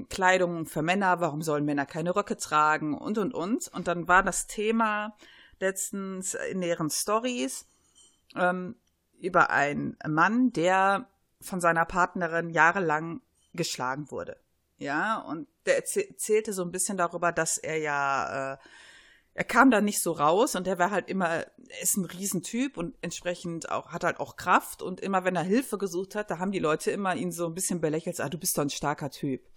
Kleidung 0.09 0.65
für 0.65 0.81
Männer, 0.81 1.21
warum 1.21 1.41
sollen 1.41 1.65
Männer 1.65 1.85
keine 1.85 2.15
Röcke 2.15 2.37
tragen 2.37 2.95
und 2.95 3.17
und 3.17 3.33
und. 3.33 3.67
Und 3.69 3.87
dann 3.87 4.07
war 4.07 4.21
das 4.21 4.47
Thema 4.47 5.15
letztens 5.59 6.35
in 6.35 6.61
deren 6.61 6.89
Stories 6.89 7.65
ähm, 8.35 8.75
über 9.19 9.49
einen 9.49 9.97
Mann, 10.07 10.51
der 10.53 11.07
von 11.41 11.61
seiner 11.61 11.85
Partnerin 11.85 12.49
jahrelang 12.49 13.21
geschlagen 13.53 14.11
wurde. 14.11 14.37
Ja, 14.77 15.19
und 15.19 15.47
der 15.65 15.75
erzählte 15.77 16.53
so 16.53 16.63
ein 16.63 16.71
bisschen 16.71 16.97
darüber, 16.97 17.31
dass 17.31 17.57
er 17.57 17.77
ja 17.77 18.53
äh, 18.53 18.57
er 19.39 19.45
kam 19.45 19.71
da 19.71 19.79
nicht 19.79 20.01
so 20.01 20.11
raus 20.11 20.55
und 20.55 20.67
er 20.67 20.79
war 20.79 20.91
halt 20.91 21.07
immer, 21.07 21.29
er 21.29 21.47
ist 21.81 21.95
ein 21.95 22.03
Riesentyp 22.03 22.75
und 22.75 22.97
entsprechend 23.01 23.71
auch, 23.71 23.93
hat 23.93 24.03
halt 24.03 24.19
auch 24.19 24.35
Kraft 24.35 24.81
und 24.81 24.99
immer 24.99 25.23
wenn 25.23 25.37
er 25.37 25.43
Hilfe 25.43 25.77
gesucht 25.77 26.13
hat, 26.15 26.29
da 26.29 26.39
haben 26.39 26.51
die 26.51 26.59
Leute 26.59 26.91
immer 26.91 27.15
ihn 27.15 27.31
so 27.31 27.45
ein 27.45 27.53
bisschen 27.53 27.79
belächelt, 27.79 28.19
ah, 28.19 28.27
du 28.27 28.37
bist 28.37 28.57
doch 28.57 28.63
ein 28.63 28.69
starker 28.69 29.11
Typ. 29.11 29.47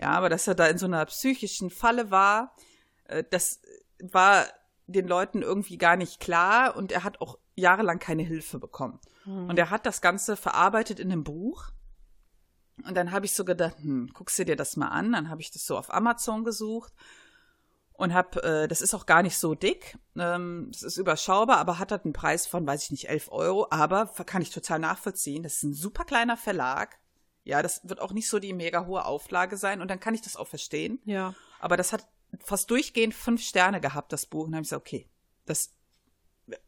Ja, 0.00 0.12
aber 0.12 0.30
dass 0.30 0.48
er 0.48 0.54
da 0.54 0.66
in 0.68 0.78
so 0.78 0.86
einer 0.86 1.04
psychischen 1.04 1.68
Falle 1.68 2.10
war, 2.10 2.56
äh, 3.04 3.22
das 3.28 3.60
war 4.00 4.46
den 4.86 5.06
Leuten 5.06 5.42
irgendwie 5.42 5.76
gar 5.76 5.96
nicht 5.96 6.20
klar 6.20 6.74
und 6.74 6.90
er 6.90 7.04
hat 7.04 7.20
auch 7.20 7.38
jahrelang 7.54 7.98
keine 7.98 8.22
Hilfe 8.22 8.58
bekommen. 8.58 8.98
Mhm. 9.26 9.50
Und 9.50 9.58
er 9.58 9.68
hat 9.68 9.84
das 9.84 10.00
Ganze 10.00 10.38
verarbeitet 10.38 10.98
in 11.00 11.12
einem 11.12 11.24
Buch. 11.24 11.66
Und 12.86 12.96
dann 12.96 13.12
habe 13.12 13.26
ich 13.26 13.34
so 13.34 13.44
gedacht, 13.44 13.76
hm, 13.76 14.08
guckst 14.14 14.38
du 14.38 14.46
dir 14.46 14.56
das 14.56 14.78
mal 14.78 14.88
an. 14.88 15.12
Dann 15.12 15.28
habe 15.28 15.42
ich 15.42 15.50
das 15.50 15.66
so 15.66 15.76
auf 15.76 15.92
Amazon 15.92 16.44
gesucht 16.44 16.94
und 17.98 18.14
hab, 18.14 18.36
äh, 18.44 18.68
das 18.68 18.80
ist 18.80 18.94
auch 18.94 19.06
gar 19.06 19.24
nicht 19.24 19.36
so 19.36 19.56
dick, 19.56 19.98
ähm, 20.16 20.68
das 20.72 20.84
ist 20.84 20.98
überschaubar, 20.98 21.58
aber 21.58 21.80
hat 21.80 21.90
halt 21.90 22.04
einen 22.04 22.12
Preis 22.12 22.46
von, 22.46 22.64
weiß 22.64 22.84
ich 22.84 22.90
nicht, 22.92 23.08
11 23.08 23.32
Euro, 23.32 23.66
aber 23.70 24.06
kann 24.24 24.40
ich 24.40 24.50
total 24.50 24.78
nachvollziehen. 24.78 25.42
Das 25.42 25.54
ist 25.54 25.64
ein 25.64 25.74
super 25.74 26.04
kleiner 26.04 26.36
Verlag. 26.36 27.00
Ja, 27.42 27.60
das 27.60 27.88
wird 27.88 28.00
auch 28.00 28.12
nicht 28.12 28.28
so 28.28 28.38
die 28.38 28.52
mega 28.52 28.86
hohe 28.86 29.04
Auflage 29.04 29.56
sein 29.56 29.82
und 29.82 29.88
dann 29.88 29.98
kann 29.98 30.14
ich 30.14 30.22
das 30.22 30.36
auch 30.36 30.46
verstehen. 30.46 31.00
Ja. 31.06 31.34
Aber 31.58 31.76
das 31.76 31.92
hat 31.92 32.06
fast 32.38 32.70
durchgehend 32.70 33.14
fünf 33.14 33.42
Sterne 33.42 33.80
gehabt, 33.80 34.12
das 34.12 34.26
Buch. 34.26 34.44
Und 34.44 34.52
dann 34.52 34.58
habe 34.58 34.62
ich 34.62 34.68
gesagt, 34.68 34.86
okay, 34.86 35.08
das 35.44 35.74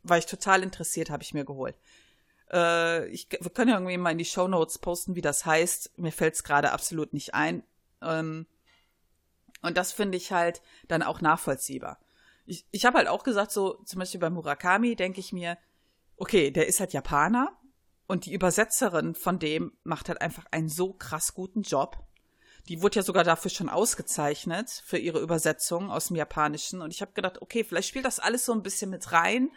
war 0.02 0.18
ich 0.18 0.26
total 0.26 0.64
interessiert, 0.64 1.10
habe 1.10 1.22
ich 1.22 1.32
mir 1.32 1.44
geholt. 1.44 1.76
Äh, 2.50 3.06
ich, 3.06 3.28
wir 3.30 3.50
können 3.50 3.70
ja 3.70 3.76
irgendwie 3.76 3.98
mal 3.98 4.10
in 4.10 4.18
die 4.18 4.24
Show 4.24 4.48
Notes 4.48 4.78
posten, 4.78 5.14
wie 5.14 5.20
das 5.20 5.46
heißt. 5.46 5.96
Mir 5.96 6.12
fällt 6.12 6.34
es 6.34 6.42
gerade 6.42 6.72
absolut 6.72 7.12
nicht 7.12 7.34
ein. 7.34 7.62
Ähm, 8.02 8.46
und 9.62 9.76
das 9.76 9.92
finde 9.92 10.16
ich 10.16 10.32
halt 10.32 10.62
dann 10.88 11.02
auch 11.02 11.20
nachvollziehbar. 11.20 11.98
Ich, 12.46 12.66
ich 12.70 12.84
habe 12.84 12.98
halt 12.98 13.08
auch 13.08 13.22
gesagt, 13.22 13.52
so 13.52 13.74
zum 13.84 13.98
Beispiel 13.98 14.20
bei 14.20 14.30
Murakami 14.30 14.96
denke 14.96 15.20
ich 15.20 15.32
mir, 15.32 15.58
okay, 16.16 16.50
der 16.50 16.66
ist 16.66 16.80
halt 16.80 16.92
Japaner 16.92 17.56
und 18.06 18.26
die 18.26 18.32
Übersetzerin 18.32 19.14
von 19.14 19.38
dem 19.38 19.72
macht 19.84 20.08
halt 20.08 20.20
einfach 20.20 20.44
einen 20.50 20.68
so 20.68 20.92
krass 20.92 21.34
guten 21.34 21.62
Job. 21.62 22.04
Die 22.68 22.82
wurde 22.82 22.96
ja 22.96 23.02
sogar 23.02 23.24
dafür 23.24 23.50
schon 23.50 23.68
ausgezeichnet 23.68 24.82
für 24.84 24.98
ihre 24.98 25.20
Übersetzung 25.20 25.90
aus 25.90 26.08
dem 26.08 26.16
Japanischen. 26.16 26.82
Und 26.82 26.92
ich 26.92 27.00
habe 27.00 27.12
gedacht, 27.12 27.40
okay, 27.40 27.64
vielleicht 27.64 27.88
spielt 27.88 28.04
das 28.04 28.20
alles 28.20 28.44
so 28.44 28.52
ein 28.52 28.62
bisschen 28.62 28.90
mit 28.90 29.12
rein, 29.12 29.50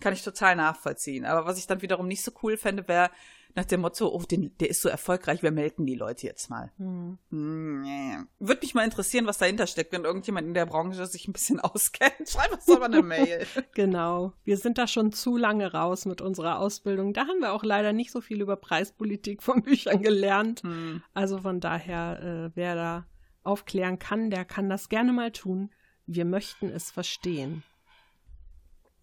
Kann 0.00 0.14
ich 0.14 0.22
total 0.22 0.56
nachvollziehen. 0.56 1.26
Aber 1.26 1.44
was 1.46 1.58
ich 1.58 1.66
dann 1.66 1.82
wiederum 1.82 2.08
nicht 2.08 2.24
so 2.24 2.32
cool 2.42 2.56
fände, 2.56 2.88
wäre 2.88 3.10
nach 3.54 3.64
dem 3.64 3.80
Motto, 3.80 4.08
oh, 4.08 4.22
den, 4.22 4.56
der 4.58 4.70
ist 4.70 4.80
so 4.82 4.88
erfolgreich, 4.88 5.42
wir 5.42 5.50
melden 5.50 5.86
die 5.86 5.94
Leute 5.94 6.26
jetzt 6.26 6.50
mal. 6.50 6.72
Mhm. 6.78 7.18
Hm, 7.30 8.28
Würde 8.38 8.60
mich 8.62 8.74
mal 8.74 8.84
interessieren, 8.84 9.26
was 9.26 9.38
dahinter 9.38 9.66
steckt, 9.66 9.92
wenn 9.92 10.04
irgendjemand 10.04 10.46
in 10.46 10.54
der 10.54 10.66
Branche 10.66 11.06
sich 11.06 11.26
ein 11.28 11.32
bisschen 11.32 11.60
auskennt. 11.60 12.28
Schreib 12.28 12.52
uns 12.52 12.68
aber 12.68 12.86
eine 12.86 13.02
Mail. 13.02 13.46
genau. 13.74 14.32
Wir 14.44 14.56
sind 14.56 14.78
da 14.78 14.86
schon 14.86 15.12
zu 15.12 15.36
lange 15.36 15.72
raus 15.72 16.06
mit 16.06 16.20
unserer 16.20 16.58
Ausbildung. 16.58 17.12
Da 17.12 17.26
haben 17.26 17.40
wir 17.40 17.52
auch 17.52 17.64
leider 17.64 17.92
nicht 17.92 18.12
so 18.12 18.20
viel 18.20 18.40
über 18.40 18.56
Preispolitik 18.56 19.42
von 19.42 19.62
Büchern 19.64 20.02
gelernt. 20.02 20.62
Mhm. 20.64 21.02
Also 21.14 21.38
von 21.38 21.60
daher, 21.60 22.20
äh, 22.22 22.56
wer 22.56 22.74
da 22.74 23.06
aufklären 23.42 23.98
kann, 23.98 24.30
der 24.30 24.44
kann 24.44 24.68
das 24.68 24.88
gerne 24.88 25.12
mal 25.12 25.32
tun. 25.32 25.70
Wir 26.06 26.24
möchten 26.24 26.68
es 26.68 26.90
verstehen. 26.90 27.62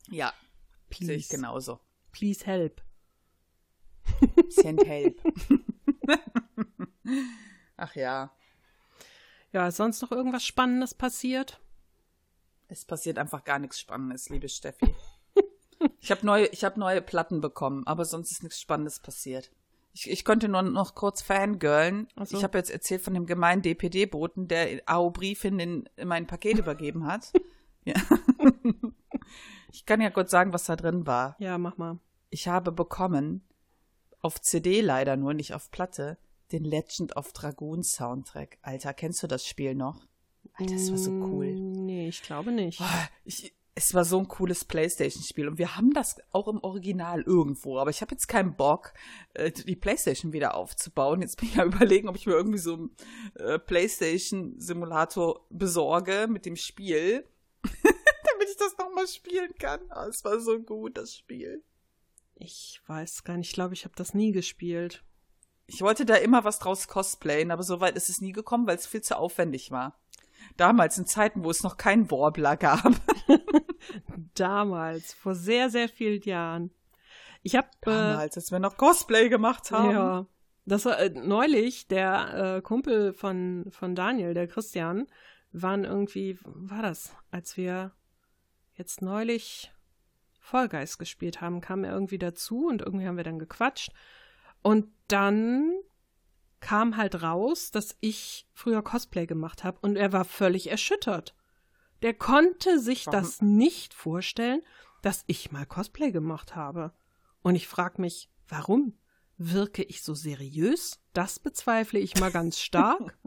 Ja, 0.10 0.34
Please. 0.90 1.06
sehe 1.06 1.18
ich 1.18 1.30
genauso. 1.30 1.80
Please 2.12 2.46
help. 2.46 2.82
Send 4.50 4.86
help. 4.86 5.22
Ach 7.78 7.96
ja. 7.96 8.32
Ja, 9.52 9.68
ist 9.68 9.78
sonst 9.78 10.02
noch 10.02 10.12
irgendwas 10.12 10.46
Spannendes 10.46 10.94
passiert? 10.94 11.60
Es 12.68 12.86
passiert 12.86 13.18
einfach 13.18 13.44
gar 13.44 13.60
nichts 13.60 13.80
Spannendes, 13.80 14.30
liebe 14.30 14.50
Steffi. 14.50 14.94
ich 16.00 16.12
habe 16.12 16.26
neue, 16.26 16.48
hab 16.48 16.78
neue 16.78 17.02
Platten 17.02 17.40
bekommen, 17.40 17.86
aber 17.88 18.04
sonst 18.06 18.32
ist 18.32 18.44
nichts 18.44 18.60
Spannendes 18.60 19.00
passiert. 19.00 19.52
Ich, 19.94 20.10
ich 20.10 20.26
konnte 20.26 20.48
nur 20.48 20.62
noch 20.62 20.94
kurz 20.94 21.22
fangirlen. 21.22 22.08
So. 22.24 22.38
Ich 22.38 22.44
habe 22.44 22.58
jetzt 22.58 22.70
erzählt 22.70 23.02
von 23.02 23.14
dem 23.14 23.26
gemeinen 23.26 23.62
DPD-Boten, 23.62 24.48
der 24.48 24.82
AO-Briefin 24.86 25.60
in, 25.60 25.90
in 25.96 26.08
mein 26.08 26.28
Paket 26.28 26.60
übergeben 26.60 27.06
hat. 27.06 27.32
Ja. 27.86 27.96
Ich 29.72 29.86
kann 29.86 30.02
ja 30.02 30.10
kurz 30.10 30.30
sagen, 30.30 30.52
was 30.52 30.66
da 30.66 30.76
drin 30.76 31.08
war. 31.08 31.38
Ja, 31.40 31.58
mach 31.58 31.78
mal. 31.78 32.00
Ich 32.30 32.50
habe 32.50 32.74
bekommen, 32.74 33.48
auf 34.28 34.42
CD 34.42 34.82
leider 34.82 35.18
nur, 35.18 35.34
nicht 35.34 35.54
auf 35.54 35.72
Platte, 35.72 36.18
den 36.52 36.64
Legend 36.64 37.16
of 37.16 37.34
Dragoon 37.34 37.84
Soundtrack. 37.84 38.58
Alter, 38.62 38.94
kennst 38.94 39.24
du 39.24 39.28
das 39.28 39.46
Spiel 39.46 39.74
noch? 39.74 40.06
Alter, 40.54 40.74
das 40.74 40.92
war 40.92 40.98
so 40.98 41.12
cool. 41.12 41.48
Mm, 41.48 41.86
nee, 41.86 42.08
ich 42.10 42.22
glaube 42.22 42.52
nicht. 42.52 42.80
Oh, 42.82 43.06
ich, 43.26 43.54
es 43.76 43.94
war 43.94 44.06
so 44.06 44.18
ein 44.18 44.28
cooles 44.28 44.66
Playstation-Spiel 44.66 45.48
und 45.48 45.60
wir 45.60 45.76
haben 45.76 45.94
das 45.94 46.18
auch 46.32 46.48
im 46.48 46.64
Original 46.64 47.22
irgendwo, 47.22 47.78
aber 47.78 47.92
ich 47.92 48.02
habe 48.02 48.16
jetzt 48.16 48.28
keinen 48.28 48.56
Bock, 48.56 48.94
äh, 49.36 49.52
die 49.52 49.76
Playstation 49.76 50.34
wieder 50.34 50.56
aufzubauen. 50.56 51.22
Jetzt 51.22 51.38
bin 51.38 51.50
ich 51.50 51.56
ja 51.56 51.66
überlegen, 51.66 52.10
ob 52.10 52.16
ich 52.16 52.26
mir 52.26 52.34
irgendwie 52.34 52.58
so 52.58 52.74
einen 52.74 52.96
äh, 53.36 53.60
Playstation-Simulator 53.60 55.46
besorge 55.52 56.28
mit 56.28 56.46
dem 56.48 56.56
Spiel, 56.56 57.24
damit 57.64 58.50
ich 58.50 58.58
das 58.58 58.76
nochmal 58.80 59.08
spielen 59.08 59.54
kann. 59.60 59.82
Oh, 59.96 60.08
es 60.10 60.24
war 60.26 60.40
so 60.40 60.60
gut, 60.60 60.98
das 60.98 61.16
Spiel. 61.16 61.64
Ich 62.40 62.82
weiß 62.88 63.24
gar 63.24 63.38
nicht, 63.38 63.50
ich 63.50 63.54
glaube, 63.54 63.74
ich 63.74 63.84
habe 63.86 63.96
das 63.96 64.14
nie 64.14 64.32
gespielt. 64.32 65.04
Ich 65.66 65.82
wollte 65.82 66.06
da 66.06 66.16
immer 66.16 66.44
was 66.44 66.60
draus 66.60 66.88
cosplayen, 66.88 67.52
aber 67.52 67.64
so 67.64 67.82
weit 67.82 67.96
ist 67.96 68.10
es 68.10 68.22
nie 68.22 68.32
gekommen, 68.32 68.68
weil 68.68 68.78
es 68.78 68.88
viel 68.88 69.02
zu 69.02 69.18
aufwendig 69.18 69.72
war. 69.72 70.00
Damals, 70.56 70.98
in 70.98 71.08
Zeiten, 71.08 71.44
wo 71.44 71.50
es 71.50 71.64
noch 71.64 71.78
keinen 71.78 72.10
Warbler 72.10 72.56
gab. 72.56 72.94
Damals, 74.36 75.14
vor 75.14 75.36
sehr, 75.36 75.70
sehr 75.70 75.90
vielen 75.90 76.22
Jahren. 76.22 76.72
Ich 77.42 77.56
habe 77.56 77.68
äh, 77.82 77.86
damals, 77.86 78.36
äh, 78.36 78.40
als 78.40 78.52
wir 78.52 78.60
noch 78.60 78.78
Cosplay 78.78 79.30
gemacht 79.30 79.72
haben. 79.72 79.92
Ja, 79.92 80.26
das 80.66 80.86
war 80.86 81.00
äh, 81.00 81.10
neulich 81.10 81.88
der 81.88 82.58
äh, 82.58 82.62
Kumpel 82.62 83.14
von 83.14 83.66
von 83.72 83.96
Daniel, 83.96 84.34
der 84.34 84.48
Christian, 84.48 85.08
waren 85.52 85.86
irgendwie, 85.86 86.38
war 86.44 86.82
das, 86.82 87.16
als 87.32 87.58
wir 87.58 87.92
jetzt 88.76 89.02
neulich 89.02 89.72
Vollgeist 90.48 90.98
gespielt 90.98 91.42
haben, 91.42 91.62
kam 91.62 91.84
er 91.84 91.92
irgendwie 91.92 92.18
dazu 92.18 92.68
und 92.68 92.82
irgendwie 92.82 93.06
haben 93.06 93.18
wir 93.18 93.24
dann 93.24 93.40
gequatscht. 93.40 93.92
Und 94.62 94.88
dann 95.08 95.74
kam 96.60 96.98
halt 96.98 97.22
raus, 97.22 97.70
dass 97.72 97.98
ich 98.00 98.48
früher 98.54 98.82
Cosplay 98.82 99.28
gemacht 99.28 99.64
habe 99.64 99.78
und 99.82 99.96
er 99.96 100.14
war 100.14 100.26
völlig 100.26 100.72
erschüttert. 100.72 101.36
Der 102.02 102.14
konnte 102.14 102.80
sich 102.80 103.06
Warum? 103.08 103.20
das 103.20 103.42
nicht 103.42 103.94
vorstellen, 103.94 104.62
dass 105.02 105.24
ich 105.28 105.52
mal 105.52 105.66
Cosplay 105.66 106.12
gemacht 106.12 106.56
habe. 106.56 106.94
Und 107.42 107.56
ich 107.56 107.68
frage 107.68 108.02
mich, 108.02 108.30
warum? 108.48 108.98
Wirke 109.38 109.84
ich 109.84 110.02
so 110.02 110.14
seriös? 110.14 111.00
Das 111.14 111.40
bezweifle 111.40 112.00
ich 112.00 112.20
mal 112.20 112.32
ganz 112.32 112.60
stark. 112.60 113.18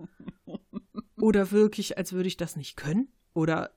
Oder 1.17 1.51
wirke 1.51 1.81
ich, 1.81 1.99
als 1.99 2.13
würde 2.13 2.29
ich 2.29 2.37
das 2.37 2.57
nicht 2.57 2.77
können? 2.77 3.13
Oder 3.35 3.71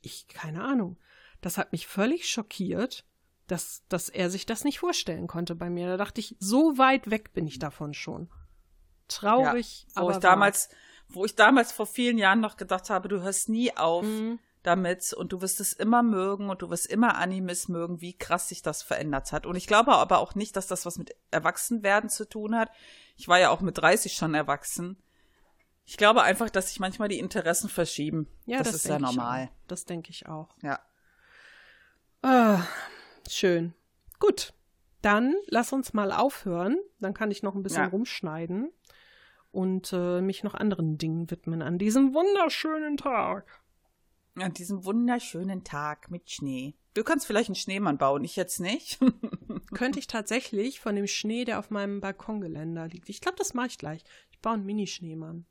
ich, 0.00 0.26
keine 0.28 0.64
Ahnung. 0.64 0.98
Das 1.46 1.58
hat 1.58 1.70
mich 1.70 1.86
völlig 1.86 2.28
schockiert, 2.28 3.04
dass, 3.46 3.84
dass 3.88 4.08
er 4.08 4.30
sich 4.30 4.46
das 4.46 4.64
nicht 4.64 4.80
vorstellen 4.80 5.28
konnte 5.28 5.54
bei 5.54 5.70
mir. 5.70 5.86
Da 5.86 5.96
dachte 5.96 6.20
ich, 6.20 6.34
so 6.40 6.76
weit 6.76 7.08
weg 7.08 7.34
bin 7.34 7.46
ich 7.46 7.60
davon 7.60 7.94
schon. 7.94 8.28
Traurig, 9.06 9.86
ja, 9.90 10.02
wo 10.02 10.06
aber 10.06 10.10
ich 10.10 10.16
damals, 10.16 10.70
wo 11.08 11.24
ich 11.24 11.36
damals 11.36 11.70
vor 11.70 11.86
vielen 11.86 12.18
Jahren 12.18 12.40
noch 12.40 12.56
gedacht 12.56 12.90
habe, 12.90 13.06
du 13.06 13.20
hörst 13.20 13.48
nie 13.48 13.76
auf 13.76 14.04
mhm. 14.04 14.40
damit 14.64 15.12
und 15.12 15.30
du 15.30 15.40
wirst 15.40 15.60
es 15.60 15.72
immer 15.72 16.02
mögen 16.02 16.50
und 16.50 16.62
du 16.62 16.70
wirst 16.70 16.86
immer 16.88 17.14
Animes 17.14 17.68
mögen, 17.68 18.00
wie 18.00 18.18
krass 18.18 18.48
sich 18.48 18.62
das 18.62 18.82
verändert 18.82 19.30
hat. 19.30 19.46
Und 19.46 19.54
ich 19.54 19.68
glaube 19.68 19.92
aber 19.92 20.18
auch 20.18 20.34
nicht, 20.34 20.56
dass 20.56 20.66
das 20.66 20.84
was 20.84 20.98
mit 20.98 21.14
Erwachsenwerden 21.30 22.10
zu 22.10 22.28
tun 22.28 22.56
hat. 22.56 22.72
Ich 23.16 23.28
war 23.28 23.38
ja 23.38 23.50
auch 23.50 23.60
mit 23.60 23.78
30 23.78 24.14
schon 24.14 24.34
erwachsen. 24.34 25.00
Ich 25.84 25.96
glaube 25.96 26.24
einfach, 26.24 26.50
dass 26.50 26.70
sich 26.70 26.80
manchmal 26.80 27.06
die 27.06 27.20
Interessen 27.20 27.68
verschieben. 27.68 28.26
Ja, 28.46 28.58
das, 28.58 28.72
das 28.72 28.76
ist 28.78 28.88
ja 28.88 28.98
normal. 28.98 29.48
Das 29.68 29.84
denke 29.84 30.10
ich 30.10 30.26
auch. 30.26 30.48
Ja. 30.60 30.80
Ah, 32.28 32.66
schön. 33.30 33.72
Gut. 34.18 34.52
Dann 35.00 35.36
lass 35.46 35.72
uns 35.72 35.92
mal 35.92 36.10
aufhören. 36.10 36.76
Dann 36.98 37.14
kann 37.14 37.30
ich 37.30 37.44
noch 37.44 37.54
ein 37.54 37.62
bisschen 37.62 37.84
ja. 37.84 37.88
rumschneiden 37.88 38.72
und 39.52 39.92
äh, 39.92 40.20
mich 40.20 40.42
noch 40.42 40.54
anderen 40.54 40.98
Dingen 40.98 41.30
widmen 41.30 41.62
an 41.62 41.78
diesem 41.78 42.14
wunderschönen 42.14 42.96
Tag. 42.96 43.62
An 44.34 44.52
diesem 44.52 44.84
wunderschönen 44.84 45.62
Tag 45.62 46.10
mit 46.10 46.28
Schnee. 46.28 46.74
Du 46.94 47.04
kannst 47.04 47.28
vielleicht 47.28 47.48
einen 47.48 47.54
Schneemann 47.54 47.96
bauen, 47.96 48.24
ich 48.24 48.34
jetzt 48.34 48.58
nicht. 48.58 48.98
Könnte 49.72 50.00
ich 50.00 50.08
tatsächlich 50.08 50.80
von 50.80 50.96
dem 50.96 51.06
Schnee, 51.06 51.44
der 51.44 51.60
auf 51.60 51.70
meinem 51.70 52.00
Balkongeländer 52.00 52.88
liegt. 52.88 53.08
Ich 53.08 53.20
glaube, 53.20 53.38
das 53.38 53.54
mache 53.54 53.68
ich 53.68 53.78
gleich. 53.78 54.02
Ich 54.32 54.40
baue 54.40 54.54
einen 54.54 54.66
Mini-Schneemann. 54.66 55.46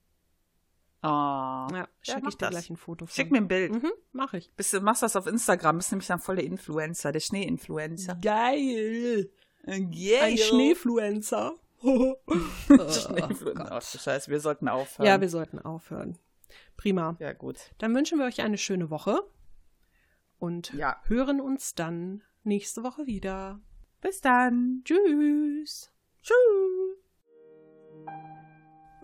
Oh. 1.06 1.08
Ja, 1.08 1.88
schicke 2.01 2.22
ja, 2.22 2.28
ich 2.30 2.36
dir 2.36 2.45
das. 2.45 2.49
gleich 2.49 2.70
ein 2.72 2.78
Foto 2.78 3.06
von. 3.06 3.14
Schick 3.14 3.32
mir 3.32 3.38
ein 3.38 3.47
Bild. 3.47 3.74
Mhm, 3.74 3.91
mach 4.12 4.34
ich. 4.34 4.51
Bist 4.53 4.74
du 4.74 4.82
machst 4.82 5.03
das 5.03 5.16
auf 5.16 5.28
Instagram, 5.28 5.78
bist 5.78 5.91
nämlich 5.91 6.08
dann 6.08 6.20
voll 6.20 6.38
der 6.38 6.45
Influencer, 6.45 7.12
der 7.12 7.20
Schnee-Influencer. 7.20 8.16
Geil. 8.16 9.30
Geil. 9.66 10.20
Ein 10.22 10.38
Schneefluencer. 10.38 11.53
Ach, 13.70 13.82
Scheiße, 13.82 14.32
wir 14.32 14.39
sollten 14.39 14.68
aufhören. 14.68 15.06
Ja, 15.06 15.22
wir 15.22 15.30
sollten 15.30 15.60
aufhören. 15.60 16.18
Prima. 16.76 17.16
Ja, 17.20 17.34
gut. 17.34 17.74
Dann 17.78 17.93
wünschen 17.93 18.18
wir 18.18 18.26
euch 18.26 18.41
eine 18.41 18.58
schöne 18.58 18.89
Woche 18.89 19.22
und 20.39 20.74
ja. 20.74 20.99
hören 21.06 21.39
uns 21.39 21.76
dann 21.76 22.24
nächste 22.43 22.84
Woche 22.84 23.06
wieder. 23.06 23.60
Bis 24.01 24.22
dann. 24.22 24.82
Tschüss. 24.86 25.91
Tschüss. 26.24 26.95